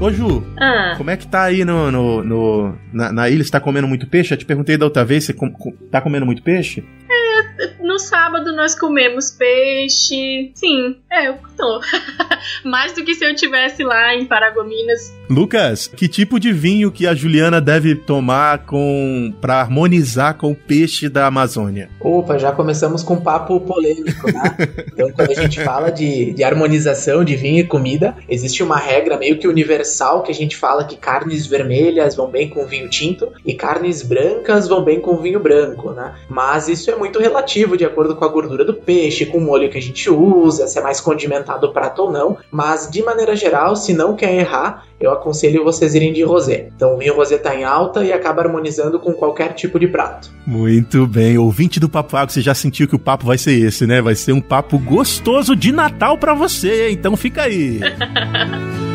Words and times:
Ô, 0.00 0.10
Ju, 0.10 0.42
ah. 0.58 0.94
como 0.96 1.10
é 1.10 1.16
que 1.16 1.26
tá 1.26 1.42
aí 1.42 1.62
no, 1.62 1.92
no, 1.92 2.24
no 2.24 2.78
na, 2.90 3.12
na, 3.12 3.28
ilha? 3.28 3.44
Você 3.44 3.50
tá 3.50 3.60
comendo 3.60 3.86
muito 3.86 4.06
peixe? 4.06 4.32
Eu 4.32 4.38
te 4.38 4.46
perguntei 4.46 4.78
da 4.78 4.86
outra 4.86 5.04
vez, 5.04 5.24
você 5.24 5.34
com, 5.34 5.52
com, 5.52 5.72
tá 5.90 6.00
comendo 6.00 6.24
muito 6.24 6.42
peixe? 6.42 6.82
É, 7.10 7.82
no 7.84 7.98
sábado 7.98 8.56
nós 8.56 8.74
comemos 8.74 9.30
peixe. 9.30 10.52
Sim, 10.54 10.96
é, 11.12 11.28
eu 11.28 11.38
tô. 11.54 11.82
Mais 12.64 12.94
do 12.94 13.04
que 13.04 13.14
se 13.14 13.26
eu 13.26 13.36
tivesse 13.36 13.84
lá 13.84 14.14
em 14.14 14.24
Paragominas. 14.24 15.14
Lucas, 15.30 15.86
que 15.86 16.08
tipo 16.08 16.40
de 16.40 16.52
vinho 16.52 16.90
que 16.90 17.06
a 17.06 17.14
Juliana 17.14 17.60
deve 17.60 17.94
tomar 17.94 18.66
com 18.66 19.32
para 19.40 19.60
harmonizar 19.60 20.36
com 20.36 20.50
o 20.50 20.56
peixe 20.56 21.08
da 21.08 21.28
Amazônia? 21.28 21.88
Opa, 22.00 22.36
já 22.36 22.50
começamos 22.50 23.04
com 23.04 23.14
um 23.14 23.20
papo 23.20 23.60
polêmico, 23.60 24.26
né? 24.26 24.56
então, 24.92 25.12
quando 25.12 25.30
a 25.30 25.34
gente 25.34 25.62
fala 25.62 25.92
de, 25.92 26.32
de 26.32 26.42
harmonização 26.42 27.24
de 27.24 27.36
vinho 27.36 27.60
e 27.60 27.64
comida, 27.64 28.16
existe 28.28 28.60
uma 28.64 28.76
regra 28.76 29.16
meio 29.16 29.38
que 29.38 29.46
universal 29.46 30.24
que 30.24 30.32
a 30.32 30.34
gente 30.34 30.56
fala 30.56 30.82
que 30.82 30.96
carnes 30.96 31.46
vermelhas 31.46 32.16
vão 32.16 32.28
bem 32.28 32.48
com 32.48 32.66
vinho 32.66 32.90
tinto 32.90 33.28
e 33.46 33.54
carnes 33.54 34.02
brancas 34.02 34.66
vão 34.66 34.82
bem 34.82 35.00
com 35.00 35.16
vinho 35.18 35.38
branco, 35.38 35.92
né? 35.92 36.12
Mas 36.28 36.66
isso 36.66 36.90
é 36.90 36.96
muito 36.96 37.20
relativo 37.20 37.76
de 37.76 37.84
acordo 37.84 38.16
com 38.16 38.24
a 38.24 38.28
gordura 38.28 38.64
do 38.64 38.74
peixe, 38.74 39.26
com 39.26 39.38
o 39.38 39.40
molho 39.40 39.70
que 39.70 39.78
a 39.78 39.82
gente 39.82 40.10
usa, 40.10 40.66
se 40.66 40.76
é 40.76 40.82
mais 40.82 41.00
condimentado 41.00 41.68
o 41.68 41.72
prato 41.72 42.02
ou 42.02 42.10
não. 42.10 42.36
Mas 42.50 42.90
de 42.90 43.00
maneira 43.00 43.36
geral, 43.36 43.76
se 43.76 43.94
não 43.94 44.16
quer 44.16 44.34
errar, 44.34 44.89
eu 45.00 45.10
aconselho 45.10 45.64
vocês 45.64 45.94
irem 45.94 46.12
de 46.12 46.22
rosé. 46.22 46.68
Então 46.76 46.94
o 46.94 46.98
vinho 46.98 47.14
rosé 47.16 47.38
tá 47.38 47.54
em 47.54 47.64
alta 47.64 48.04
e 48.04 48.12
acaba 48.12 48.42
harmonizando 48.42 49.00
com 49.00 49.12
qualquer 49.12 49.54
tipo 49.54 49.78
de 49.78 49.88
prato. 49.88 50.30
Muito 50.46 51.06
bem, 51.06 51.38
ouvinte 51.38 51.80
do 51.80 51.88
Papo 51.88 52.16
Água, 52.16 52.28
você 52.28 52.40
já 52.40 52.54
sentiu 52.54 52.86
que 52.86 52.96
o 52.96 52.98
papo 52.98 53.26
vai 53.26 53.38
ser 53.38 53.52
esse, 53.52 53.86
né? 53.86 54.02
Vai 54.02 54.14
ser 54.14 54.32
um 54.32 54.40
papo 54.40 54.78
gostoso 54.78 55.56
de 55.56 55.72
Natal 55.72 56.18
para 56.18 56.34
você, 56.34 56.90
então 56.90 57.16
fica 57.16 57.42
aí. 57.42 57.80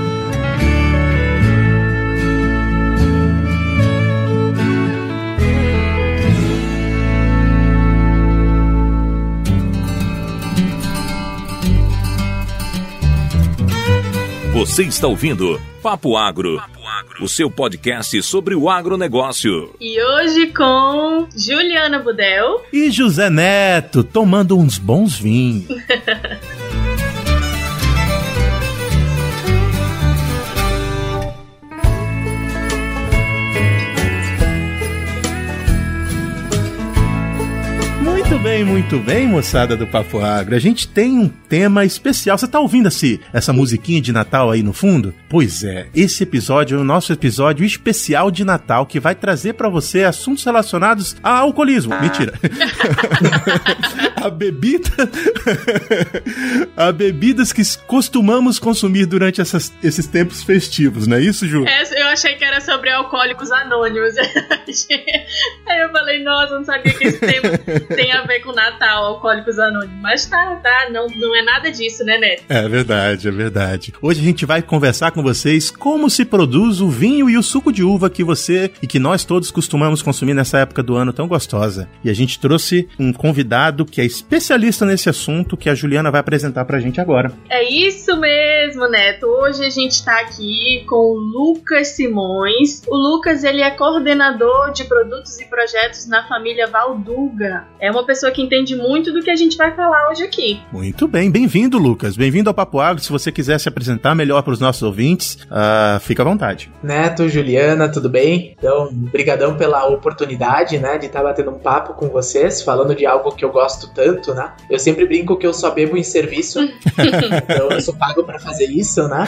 Você 14.55 14.83
está 14.83 15.05
ouvindo 15.05 15.59
Papo 15.83 16.15
Agro, 16.15 16.63
o 17.19 17.27
seu 17.27 17.51
podcast 17.51 18.23
sobre 18.23 18.55
o 18.55 18.69
agronegócio. 18.69 19.75
E 19.81 20.01
hoje 20.01 20.47
com 20.47 21.27
Juliana 21.35 21.99
Budel 21.99 22.63
e 22.71 22.89
José 22.89 23.29
Neto, 23.29 24.01
tomando 24.01 24.57
uns 24.57 24.77
bons 24.77 25.19
vinhos. 25.19 25.67
bem, 38.45 38.63
muito 38.63 38.99
bem, 38.99 39.27
moçada 39.27 39.75
do 39.75 39.87
Papo 39.87 40.19
Agro. 40.19 40.55
A 40.55 40.59
gente 40.59 40.87
tem 40.87 41.17
um 41.17 41.27
tema 41.27 41.83
especial. 41.83 42.37
Você 42.37 42.47
tá 42.47 42.59
ouvindo 42.59 42.89
esse, 42.89 43.19
essa 43.33 43.51
musiquinha 43.51 43.99
de 43.99 44.11
Natal 44.11 44.51
aí 44.51 44.61
no 44.61 44.71
fundo? 44.71 45.15
Pois 45.27 45.63
é, 45.63 45.87
esse 45.95 46.21
episódio 46.21 46.77
é 46.77 46.79
o 46.79 46.83
nosso 46.83 47.11
episódio 47.11 47.65
especial 47.65 48.29
de 48.29 48.45
Natal 48.45 48.85
que 48.85 48.99
vai 48.99 49.15
trazer 49.15 49.53
para 49.53 49.67
você 49.67 50.03
assuntos 50.03 50.43
relacionados 50.43 51.15
a 51.23 51.39
alcoolismo. 51.39 51.95
Ah. 51.95 52.01
Mentira. 52.01 52.33
a 54.15 54.29
bebida. 54.29 54.91
a 56.77 56.91
bebidas 56.91 57.51
que 57.51 57.63
costumamos 57.87 58.59
consumir 58.59 59.07
durante 59.07 59.41
essas, 59.41 59.73
esses 59.81 60.05
tempos 60.05 60.43
festivos, 60.43 61.07
não 61.07 61.17
é 61.17 61.21
isso, 61.21 61.47
Ju? 61.47 61.65
É, 61.67 61.99
eu 61.99 62.07
achei 62.09 62.35
que 62.35 62.43
era 62.43 62.61
sobre 62.61 62.91
alcoólicos 62.91 63.51
anônimos. 63.51 64.15
Aí 64.17 65.81
eu 65.81 65.89
falei, 65.89 66.23
nossa, 66.23 66.59
não 66.59 66.63
sabia 66.63 66.93
que 66.93 67.05
esse 67.05 67.19
tempo 67.19 67.47
tem 67.95 68.11
a 68.11 68.21
ver 68.21 68.34
com 68.41 68.51
Natal, 68.51 69.05
Alcoólicos 69.05 69.59
Anônimos. 69.59 70.01
Mas 70.01 70.25
tá, 70.25 70.55
tá, 70.61 70.89
não, 70.91 71.07
não 71.07 71.35
é 71.35 71.41
nada 71.43 71.71
disso, 71.71 72.03
né, 72.03 72.17
Neto? 72.17 72.43
É 72.49 72.67
verdade, 72.67 73.27
é 73.27 73.31
verdade. 73.31 73.93
Hoje 74.01 74.21
a 74.21 74.23
gente 74.23 74.45
vai 74.45 74.61
conversar 74.61 75.11
com 75.11 75.21
vocês 75.21 75.69
como 75.69 76.09
se 76.09 76.25
produz 76.25 76.81
o 76.81 76.89
vinho 76.89 77.29
e 77.29 77.37
o 77.37 77.43
suco 77.43 77.71
de 77.71 77.83
uva 77.83 78.09
que 78.09 78.23
você 78.23 78.71
e 78.81 78.87
que 78.87 78.99
nós 78.99 79.23
todos 79.23 79.51
costumamos 79.51 80.01
consumir 80.01 80.33
nessa 80.33 80.59
época 80.59 80.83
do 80.83 80.95
ano 80.95 81.13
tão 81.13 81.27
gostosa. 81.27 81.89
E 82.03 82.09
a 82.09 82.13
gente 82.13 82.39
trouxe 82.39 82.87
um 82.99 83.11
convidado 83.11 83.85
que 83.85 84.01
é 84.01 84.05
especialista 84.05 84.85
nesse 84.85 85.09
assunto 85.09 85.57
que 85.57 85.69
a 85.69 85.75
Juliana 85.75 86.11
vai 86.11 86.21
apresentar 86.21 86.65
pra 86.65 86.79
gente 86.79 86.99
agora. 87.01 87.31
É 87.49 87.63
isso 87.63 88.17
mesmo, 88.17 88.87
Neto. 88.89 89.25
Hoje 89.27 89.65
a 89.65 89.69
gente 89.69 90.03
tá 90.03 90.19
aqui 90.19 90.85
com 90.87 90.95
o 90.95 91.15
Lucas 91.15 91.89
Simões. 91.89 92.81
O 92.87 92.95
Lucas, 92.95 93.43
ele 93.43 93.61
é 93.61 93.71
coordenador 93.71 94.71
de 94.71 94.83
produtos 94.85 95.39
e 95.39 95.45
projetos 95.45 96.07
na 96.07 96.27
família 96.27 96.67
Valduga. 96.67 97.65
É 97.79 97.91
uma 97.91 98.05
pessoa 98.05 98.24
que 98.31 98.41
entende 98.41 98.75
muito 98.75 99.11
do 99.11 99.21
que 99.21 99.29
a 99.29 99.35
gente 99.35 99.57
vai 99.57 99.73
falar 99.75 100.09
hoje 100.09 100.23
aqui. 100.23 100.59
Muito 100.71 101.07
bem, 101.07 101.29
bem-vindo, 101.29 101.77
Lucas. 101.77 102.15
Bem-vindo 102.15 102.49
ao 102.49 102.53
Papo 102.53 102.79
Agro. 102.79 103.01
Se 103.01 103.11
você 103.11 103.31
quiser 103.31 103.59
se 103.59 103.69
apresentar 103.69 104.15
melhor 104.15 104.41
para 104.41 104.53
os 104.53 104.59
nossos 104.59 104.83
ouvintes, 104.83 105.37
uh, 105.45 105.99
fica 105.99 106.23
à 106.23 106.25
vontade. 106.25 106.71
Neto, 106.83 107.27
Juliana, 107.29 107.89
tudo 107.89 108.09
bem? 108.09 108.55
Então, 108.57 108.89
brigadão 108.91 109.55
pela 109.55 109.85
oportunidade, 109.87 110.77
né, 110.77 110.97
de 110.97 111.07
estar 111.07 111.19
tá 111.19 111.25
batendo 111.25 111.51
um 111.51 111.59
papo 111.59 111.93
com 111.93 112.07
vocês, 112.09 112.61
falando 112.61 112.95
de 112.95 113.05
algo 113.05 113.31
que 113.31 113.43
eu 113.43 113.51
gosto 113.51 113.93
tanto, 113.93 114.33
né? 114.33 114.51
Eu 114.69 114.79
sempre 114.79 115.05
brinco 115.05 115.37
que 115.37 115.45
eu 115.45 115.53
só 115.53 115.71
bebo 115.71 115.97
em 115.97 116.03
serviço, 116.03 116.59
então 116.61 117.69
eu 117.69 117.81
sou 117.81 117.95
pago 117.95 118.23
para 118.23 118.39
fazer 118.39 118.69
isso, 118.69 119.07
né? 119.07 119.25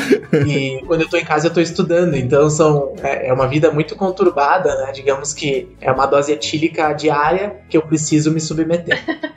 E 0.48 0.84
quando 0.86 1.02
eu 1.02 1.10
tô 1.10 1.18
em 1.18 1.26
casa 1.26 1.48
eu 1.48 1.54
tô 1.54 1.60
estudando, 1.60 2.16
então 2.16 2.50
são, 2.50 2.94
é, 3.04 3.28
é 3.28 3.34
uma 3.34 3.48
vida 3.48 3.72
muito 3.72 3.96
conturbada, 3.96 4.76
né? 4.76 4.92
Digamos 4.94 5.34
que 5.34 5.70
é 5.82 5.92
uma 5.92 6.06
dose 6.06 6.32
etílica 6.32 6.94
diária 6.94 7.58
que 7.70 7.78
eu 7.78 7.82
preciso 7.82 8.32
me 8.32 8.40
submeter. 8.40 8.77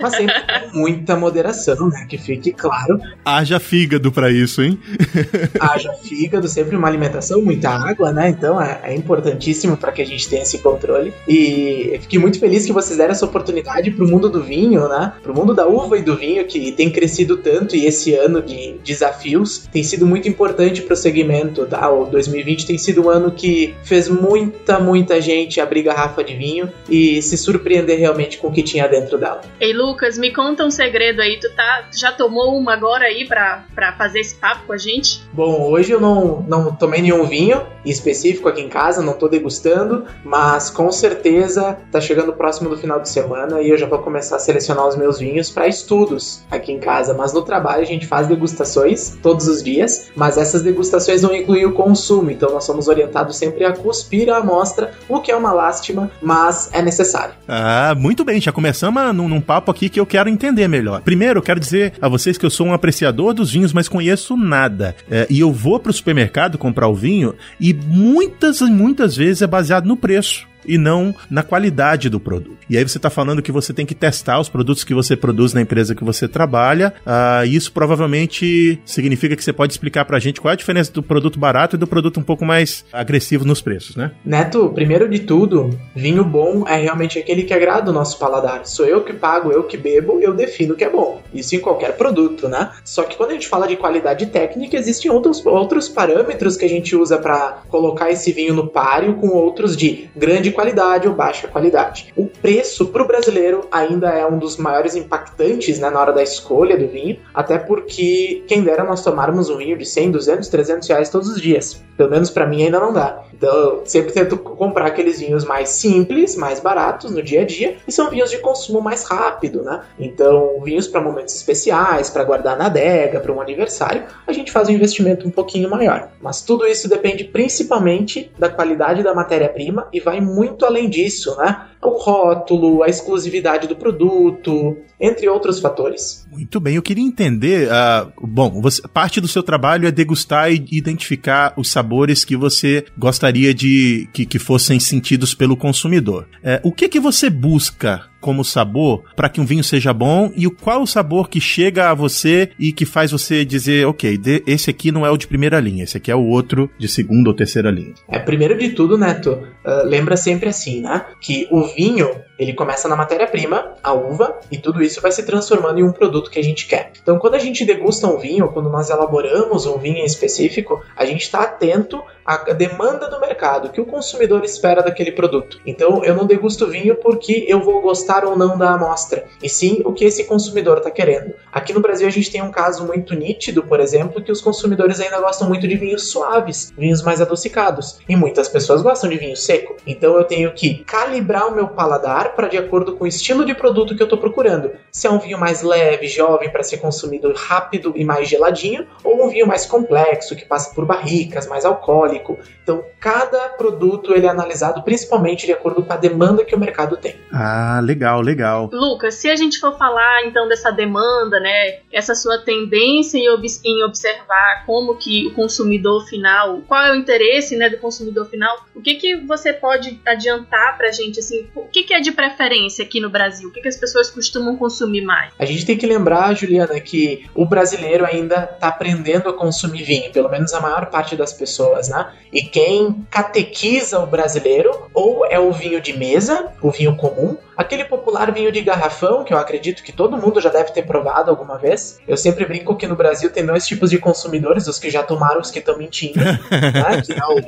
Mas 0.01 0.17
sempre 0.17 0.35
com 0.71 0.79
muita 0.79 1.17
moderação, 1.17 1.89
né? 1.89 2.07
Que 2.09 2.19
fique 2.19 2.53
claro. 2.53 3.01
Haja 3.25 3.61
fígado 3.61 4.11
para 4.11 4.31
isso, 4.31 4.63
hein? 4.63 4.79
Haja 5.61 5.93
fígado, 5.95 6.49
sempre 6.49 6.77
uma 6.77 6.89
alimentação, 6.89 7.43
muita 7.43 7.71
água, 7.71 8.13
né? 8.13 8.29
Então 8.29 8.61
é, 8.61 8.81
é 8.85 8.95
importantíssimo 8.95 9.77
para 9.77 9.93
que 9.93 10.03
a 10.03 10.07
gente 10.07 10.29
tenha 10.29 10.43
esse 10.43 10.59
controle. 10.59 11.13
E 11.29 11.91
eu 11.93 12.01
fiquei 12.01 12.19
muito 12.19 12.39
feliz 12.39 12.65
que 12.65 12.73
vocês 12.73 12.99
deram 12.99 13.13
essa 13.13 13.25
oportunidade 13.25 13.91
pro 13.91 14.09
mundo 14.09 14.29
do 14.29 14.43
vinho, 14.43 14.89
né? 14.89 15.13
Pro 15.23 15.35
mundo 15.35 15.55
da 15.55 15.67
uva 15.67 15.99
e 15.99 16.03
do 16.03 16.17
vinho, 16.17 16.45
que 16.47 16.73
tem 16.73 16.91
crescido 16.91 17.37
tanto 17.37 17.77
e 17.77 17.87
esse 17.87 18.15
ano 18.15 18.43
de 18.43 18.77
desafios 18.85 19.69
tem 19.73 19.83
sido 19.83 20.07
muito 20.07 20.29
importante 20.29 20.83
para 20.83 20.95
o 20.95 20.97
segmento. 20.97 21.67
Tá? 21.67 21.91
O 21.91 22.07
2020 22.07 22.67
tem 22.67 22.79
sido 22.79 23.05
um 23.05 23.09
ano 23.09 23.31
que 23.31 23.75
fez 23.83 24.09
muita, 24.09 24.79
muita 24.79 25.21
gente 25.21 25.61
abrir 25.61 25.83
garrafa 25.83 26.23
de 26.23 26.35
vinho 26.35 26.71
e 26.89 27.23
se 27.23 27.37
surpreender 27.37 27.99
realmente 27.99 28.39
com 28.39 28.49
o 28.49 28.53
que 28.53 28.63
tinha 28.63 28.87
dentro 28.87 29.19
dela. 29.31 29.41
Ei, 29.61 29.73
Lucas, 29.73 30.19
me 30.19 30.33
conta 30.33 30.65
um 30.65 30.71
segredo 30.71 31.21
aí. 31.21 31.39
Tu, 31.39 31.51
tá, 31.55 31.85
já 31.93 32.13
tomou 32.13 32.57
uma 32.57 32.73
agora 32.73 33.05
aí 33.05 33.27
pra, 33.27 33.65
pra 33.75 33.93
fazer 33.93 34.21
esse 34.21 34.35
papo 34.35 34.67
com 34.67 34.73
a 34.73 34.79
gente? 34.79 35.23
Bom, 35.33 35.71
hoje 35.71 35.93
eu 35.93 36.01
não, 36.01 36.43
não 36.47 36.75
tomei 36.75 37.03
nenhum 37.03 37.25
vinho 37.25 37.63
específico 37.85 38.49
aqui 38.49 38.61
em 38.61 38.69
casa, 38.69 39.03
não 39.03 39.15
tô 39.15 39.29
degustando, 39.29 40.05
mas 40.25 40.69
com 40.69 40.91
certeza 40.93 41.79
tá 41.91 42.01
chegando 42.01 42.33
próximo 42.33 42.69
do 42.69 42.77
final 42.77 43.01
de 43.01 43.09
semana 43.09 43.61
e 43.63 43.71
eu 43.71 43.79
já 43.79 43.87
vou 43.87 43.99
começar 44.01 44.37
a 44.37 44.39
selecionar 44.39 44.87
os 44.87 44.97
meus 44.97 45.19
vinhos 45.19 45.51
para 45.51 45.67
estudos 45.67 46.43
aqui 46.51 46.73
em 46.73 46.79
casa. 46.79 47.15
Mas 47.15 47.33
no 47.33 47.43
trabalho 47.43 47.83
a 47.83 47.87
gente 47.87 48.07
faz 48.07 48.27
degustações 48.27 49.19
todos 49.23 49.47
os 49.47 49.63
dias, 49.63 50.11
mas 50.15 50.37
essas 50.37 50.63
degustações 50.63 51.23
não 51.23 51.35
incluem 51.35 51.67
o 51.67 51.73
consumo, 51.73 52.31
então 52.31 52.51
nós 52.51 52.65
somos 52.65 52.89
orientados 52.89 53.37
sempre 53.37 53.65
a 53.65 53.73
cuspir 53.73 54.31
a 54.31 54.39
amostra, 54.39 54.93
o 55.09 55.21
que 55.21 55.31
é 55.31 55.37
uma 55.37 55.53
lástima, 55.53 56.11
mas 56.21 56.71
é 56.73 56.83
necessário. 56.83 57.35
Ah, 57.49 57.95
muito 57.97 58.25
bem, 58.25 58.41
já 58.41 58.53
começamos 58.53 59.03
num, 59.21 59.29
num, 59.29 59.41
papo 59.41 59.71
aqui 59.71 59.89
que 59.89 60.01
eu 60.01 60.07
quero 60.07 60.29
entender 60.29 60.67
melhor. 60.69 61.03
Primeiro, 61.03 61.39
eu 61.39 61.43
quero 61.43 61.61
dizer 61.61 61.93
a 62.01 62.09
vocês 62.09 62.39
que 62.39 62.47
eu 62.47 62.51
sou 62.51 62.67
um 62.67 62.73
apreciador 62.73 63.35
dos 63.35 63.53
vinhos, 63.53 63.73
mas 63.73 63.89
conheço 63.89 64.37
nada. 64.37 64.97
É, 65.11 65.27
e 65.29 65.41
eu 65.41 65.53
vou 65.53 65.79
pro 65.79 65.93
supermercado 65.93 66.59
comprar 66.59 66.89
o 66.89 66.95
vinho 66.95 67.35
e 67.61 67.75
muitas 67.75 68.61
e 68.61 68.71
muitas 68.71 69.17
vezes 69.17 69.43
é 69.43 69.47
baseado 69.47 69.87
no 69.87 69.97
preço 69.97 70.50
e 70.71 70.79
não 70.79 71.15
na 71.31 71.43
qualidade 71.43 72.09
do 72.09 72.19
produto. 72.19 72.59
E 72.69 72.77
aí 72.77 72.87
você 72.87 72.99
está 72.99 73.11
falando 73.11 73.43
que 73.43 73.53
você 73.53 73.73
tem 73.73 73.87
que 73.87 73.95
testar 73.95 74.41
os 74.41 74.49
produtos 74.49 74.85
que 74.85 74.95
você 74.95 75.17
produz 75.17 75.53
na 75.53 75.61
empresa 75.61 75.95
que 75.95 76.05
você 76.05 76.27
trabalha. 76.27 76.95
Uh, 77.05 77.47
isso 77.47 77.73
provavelmente 77.73 78.81
significa 78.85 79.37
que 79.37 79.45
você 79.45 79.53
pode 79.53 79.73
explicar 79.73 80.05
para 80.05 80.17
a 80.17 80.21
gente 80.21 80.41
qual 80.41 80.51
é 80.51 80.55
a 80.55 80.57
diferença 80.57 80.93
do 80.93 81.03
produto 81.03 81.39
barato 81.39 81.77
e 81.77 81.79
do 81.79 81.87
produto 81.87 82.21
um 82.21 82.23
pouco 82.23 82.45
mais 82.45 82.85
agressivo 82.93 83.45
nos 83.45 83.61
preços, 83.61 83.97
né? 83.97 84.13
Neto, 84.25 84.71
primeiro 84.75 85.09
de 85.09 85.21
tudo, 85.21 85.71
vinho 85.95 86.25
bom 86.25 86.67
é 86.67 86.77
realmente 86.77 87.19
aquele 87.19 87.43
que 87.43 87.55
agrada 87.55 87.91
o 87.91 87.95
nosso 87.95 88.19
paladar. 88.19 88.67
Sou 88.67 88.87
eu 88.87 89.03
que 89.03 89.13
pago, 89.13 89.53
eu 89.53 89.65
que 89.65 89.77
bebo, 89.77 90.21
eu 90.21 90.35
defino 90.35 90.75
que 90.75 90.85
é 90.85 90.91
bom. 90.91 91.23
Isso 91.35 91.55
em 91.55 91.61
qualquer 91.61 91.97
produto, 91.97 92.49
né? 92.49 92.71
Só 92.85 93.03
que 93.03 93.17
quando 93.17 93.31
a 93.31 93.35
gente 93.35 93.49
fala 93.49 93.67
de 93.67 93.77
qualidade 93.77 94.27
técnica, 94.27 94.77
existem 94.77 95.11
outros, 95.11 95.45
outros 95.45 95.89
parâmetros 95.89 96.57
que 96.57 96.65
a 96.65 96.69
gente 96.69 96.95
usa 96.95 97.19
para 97.19 97.63
colocar 97.69 98.11
esse 98.11 98.33
vinho 98.33 98.55
no 98.55 98.69
páreo 98.69 99.15
com 99.15 99.29
outros 99.29 99.77
de 99.77 100.09
grande 100.17 100.31
grande 100.31 100.51
qualidade 100.61 101.09
ou 101.09 101.15
baixa 101.15 101.49
qualidade. 101.49 102.13
O 102.15 102.27
preço 102.27 102.89
para 102.89 103.03
o 103.03 103.07
brasileiro 103.07 103.67
ainda 103.73 104.11
é 104.11 104.27
um 104.27 104.39
dos 104.39 104.59
maiores 104.59 104.95
impactantes 104.95 105.79
né, 105.79 105.89
na 105.89 105.99
hora 105.99 106.13
da 106.13 106.23
escolha 106.23 106.77
do 106.77 106.87
vinho, 106.87 107.19
até 107.33 107.57
porque 107.57 108.45
quem 108.47 108.63
dera 108.63 108.85
nós 108.85 109.03
tomarmos 109.03 109.49
um 109.49 109.57
vinho 109.57 109.79
de 109.79 109.87
100, 109.87 110.11
200, 110.11 110.49
300 110.49 110.89
reais 110.89 111.09
todos 111.09 111.29
os 111.29 111.41
dias. 111.41 111.83
Pelo 111.97 112.11
menos 112.11 112.29
para 112.29 112.47
mim 112.47 112.63
ainda 112.63 112.79
não 112.79 112.93
dá. 112.93 113.23
Então 113.33 113.51
eu 113.51 113.83
sempre 113.87 114.13
tento 114.13 114.37
comprar 114.37 114.87
aqueles 114.87 115.21
vinhos 115.21 115.45
mais 115.45 115.71
simples, 115.71 116.37
mais 116.37 116.61
baratos 116.61 117.11
no 117.11 117.23
dia 117.23 117.41
a 117.41 117.45
dia, 117.45 117.79
e 117.89 117.93
são 117.93 118.11
vinhos 118.11 118.31
de 118.31 118.39
consumo 118.39 118.83
mais 118.83 119.05
rápido, 119.05 119.63
né? 119.63 119.83
Então, 119.99 120.61
vinhos 120.63 120.87
para 120.87 121.01
momentos 121.01 121.35
especiais, 121.35 122.11
para 122.11 122.25
guardar 122.25 122.57
na 122.59 122.67
adega, 122.67 123.19
para 123.19 123.33
um 123.33 123.41
aniversário, 123.41 124.03
a 124.27 124.33
gente 124.33 124.53
faz 124.53 124.69
um 124.69 124.73
investimento 124.73 125.27
um 125.27 125.31
pouquinho 125.31 125.71
maior. 125.71 126.09
Mas 126.21 126.43
tudo 126.43 126.67
isso 126.67 126.89
depende 126.89 127.25
principalmente 127.25 128.31
da 128.39 128.51
qualidade 128.51 129.03
da 129.03 129.15
matéria-prima 129.15 129.89
e 129.91 130.01
vai 130.01 130.21
muito 130.21 130.50
além 130.65 130.89
disso, 130.89 131.37
né? 131.37 131.67
O 131.83 131.91
rótulo, 131.91 132.83
a 132.83 132.89
exclusividade 132.89 133.67
do 133.67 133.77
produto, 133.77 134.77
entre 135.01 135.29
outros 135.29 135.59
fatores. 135.59 136.27
Muito 136.31 136.61
bem, 136.61 136.77
eu 136.77 136.83
queria 136.83 137.05
entender. 137.05 137.69
Uh, 137.69 138.27
bom, 138.27 138.61
você, 138.61 138.83
parte 138.89 139.21
do 139.21 139.29
seu 139.29 139.43
trabalho 139.43 139.89
é 139.89 139.91
degustar 139.91 140.53
e 140.53 140.65
identificar 140.71 141.55
os 141.57 141.71
sabores 141.71 142.25
que 142.25 142.37
você 142.37 142.85
gostaria 142.99 143.55
de 143.55 144.09
que, 144.13 144.27
que 144.27 144.39
fossem 144.39 144.79
sentidos 144.79 145.35
pelo 145.35 145.57
consumidor. 145.57 146.27
É, 146.43 146.61
o 146.63 146.73
que 146.73 146.89
que 146.89 147.01
você 147.01 147.31
busca 147.31 148.10
como 148.21 148.45
sabor 148.45 149.05
para 149.17 149.29
que 149.29 149.41
um 149.41 149.45
vinho 149.45 149.65
seja 149.65 149.93
bom 149.93 150.31
e 150.37 150.47
o 150.47 150.51
qual 150.51 150.83
o 150.83 150.87
sabor 150.87 151.29
que 151.29 151.41
chega 151.41 151.91
a 151.91 151.95
você 151.95 152.51
e 152.59 152.73
que 152.73 152.85
faz 152.85 153.11
você 153.11 153.45
dizer, 153.45 153.87
ok, 153.87 154.17
de, 154.17 154.43
esse 154.47 154.71
aqui 154.71 154.93
não 154.93 155.07
é 155.07 155.11
o 155.11 155.17
de 155.17 155.27
primeira 155.27 155.59
linha, 155.59 155.85
esse 155.85 155.97
aqui 155.97 156.11
é 156.11 156.15
o 156.15 156.25
outro 156.25 156.71
de 156.79 156.89
segunda 156.89 157.31
ou 157.31 157.35
terceira 157.35 157.71
linha. 157.71 157.95
É, 158.09 158.19
primeiro 158.19 158.57
de 158.57 158.71
tudo, 158.71 158.99
Neto, 158.99 159.31
uh, 159.65 159.87
lembra 159.87 160.17
sempre 160.17 160.49
assim, 160.49 160.81
né? 160.81 161.05
Que 161.21 161.49
o 161.51 161.65
vinho 161.65 162.09
ele 162.41 162.55
começa 162.55 162.89
na 162.89 162.97
matéria-prima, 162.97 163.75
a 163.83 163.93
uva, 163.93 164.41
e 164.51 164.57
tudo 164.57 164.83
isso 164.83 165.03
vai 165.03 165.13
se 165.13 165.23
transformando 165.25 165.79
em 165.79 165.83
um 165.83 165.93
produto 165.93 166.31
que 166.31 166.39
a 166.39 166.43
gente 166.43 166.67
quer. 166.67 166.91
Então, 167.03 167.19
quando 167.19 167.35
a 167.35 167.39
gente 167.39 167.67
degusta 167.67 168.07
um 168.07 168.17
vinho, 168.17 168.49
quando 168.49 168.71
nós 168.71 168.89
elaboramos 168.89 169.67
um 169.67 169.77
vinho 169.77 169.99
em 169.99 170.07
específico, 170.07 170.83
a 170.97 171.05
gente 171.05 171.21
está 171.21 171.43
atento 171.43 172.03
à 172.25 172.37
demanda 172.55 173.11
do 173.11 173.21
mercado, 173.21 173.67
o 173.67 173.71
que 173.71 173.81
o 173.81 173.85
consumidor 173.85 174.43
espera 174.43 174.83
daquele 174.83 175.13
produto. 175.13 175.61
Então, 175.67 176.03
eu 176.03 176.15
não 176.15 176.25
degusto 176.25 176.67
vinho 176.67 176.95
porque 176.95 177.45
eu 177.47 177.61
vou 177.61 177.83
gostar 177.83 178.25
ou 178.25 178.39
não 178.39 178.57
da 178.57 178.71
amostra, 178.71 179.27
e 179.43 179.49
sim 179.49 179.83
o 179.85 179.93
que 179.93 180.07
esse 180.07 180.25
consumidor 180.25 180.79
está 180.79 180.91
querendo. 180.91 181.35
Aqui 181.53 181.75
no 181.75 181.81
Brasil, 181.81 182.07
a 182.07 182.11
gente 182.11 182.31
tem 182.31 182.41
um 182.41 182.51
caso 182.51 182.87
muito 182.87 183.15
nítido, 183.15 183.65
por 183.65 183.81
exemplo, 183.81 184.23
que 184.23 184.33
os 184.33 184.41
consumidores 184.41 184.99
ainda 184.99 185.21
gostam 185.21 185.47
muito 185.47 185.69
de 185.69 185.77
vinhos 185.77 186.11
suaves, 186.11 186.73
vinhos 186.79 187.03
mais 187.03 187.21
adocicados, 187.21 187.99
e 188.09 188.17
muitas 188.17 188.49
pessoas 188.49 188.81
gostam 188.81 189.11
de 189.11 189.19
vinho 189.19 189.37
seco. 189.37 189.77
Então, 189.87 190.17
eu 190.17 190.25
tenho 190.25 190.55
que 190.55 190.85
calibrar 190.85 191.49
o 191.49 191.55
meu 191.55 191.69
paladar 191.69 192.30
para 192.35 192.49
de 192.49 192.57
acordo 192.57 192.97
com 192.97 193.05
o 193.05 193.07
estilo 193.07 193.45
de 193.45 193.55
produto 193.55 193.95
que 193.97 194.03
eu 194.03 194.07
estou 194.07 194.19
procurando. 194.19 194.73
Se 194.91 195.07
é 195.07 195.11
um 195.11 195.19
vinho 195.19 195.39
mais 195.39 195.63
leve, 195.63 196.09
jovem, 196.09 196.51
para 196.51 196.63
ser 196.63 196.79
consumido 196.79 197.33
rápido 197.35 197.93
e 197.97 198.05
mais 198.05 198.29
geladinho, 198.29 198.87
ou 199.05 199.25
um 199.25 199.29
vinho 199.29 199.47
mais 199.47 199.67
complexo, 199.67 200.37
que 200.37 200.45
passa 200.45 200.75
por 200.75 200.85
barricas, 200.85 201.47
mais 201.47 201.65
alcoólico. 201.65 202.39
Então, 202.63 202.85
cada 202.99 203.49
produto 203.51 204.15
ele 204.15 204.27
é 204.27 204.29
analisado 204.29 204.83
principalmente 204.83 205.47
de 205.47 205.53
acordo 205.53 205.83
com 205.83 205.93
a 205.93 205.97
demanda 205.97 206.45
que 206.45 206.55
o 206.55 206.59
mercado 206.59 206.97
tem. 206.97 207.17
Ah, 207.33 207.81
legal, 207.83 208.21
legal. 208.21 208.69
Lucas, 208.73 209.15
se 209.15 209.29
a 209.29 209.37
gente 209.37 209.59
for 209.59 209.77
falar 209.77 210.25
então 210.27 210.49
dessa 210.49 210.71
demanda, 210.71 211.41
né, 211.41 211.79
essa 211.93 212.15
sua 212.15 212.39
tendência 212.39 213.19
em, 213.19 213.29
ob 213.31 213.47
em 213.65 213.85
observar 213.85 214.65
como 214.67 214.97
que 214.97 215.27
o 215.27 215.35
consumidor 215.35 216.07
final, 216.07 216.61
qual 216.67 216.83
é 216.83 216.93
o 216.93 216.97
interesse, 216.97 217.57
né, 217.57 217.69
do 217.69 217.79
consumidor 217.79 218.27
final, 218.27 218.65
o 218.75 218.81
que 218.81 218.95
que 218.95 219.17
você 219.17 219.53
pode 219.53 220.01
adiantar 220.07 220.77
para 220.77 220.89
a 220.89 220.93
gente 220.93 221.21
assim, 221.21 221.49
o 221.55 221.67
que 221.69 221.83
que 221.83 221.95
é 221.95 222.01
de 222.01 222.13
preferência 222.21 222.85
aqui 222.85 223.01
no 223.01 223.09
Brasil? 223.09 223.49
O 223.49 223.53
que, 223.53 223.63
que 223.63 223.69
as 223.69 223.79
pessoas 223.79 224.11
costumam 224.11 224.55
consumir 224.55 225.01
mais? 225.01 225.33
A 225.39 225.47
gente 225.47 225.65
tem 225.65 225.79
que 225.79 225.87
lembrar, 225.87 226.35
Juliana, 226.35 226.79
que 226.79 227.25
o 227.35 227.47
brasileiro 227.47 228.05
ainda 228.05 228.51
está 228.53 228.69
aprendendo 228.69 229.31
a 229.31 229.33
consumir 229.33 229.85
vinho, 229.85 230.13
pelo 230.13 230.29
menos 230.29 230.53
a 230.53 230.61
maior 230.61 230.87
parte 230.91 231.17
das 231.17 231.33
pessoas, 231.33 231.89
né? 231.89 232.13
E 232.31 232.43
quem 232.43 233.07
catequiza 233.11 233.99
o 234.01 234.07
brasileiro 234.07 234.91
ou 234.93 235.25
é 235.25 235.41
o 235.41 235.51
vinho 235.51 235.81
de 235.81 235.97
mesa, 235.97 236.53
o 236.61 236.71
vinho 236.71 236.95
comum, 236.95 237.39
aquele 237.61 237.85
popular 237.85 238.33
vinho 238.33 238.51
de 238.51 238.63
garrafão, 238.63 239.23
que 239.23 239.35
eu 239.35 239.39
acredito 239.39 239.83
que 239.83 239.93
todo 239.93 240.17
mundo 240.17 240.41
já 240.41 240.49
deve 240.49 240.73
ter 240.73 240.83
provado 240.83 241.31
alguma 241.31 241.59
vez. 241.59 241.99
Eu 242.09 242.17
sempre 242.17 242.47
brinco 242.47 242.75
que 242.75 242.87
no 242.87 242.97
Brasil 242.97 243.31
tem 243.31 243.45
dois 243.45 243.67
tipos 243.67 243.91
de 243.91 243.99
consumidores, 243.99 244.67
os 244.67 244.79
que 244.79 244.89
já 244.89 245.03
tomaram, 245.03 245.41
os 245.41 245.51
que 245.51 245.59
estão 245.59 245.77
mentindo, 245.77 246.19
né? 246.25 247.03
Que 247.05 247.13
é 247.13 247.27
o, 247.27 247.39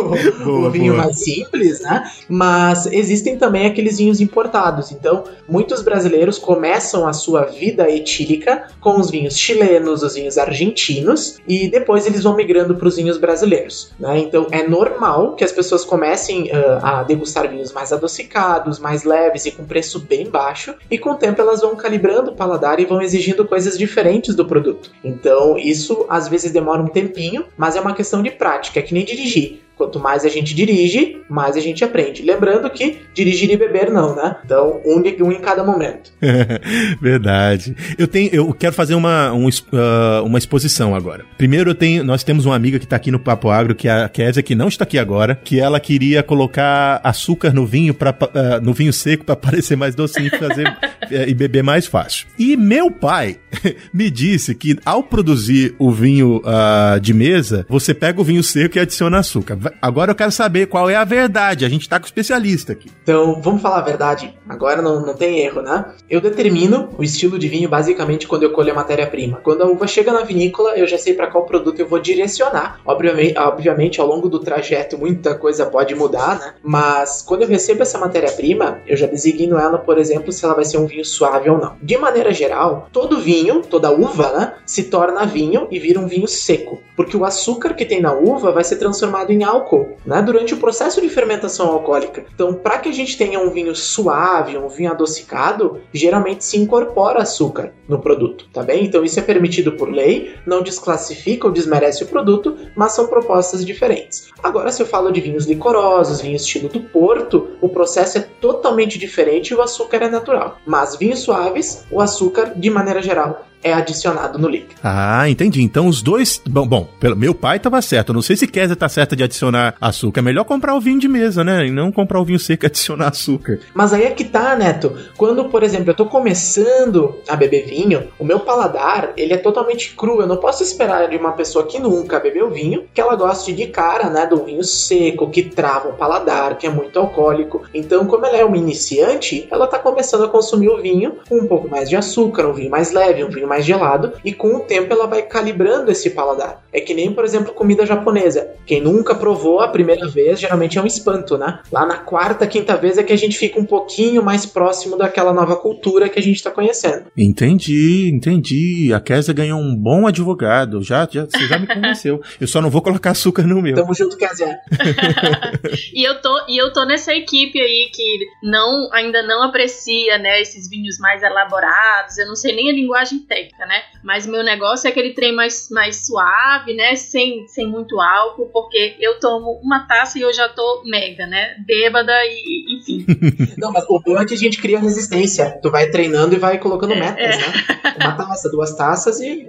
o, 0.00 0.44
boa, 0.44 0.68
o 0.68 0.70
vinho 0.70 0.94
boa. 0.94 1.04
mais 1.04 1.22
simples, 1.22 1.82
né? 1.82 2.10
Mas 2.28 2.86
existem 2.86 3.36
também 3.36 3.66
aqueles 3.66 3.98
vinhos 3.98 4.22
importados. 4.22 4.90
Então, 4.90 5.24
muitos 5.46 5.82
brasileiros 5.82 6.38
começam 6.38 7.06
a 7.06 7.12
sua 7.12 7.44
vida 7.44 7.90
etílica 7.90 8.68
com 8.80 8.98
os 8.98 9.10
vinhos 9.10 9.36
chilenos, 9.36 10.02
os 10.02 10.14
vinhos 10.14 10.38
argentinos, 10.38 11.38
e 11.46 11.68
depois 11.68 12.06
eles 12.06 12.22
vão 12.22 12.34
migrando 12.34 12.74
para 12.74 12.88
os 12.88 12.96
vinhos 12.96 13.18
brasileiros. 13.18 13.92
Né? 14.00 14.18
Então, 14.20 14.46
é 14.50 14.66
normal 14.66 15.34
que 15.34 15.44
as 15.44 15.52
pessoas 15.52 15.84
comecem 15.84 16.44
uh, 16.44 16.78
a 16.82 17.02
degustar 17.02 17.48
vinhos 17.50 17.70
mais 17.70 17.92
adocicados, 17.92 18.78
mais 18.78 19.04
leves 19.04 19.44
e 19.44 19.57
com 19.58 19.64
preço 19.64 19.98
bem 19.98 20.30
baixo, 20.30 20.74
e 20.88 20.96
com 20.96 21.10
o 21.10 21.16
tempo 21.16 21.40
elas 21.40 21.60
vão 21.60 21.74
calibrando 21.74 22.30
o 22.30 22.36
paladar 22.36 22.78
e 22.78 22.84
vão 22.84 23.02
exigindo 23.02 23.46
coisas 23.46 23.76
diferentes 23.76 24.36
do 24.36 24.46
produto. 24.46 24.92
Então, 25.02 25.58
isso 25.58 26.06
às 26.08 26.28
vezes 26.28 26.52
demora 26.52 26.80
um 26.80 26.86
tempinho, 26.88 27.44
mas 27.56 27.74
é 27.74 27.80
uma 27.80 27.94
questão 27.94 28.22
de 28.22 28.30
prática, 28.30 28.78
é 28.78 28.82
que 28.82 28.94
nem 28.94 29.04
dirigir. 29.04 29.60
Quanto 29.78 30.00
mais 30.00 30.24
a 30.24 30.28
gente 30.28 30.54
dirige, 30.54 31.22
mais 31.30 31.56
a 31.56 31.60
gente 31.60 31.84
aprende. 31.84 32.22
Lembrando 32.22 32.68
que 32.68 32.98
dirigir 33.14 33.50
e 33.50 33.56
beber 33.56 33.90
não, 33.90 34.14
né? 34.14 34.36
Então, 34.44 34.80
um, 34.84 35.00
um 35.24 35.32
em 35.32 35.40
cada 35.40 35.62
momento. 35.62 36.12
Verdade. 37.00 37.76
Eu 37.96 38.08
tenho, 38.08 38.28
eu 38.32 38.52
quero 38.52 38.74
fazer 38.74 38.96
uma, 38.96 39.32
um, 39.32 39.46
uh, 39.46 40.24
uma 40.24 40.36
exposição 40.36 40.94
agora. 40.94 41.24
Primeiro, 41.38 41.70
eu 41.70 41.74
tenho, 41.76 42.02
nós 42.02 42.24
temos 42.24 42.44
uma 42.44 42.56
amiga 42.56 42.78
que 42.78 42.84
está 42.84 42.96
aqui 42.96 43.12
no 43.12 43.20
Papo 43.20 43.50
Agro, 43.50 43.74
que 43.74 43.86
é 43.86 44.02
a 44.02 44.08
Kézia, 44.08 44.42
que 44.42 44.56
não 44.56 44.66
está 44.66 44.82
aqui 44.82 44.98
agora, 44.98 45.36
que 45.36 45.60
ela 45.60 45.78
queria 45.78 46.22
colocar 46.22 47.00
açúcar 47.04 47.52
no 47.52 47.64
vinho 47.64 47.94
para 47.94 48.10
uh, 48.10 48.64
no 48.64 48.72
vinho 48.72 48.92
seco 48.92 49.24
para 49.24 49.36
parecer 49.36 49.76
mais 49.76 49.94
docinho 49.94 50.30
fazer, 50.38 50.66
uh, 50.66 51.28
e 51.28 51.34
beber 51.34 51.62
mais 51.62 51.86
fácil. 51.86 52.26
E 52.38 52.56
meu 52.56 52.90
pai 52.90 53.38
me 53.94 54.10
disse 54.10 54.54
que 54.54 54.76
ao 54.84 55.02
produzir 55.02 55.74
o 55.78 55.90
vinho 55.90 56.38
uh, 56.38 57.00
de 57.00 57.14
mesa, 57.14 57.64
você 57.68 57.94
pega 57.94 58.20
o 58.20 58.24
vinho 58.24 58.42
seco 58.42 58.76
e 58.76 58.80
adiciona 58.80 59.18
açúcar. 59.18 59.58
Agora 59.80 60.10
eu 60.10 60.14
quero 60.14 60.32
saber 60.32 60.66
qual 60.66 60.88
é 60.88 60.96
a 60.96 61.04
verdade. 61.04 61.64
A 61.64 61.68
gente 61.68 61.88
tá 61.88 61.98
com 61.98 62.06
especialista 62.06 62.72
aqui. 62.72 62.90
Então, 63.02 63.40
vamos 63.40 63.62
falar 63.62 63.78
a 63.78 63.82
verdade. 63.82 64.34
Agora 64.48 64.82
não, 64.82 65.04
não 65.04 65.14
tem 65.14 65.40
erro, 65.40 65.62
né? 65.62 65.84
Eu 66.08 66.20
determino 66.20 66.90
o 66.96 67.02
estilo 67.02 67.38
de 67.38 67.48
vinho 67.48 67.68
basicamente 67.68 68.26
quando 68.26 68.42
eu 68.42 68.52
colho 68.52 68.72
a 68.72 68.74
matéria-prima. 68.74 69.40
Quando 69.42 69.62
a 69.62 69.66
uva 69.66 69.86
chega 69.86 70.12
na 70.12 70.22
vinícola, 70.22 70.76
eu 70.76 70.86
já 70.86 70.98
sei 70.98 71.14
para 71.14 71.28
qual 71.28 71.44
produto 71.44 71.80
eu 71.80 71.88
vou 71.88 71.98
direcionar. 71.98 72.80
Obviamente, 72.84 73.38
obviamente, 73.38 74.00
ao 74.00 74.06
longo 74.06 74.28
do 74.28 74.38
trajeto, 74.38 74.98
muita 74.98 75.34
coisa 75.34 75.66
pode 75.66 75.94
mudar, 75.94 76.38
né? 76.38 76.54
Mas 76.62 77.22
quando 77.22 77.42
eu 77.42 77.48
recebo 77.48 77.82
essa 77.82 77.98
matéria-prima, 77.98 78.80
eu 78.86 78.96
já 78.96 79.06
designo 79.06 79.58
ela, 79.58 79.78
por 79.78 79.98
exemplo, 79.98 80.32
se 80.32 80.44
ela 80.44 80.54
vai 80.54 80.64
ser 80.64 80.78
um 80.78 80.86
vinho 80.86 81.04
suave 81.04 81.50
ou 81.50 81.58
não. 81.58 81.76
De 81.82 81.96
maneira 81.96 82.32
geral, 82.32 82.88
todo 82.92 83.20
vinho, 83.20 83.62
toda 83.62 83.90
uva, 83.90 84.32
né, 84.32 84.54
se 84.64 84.84
torna 84.84 85.26
vinho 85.26 85.66
e 85.70 85.78
vira 85.78 86.00
um 86.00 86.06
vinho 86.06 86.26
seco. 86.26 86.80
Porque 86.96 87.16
o 87.16 87.24
açúcar 87.24 87.74
que 87.74 87.84
tem 87.84 88.00
na 88.00 88.12
uva 88.12 88.52
vai 88.52 88.64
ser 88.64 88.76
transformado 88.76 89.30
em 89.30 89.44
álcool 89.44 89.57
álcool 89.58 89.96
né, 90.06 90.22
durante 90.22 90.54
o 90.54 90.58
processo 90.58 91.00
de 91.00 91.08
fermentação 91.08 91.68
alcoólica. 91.68 92.24
Então, 92.34 92.54
para 92.54 92.78
que 92.78 92.88
a 92.88 92.92
gente 92.92 93.16
tenha 93.16 93.40
um 93.40 93.50
vinho 93.50 93.74
suave, 93.74 94.56
um 94.56 94.68
vinho 94.68 94.90
adocicado, 94.90 95.80
geralmente 95.92 96.44
se 96.44 96.58
incorpora 96.58 97.22
açúcar 97.22 97.72
no 97.88 98.00
produto, 98.00 98.46
tá 98.52 98.62
bem? 98.62 98.84
Então, 98.84 99.04
isso 99.04 99.18
é 99.18 99.22
permitido 99.22 99.72
por 99.72 99.90
lei, 99.90 100.34
não 100.46 100.62
desclassifica 100.62 101.46
ou 101.46 101.52
desmerece 101.52 102.04
o 102.04 102.06
produto, 102.06 102.56
mas 102.76 102.92
são 102.92 103.06
propostas 103.06 103.64
diferentes. 103.64 104.28
Agora, 104.42 104.70
se 104.70 104.82
eu 104.82 104.86
falo 104.86 105.10
de 105.10 105.20
vinhos 105.20 105.46
licorosos, 105.46 106.20
vinho 106.20 106.36
estilo 106.36 106.68
do 106.68 106.80
Porto, 106.80 107.48
o 107.60 107.68
processo 107.68 108.18
é 108.18 108.28
totalmente 108.40 108.98
diferente 108.98 109.50
e 109.50 109.54
o 109.54 109.62
açúcar 109.62 109.98
é 109.98 110.08
natural. 110.08 110.58
Mas 110.66 110.96
vinhos 110.96 111.20
suaves, 111.20 111.84
o 111.90 112.00
açúcar, 112.00 112.52
de 112.54 112.70
maneira 112.70 113.02
geral, 113.02 113.47
é 113.62 113.72
adicionado 113.72 114.38
no 114.38 114.48
líquido. 114.48 114.80
Ah, 114.82 115.28
entendi. 115.28 115.62
Então 115.62 115.86
os 115.86 116.02
dois. 116.02 116.40
Bom, 116.48 116.66
bom 116.66 116.88
pelo 117.00 117.16
meu 117.16 117.34
pai 117.34 117.56
estava 117.56 117.80
certo. 117.82 118.10
Eu 118.10 118.14
não 118.14 118.22
sei 118.22 118.36
se 118.36 118.46
Kézia 118.46 118.76
tá 118.76 118.88
certa 118.88 119.16
de 119.16 119.24
adicionar 119.24 119.74
açúcar. 119.80 120.20
É 120.20 120.22
melhor 120.22 120.44
comprar 120.44 120.74
o 120.74 120.80
vinho 120.80 120.98
de 120.98 121.08
mesa, 121.08 121.44
né? 121.44 121.66
E 121.66 121.70
não 121.70 121.90
comprar 121.92 122.20
o 122.20 122.24
vinho 122.24 122.38
seco 122.38 122.64
e 122.64 122.66
adicionar 122.68 123.08
açúcar. 123.08 123.60
Mas 123.74 123.92
aí 123.92 124.04
é 124.04 124.10
que 124.10 124.24
tá, 124.24 124.56
Neto. 124.56 124.96
Quando, 125.16 125.46
por 125.46 125.62
exemplo, 125.62 125.90
eu 125.90 125.94
tô 125.94 126.06
começando 126.06 127.16
a 127.28 127.36
beber 127.36 127.66
vinho, 127.66 128.08
o 128.18 128.24
meu 128.24 128.40
paladar, 128.40 129.12
ele 129.16 129.32
é 129.32 129.36
totalmente 129.36 129.94
cru. 129.94 130.20
Eu 130.20 130.26
não 130.26 130.36
posso 130.36 130.62
esperar 130.62 131.08
de 131.08 131.16
uma 131.16 131.32
pessoa 131.32 131.66
que 131.66 131.78
nunca 131.78 132.20
bebeu 132.20 132.50
vinho 132.50 132.84
que 132.92 133.00
ela 133.00 133.16
goste 133.16 133.52
de 133.52 133.66
cara, 133.66 134.10
né, 134.10 134.26
do 134.26 134.44
vinho 134.44 134.64
seco, 134.64 135.30
que 135.30 135.42
trava 135.42 135.88
o 135.88 135.92
paladar, 135.92 136.56
que 136.56 136.66
é 136.66 136.70
muito 136.70 136.98
alcoólico. 136.98 137.62
Então, 137.72 138.06
como 138.06 138.26
ela 138.26 138.36
é 138.36 138.44
uma 138.44 138.56
iniciante, 138.56 139.46
ela 139.50 139.66
tá 139.66 139.78
começando 139.78 140.24
a 140.24 140.28
consumir 140.28 140.68
o 140.68 140.80
vinho 140.80 141.16
com 141.28 141.36
um 141.36 141.46
pouco 141.46 141.68
mais 141.68 141.88
de 141.88 141.96
açúcar, 141.96 142.46
um 142.46 142.52
vinho 142.52 142.70
mais 142.70 142.92
leve, 142.92 143.24
um 143.24 143.30
vinho 143.30 143.47
mais 143.48 143.64
gelado 143.64 144.12
e 144.24 144.32
com 144.32 144.54
o 144.54 144.60
tempo 144.60 144.92
ela 144.92 145.06
vai 145.06 145.22
calibrando 145.22 145.90
esse 145.90 146.10
paladar. 146.10 146.62
É 146.72 146.80
que 146.80 146.94
nem, 146.94 147.12
por 147.12 147.24
exemplo, 147.24 147.54
comida 147.54 147.86
japonesa. 147.86 148.54
Quem 148.66 148.80
nunca 148.80 149.14
provou 149.14 149.60
a 149.60 149.68
primeira 149.68 150.06
vez, 150.06 150.38
geralmente 150.38 150.78
é 150.78 150.82
um 150.82 150.86
espanto, 150.86 151.38
né? 151.38 151.60
Lá 151.72 151.86
na 151.86 151.98
quarta, 151.98 152.46
quinta 152.46 152.76
vez 152.76 152.98
é 152.98 153.02
que 153.02 153.12
a 153.12 153.16
gente 153.16 153.38
fica 153.38 153.58
um 153.58 153.64
pouquinho 153.64 154.22
mais 154.22 154.44
próximo 154.44 154.96
daquela 154.96 155.32
nova 155.32 155.56
cultura 155.56 156.08
que 156.08 156.18
a 156.18 156.22
gente 156.22 156.36
está 156.36 156.50
conhecendo. 156.50 157.06
Entendi, 157.16 158.10
entendi. 158.12 158.92
A 158.92 159.00
Kézia 159.00 159.32
ganhou 159.32 159.58
um 159.58 159.74
bom 159.74 160.06
advogado. 160.06 160.82
Já, 160.82 161.08
já, 161.10 161.24
você 161.24 161.46
já 161.46 161.58
me 161.58 161.66
convenceu. 161.72 162.20
Eu 162.40 162.46
só 162.46 162.60
não 162.60 162.70
vou 162.70 162.82
colocar 162.82 163.10
açúcar 163.10 163.42
no 163.42 163.62
meu. 163.62 163.74
Tamo 163.74 163.94
junto, 163.94 164.16
Kézia. 164.16 164.58
e 165.94 166.06
eu 166.06 166.20
tô 166.20 166.38
e 166.48 166.60
eu 166.60 166.72
tô 166.72 166.84
nessa 166.84 167.14
equipe 167.14 167.60
aí 167.60 167.90
que 167.92 168.18
não 168.42 168.88
ainda 168.92 169.22
não 169.22 169.42
aprecia, 169.42 170.18
né, 170.18 170.40
esses 170.40 170.68
vinhos 170.68 170.98
mais 170.98 171.22
elaborados. 171.22 172.18
Eu 172.18 172.26
não 172.26 172.36
sei 172.36 172.54
nem 172.54 172.70
a 172.70 172.72
linguagem 172.72 173.20
técnica, 173.20 173.37
né? 173.66 173.82
Mas 174.02 174.26
meu 174.26 174.42
negócio 174.42 174.86
é 174.86 174.90
aquele 174.90 175.14
trem 175.14 175.32
mais, 175.32 175.68
mais 175.70 176.06
suave, 176.06 176.74
né, 176.74 176.94
sem, 176.96 177.46
sem 177.48 177.66
muito 177.66 178.00
álcool, 178.00 178.50
porque 178.52 178.96
eu 179.00 179.18
tomo 179.20 179.60
uma 179.62 179.86
taça 179.86 180.18
e 180.18 180.22
eu 180.22 180.32
já 180.32 180.48
tô 180.48 180.82
mega, 180.84 181.26
né? 181.26 181.56
Bêbada 181.66 182.12
e 182.26 182.67
enfim. 182.88 183.54
não, 183.58 183.72
mas 183.72 183.84
o 183.88 184.00
bom 184.00 184.18
é 184.18 184.24
que 184.24 184.34
a 184.34 184.36
gente 184.36 184.60
cria 184.60 184.78
resistência. 184.78 185.58
Tu 185.62 185.70
vai 185.70 185.90
treinando 185.90 186.34
e 186.34 186.38
vai 186.38 186.58
colocando 186.58 186.94
é, 186.94 187.00
metas, 187.00 187.36
é. 187.36 187.38
né? 187.38 187.94
Uma 188.00 188.16
taça, 188.16 188.48
duas 188.50 188.74
taças 188.74 189.20
e 189.20 189.48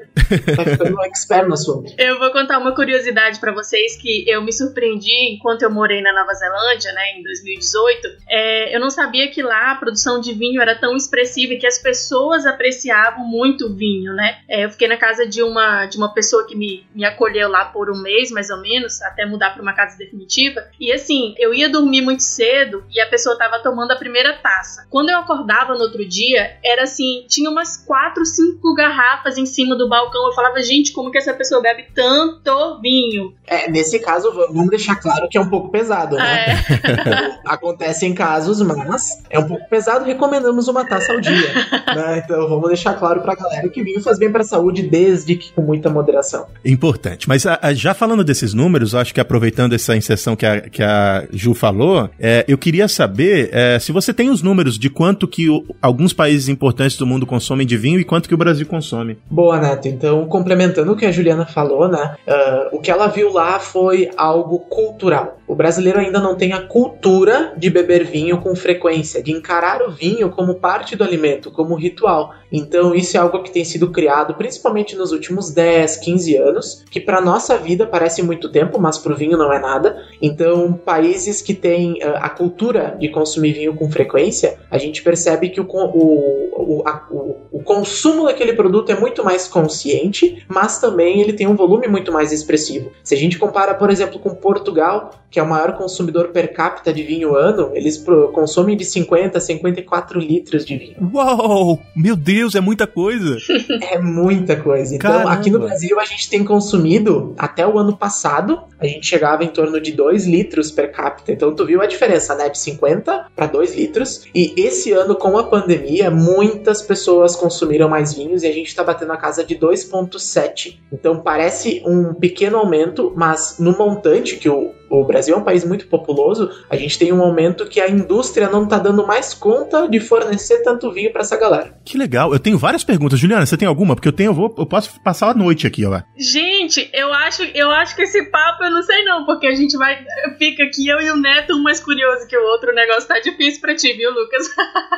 vai 0.55 0.65
ficando 0.65 0.95
um 0.95 1.03
expert 1.03 1.47
no 1.47 1.53
assunto. 1.53 1.93
Eu 1.97 2.19
vou 2.19 2.31
contar 2.31 2.57
uma 2.57 2.73
curiosidade 2.73 3.39
para 3.39 3.51
vocês 3.51 3.95
que 3.95 4.27
eu 4.27 4.41
me 4.41 4.51
surpreendi 4.51 5.35
enquanto 5.35 5.63
eu 5.63 5.71
morei 5.71 6.01
na 6.01 6.13
Nova 6.13 6.33
Zelândia, 6.33 6.91
né, 6.93 7.17
em 7.17 7.23
2018. 7.23 8.07
É, 8.27 8.75
eu 8.75 8.79
não 8.79 8.89
sabia 8.89 9.29
que 9.29 9.41
lá 9.41 9.71
a 9.71 9.75
produção 9.75 10.19
de 10.19 10.33
vinho 10.33 10.61
era 10.61 10.75
tão 10.75 10.95
expressiva 10.95 11.53
e 11.53 11.57
que 11.57 11.67
as 11.67 11.79
pessoas 11.79 12.45
apreciavam 12.45 13.25
muito 13.25 13.67
o 13.67 13.75
vinho, 13.75 14.13
né? 14.13 14.39
É, 14.47 14.65
eu 14.65 14.69
fiquei 14.69 14.87
na 14.87 14.97
casa 14.97 15.27
de 15.27 15.43
uma, 15.43 15.85
de 15.85 15.97
uma 15.97 16.13
pessoa 16.13 16.45
que 16.47 16.55
me, 16.55 16.85
me 16.93 17.05
acolheu 17.05 17.49
lá 17.49 17.65
por 17.65 17.89
um 17.89 18.01
mês, 18.01 18.31
mais 18.31 18.49
ou 18.49 18.61
menos, 18.61 19.01
até 19.01 19.25
mudar 19.25 19.51
para 19.51 19.61
uma 19.61 19.73
casa 19.73 19.97
definitiva. 19.97 20.63
E 20.79 20.91
assim, 20.91 21.33
eu 21.37 21.53
ia 21.53 21.69
dormir 21.69 22.01
muito 22.01 22.23
cedo 22.23 22.83
e 22.89 22.99
a 22.99 23.07
pessoa 23.07 23.28
tava 23.37 23.59
tomando 23.59 23.91
a 23.91 23.95
primeira 23.95 24.33
taça. 24.33 24.85
Quando 24.89 25.09
eu 25.09 25.17
acordava 25.17 25.73
no 25.73 25.81
outro 25.81 26.07
dia, 26.07 26.57
era 26.63 26.83
assim, 26.83 27.25
tinha 27.27 27.49
umas 27.49 27.77
quatro, 27.77 28.25
cinco 28.25 28.73
garrafas 28.73 29.37
em 29.37 29.45
cima 29.45 29.75
do 29.75 29.87
balcão. 29.89 30.27
Eu 30.27 30.33
falava, 30.33 30.61
gente, 30.61 30.91
como 30.91 31.11
que 31.11 31.17
essa 31.17 31.33
pessoa 31.33 31.61
bebe 31.61 31.87
tanto 31.93 32.79
vinho? 32.81 33.33
É, 33.47 33.69
nesse 33.69 33.99
caso, 33.99 34.31
vamos 34.31 34.69
deixar 34.69 34.95
claro 34.95 35.27
que 35.29 35.37
é 35.37 35.41
um 35.41 35.49
pouco 35.49 35.69
pesado, 35.69 36.15
né? 36.15 36.45
É. 36.45 37.39
Acontecem 37.45 38.13
casos, 38.13 38.61
mas 38.61 39.23
é 39.29 39.39
um 39.39 39.47
pouco 39.47 39.67
pesado. 39.69 40.05
Recomendamos 40.05 40.67
uma 40.67 40.85
taça 40.85 41.11
ao 41.13 41.19
dia. 41.19 41.53
né? 41.95 42.21
Então 42.23 42.47
vamos 42.47 42.67
deixar 42.67 42.93
claro 42.93 43.21
pra 43.21 43.35
galera 43.35 43.67
que 43.69 43.83
vinho 43.83 44.01
faz 44.01 44.17
bem 44.19 44.31
pra 44.31 44.43
saúde, 44.43 44.83
desde 44.83 45.35
que 45.35 45.51
com 45.51 45.61
muita 45.61 45.89
moderação. 45.89 46.47
Importante. 46.63 47.27
Mas 47.27 47.45
a, 47.45 47.59
a, 47.61 47.73
já 47.73 47.93
falando 47.93 48.23
desses 48.23 48.53
números, 48.53 48.93
acho 48.95 49.13
que 49.13 49.19
aproveitando 49.19 49.73
essa 49.73 49.95
inserção 49.95 50.35
que 50.35 50.45
a, 50.45 50.61
que 50.61 50.83
a 50.83 51.27
Ju 51.31 51.53
falou, 51.53 52.09
é, 52.19 52.45
eu 52.47 52.57
queria 52.57 52.87
saber 52.87 53.08
é, 53.51 53.79
se 53.79 53.91
você 53.91 54.13
tem 54.13 54.29
os 54.29 54.41
números 54.41 54.77
de 54.77 54.89
quanto 54.89 55.27
que 55.27 55.49
o, 55.49 55.63
alguns 55.81 56.13
países 56.13 56.49
importantes 56.49 56.97
do 56.97 57.05
mundo 57.05 57.25
consomem 57.25 57.65
de 57.65 57.77
vinho 57.77 57.99
e 57.99 58.03
quanto 58.03 58.27
que 58.27 58.35
o 58.35 58.37
Brasil 58.37 58.65
consome. 58.65 59.17
Boa, 59.29 59.59
Neto. 59.59 59.87
Então, 59.87 60.25
complementando 60.25 60.91
o 60.91 60.95
que 60.95 61.05
a 61.05 61.11
Juliana 61.11 61.45
falou, 61.45 61.87
né? 61.87 62.15
Uh, 62.27 62.77
o 62.77 62.79
que 62.79 62.91
ela 62.91 63.07
viu 63.07 63.31
lá 63.31 63.59
foi 63.59 64.09
algo 64.17 64.59
cultural. 64.59 65.38
O 65.49 65.55
brasileiro 65.55 65.99
ainda 65.99 66.19
não 66.19 66.35
tem 66.35 66.53
a 66.53 66.61
cultura 66.61 67.55
de 67.57 67.71
beber 67.71 68.05
vinho 68.05 68.39
com 68.39 68.55
frequência, 68.55 69.23
de 69.23 69.31
encarar 69.31 69.81
o 69.81 69.89
vinho 69.89 70.29
como 70.29 70.53
parte 70.53 70.95
do 70.95 71.03
alimento, 71.03 71.49
como 71.49 71.73
ritual. 71.73 72.35
Então, 72.51 72.93
isso 72.93 73.17
é 73.17 73.19
algo 73.19 73.41
que 73.41 73.51
tem 73.51 73.65
sido 73.65 73.89
criado 73.89 74.35
principalmente 74.35 74.95
nos 74.95 75.11
últimos 75.11 75.49
10, 75.49 75.97
15 75.97 76.37
anos, 76.37 76.85
que 76.91 77.01
para 77.01 77.19
nossa 77.19 77.57
vida 77.57 77.87
parece 77.87 78.21
muito 78.21 78.51
tempo, 78.51 78.79
mas 78.79 78.99
para 78.99 79.11
o 79.11 79.15
vinho 79.15 79.39
não 79.39 79.51
é 79.51 79.59
nada. 79.59 79.97
Então, 80.21 80.73
países 80.73 81.41
que 81.41 81.55
têm 81.55 81.93
uh, 81.93 82.17
a 82.17 82.29
cultura 82.29 82.95
de 82.99 83.09
consumir 83.09 83.53
vinho 83.53 83.75
com 83.75 83.89
frequência, 83.89 84.59
a 84.69 84.77
gente 84.77 85.01
percebe 85.01 85.49
que 85.49 85.59
o, 85.59 85.65
o, 85.67 86.77
o, 86.77 86.83
a, 86.87 87.07
o 87.51 87.63
consumo 87.63 88.25
daquele 88.25 88.53
produto 88.53 88.91
é 88.91 88.99
muito 88.99 89.23
mais 89.23 89.47
consciente, 89.47 90.45
mas 90.47 90.79
também 90.79 91.21
ele 91.21 91.33
tem 91.33 91.47
um 91.47 91.55
volume 91.55 91.87
muito 91.87 92.11
mais 92.11 92.31
expressivo. 92.31 92.91
Se 93.03 93.15
a 93.15 93.17
gente 93.17 93.39
compara, 93.39 93.73
por 93.73 93.89
exemplo, 93.89 94.19
com 94.19 94.29
Portugal, 94.35 95.11
que 95.31 95.38
é 95.39 95.43
o 95.43 95.49
maior 95.49 95.77
consumidor 95.77 96.29
per 96.29 96.53
capita 96.53 96.93
de 96.93 97.03
vinho 97.03 97.35
ano, 97.35 97.71
eles 97.73 98.03
consomem 98.33 98.75
de 98.75 98.85
50 98.85 99.37
a 99.37 99.41
54 99.41 100.19
litros 100.19 100.65
de 100.65 100.77
vinho. 100.77 101.11
Uau! 101.13 101.79
Meu 101.95 102.15
Deus, 102.15 102.55
é 102.55 102.61
muita 102.61 102.85
coisa! 102.85 103.37
é 103.91 103.97
muita 103.99 104.55
coisa. 104.55 104.95
Então, 104.95 105.11
Caramba. 105.11 105.31
aqui 105.31 105.49
no 105.49 105.59
Brasil, 105.59 105.99
a 105.99 106.05
gente 106.05 106.29
tem 106.29 106.43
consumido, 106.43 107.33
até 107.37 107.65
o 107.65 107.77
ano 107.77 107.95
passado, 107.95 108.61
a 108.79 108.85
gente 108.85 109.05
chegava 109.05 109.43
em 109.43 109.47
torno 109.47 109.79
de 109.79 109.91
2 109.91 110.25
litros 110.25 110.71
per 110.71 110.91
capita. 110.91 111.31
Então, 111.31 111.53
tu 111.53 111.65
viu 111.65 111.81
a 111.81 111.85
diferença, 111.85 112.35
né? 112.35 112.49
De 112.49 112.57
50 112.57 113.27
para 113.35 113.45
2 113.45 113.75
litros. 113.75 114.25
E 114.33 114.53
esse 114.57 114.91
ano, 114.91 115.15
com 115.15 115.37
a 115.37 115.43
pandemia, 115.43 116.09
muitas 116.09 116.81
pessoas 116.81 117.35
consumiram 117.35 117.89
mais 117.89 118.13
vinhos 118.13 118.43
e 118.43 118.47
a 118.47 118.53
gente 118.53 118.67
está 118.67 118.83
batendo 118.83 119.11
a 119.11 119.17
casa 119.17 119.43
de 119.43 119.55
2,7. 119.55 120.79
Então, 120.91 121.19
parece 121.19 121.83
um 121.85 122.13
pequeno 122.13 122.57
aumento, 122.57 123.13
mas 123.15 123.57
no 123.59 123.77
montante 123.77 124.37
que 124.37 124.49
o 124.49 124.71
o 124.89 125.03
Brasil 125.03 125.35
é 125.35 125.37
um 125.37 125.43
país 125.43 125.63
muito 125.63 125.87
populoso, 125.87 126.49
a 126.69 126.75
gente 126.75 126.97
tem 126.97 127.13
um 127.13 127.21
aumento 127.21 127.65
que 127.65 127.79
a 127.79 127.89
indústria 127.89 128.49
não 128.49 128.67
tá 128.67 128.77
dando 128.77 129.05
mais 129.05 129.33
conta 129.33 129.87
de 129.87 129.99
fornecer 129.99 130.63
tanto 130.63 130.91
vinho 130.91 131.11
para 131.11 131.21
essa 131.21 131.37
galera. 131.37 131.77
Que 131.85 131.97
legal. 131.97 132.33
Eu 132.33 132.39
tenho 132.39 132.57
várias 132.57 132.83
perguntas. 132.83 133.19
Juliana, 133.19 133.45
você 133.45 133.57
tem 133.57 133.67
alguma? 133.67 133.95
Porque 133.95 134.07
eu 134.07 134.13
tenho, 134.13 134.29
eu, 134.29 134.33
vou, 134.33 134.53
eu 134.57 134.65
posso 134.65 134.99
passar 135.01 135.29
a 135.29 135.33
noite 135.33 135.67
aqui, 135.67 135.85
ó. 135.85 136.01
Gente, 136.17 136.89
eu 136.93 137.13
acho, 137.13 137.43
eu 137.53 137.69
acho 137.71 137.95
que 137.95 138.03
esse 138.03 138.23
papo 138.29 138.63
eu 138.63 138.71
não 138.71 138.81
sei 138.83 139.03
não, 139.03 139.25
porque 139.25 139.47
a 139.47 139.55
gente 139.55 139.77
vai 139.77 139.99
fica 140.37 140.63
aqui 140.63 140.87
eu 140.87 140.99
e 141.01 141.11
o 141.11 141.17
Neto 141.17 141.55
um 141.55 141.61
mais 141.61 141.79
curioso 141.79 142.27
que 142.27 142.37
o 142.37 142.43
outro. 142.43 142.71
O 142.71 142.75
negócio 142.75 143.07
tá 143.07 143.19
difícil 143.19 143.61
para 143.61 143.75
ti, 143.75 143.93
viu, 143.93 144.11
Lucas? 144.11 144.49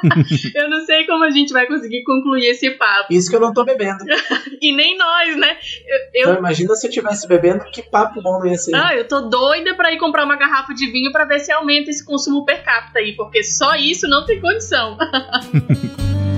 eu 0.56 0.70
não 0.70 0.86
sei 0.86 1.06
como 1.06 1.24
a 1.24 1.30
gente 1.30 1.54
vai 1.54 1.66
conseguir 1.68 2.04
concluir 2.04 2.48
esse 2.48 2.72
papo. 2.72 3.14
Isso 3.14 3.30
que 3.30 3.36
eu 3.36 3.40
não 3.40 3.54
tô 3.54 3.64
bebendo. 3.64 4.04
e 4.62 4.76
nem 4.76 4.98
nós, 4.98 5.38
né? 5.38 5.58
Eu, 5.86 5.98
eu... 5.98 6.30
Então, 6.30 6.38
imagina 6.40 6.76
se 6.76 6.88
eu 6.88 6.92
tivesse 6.92 7.28
bebendo, 7.28 7.66
que 7.72 7.82
papo 7.82 8.22
bom 8.22 8.46
ia 8.46 8.58
ser. 8.58 8.76
Ah, 8.76 8.96
eu 8.96 9.08
tô 9.08 9.22
doida 9.22 9.76
para 9.82 9.92
ir 9.92 9.98
comprar 9.98 10.24
uma 10.24 10.36
garrafa 10.36 10.76
de 10.76 10.86
vinho 10.92 11.12
para 11.12 11.26
ver 11.26 11.40
se 11.40 11.52
aumenta 11.52 11.90
esse 11.90 12.06
consumo 12.06 12.46
per 12.46 12.64
capita 12.64 13.00
aí, 13.00 13.16
porque 13.16 13.44
só 13.44 13.74
isso 13.74 14.08
não 14.08 14.24
tem 14.28 14.40
condição. 14.40 14.96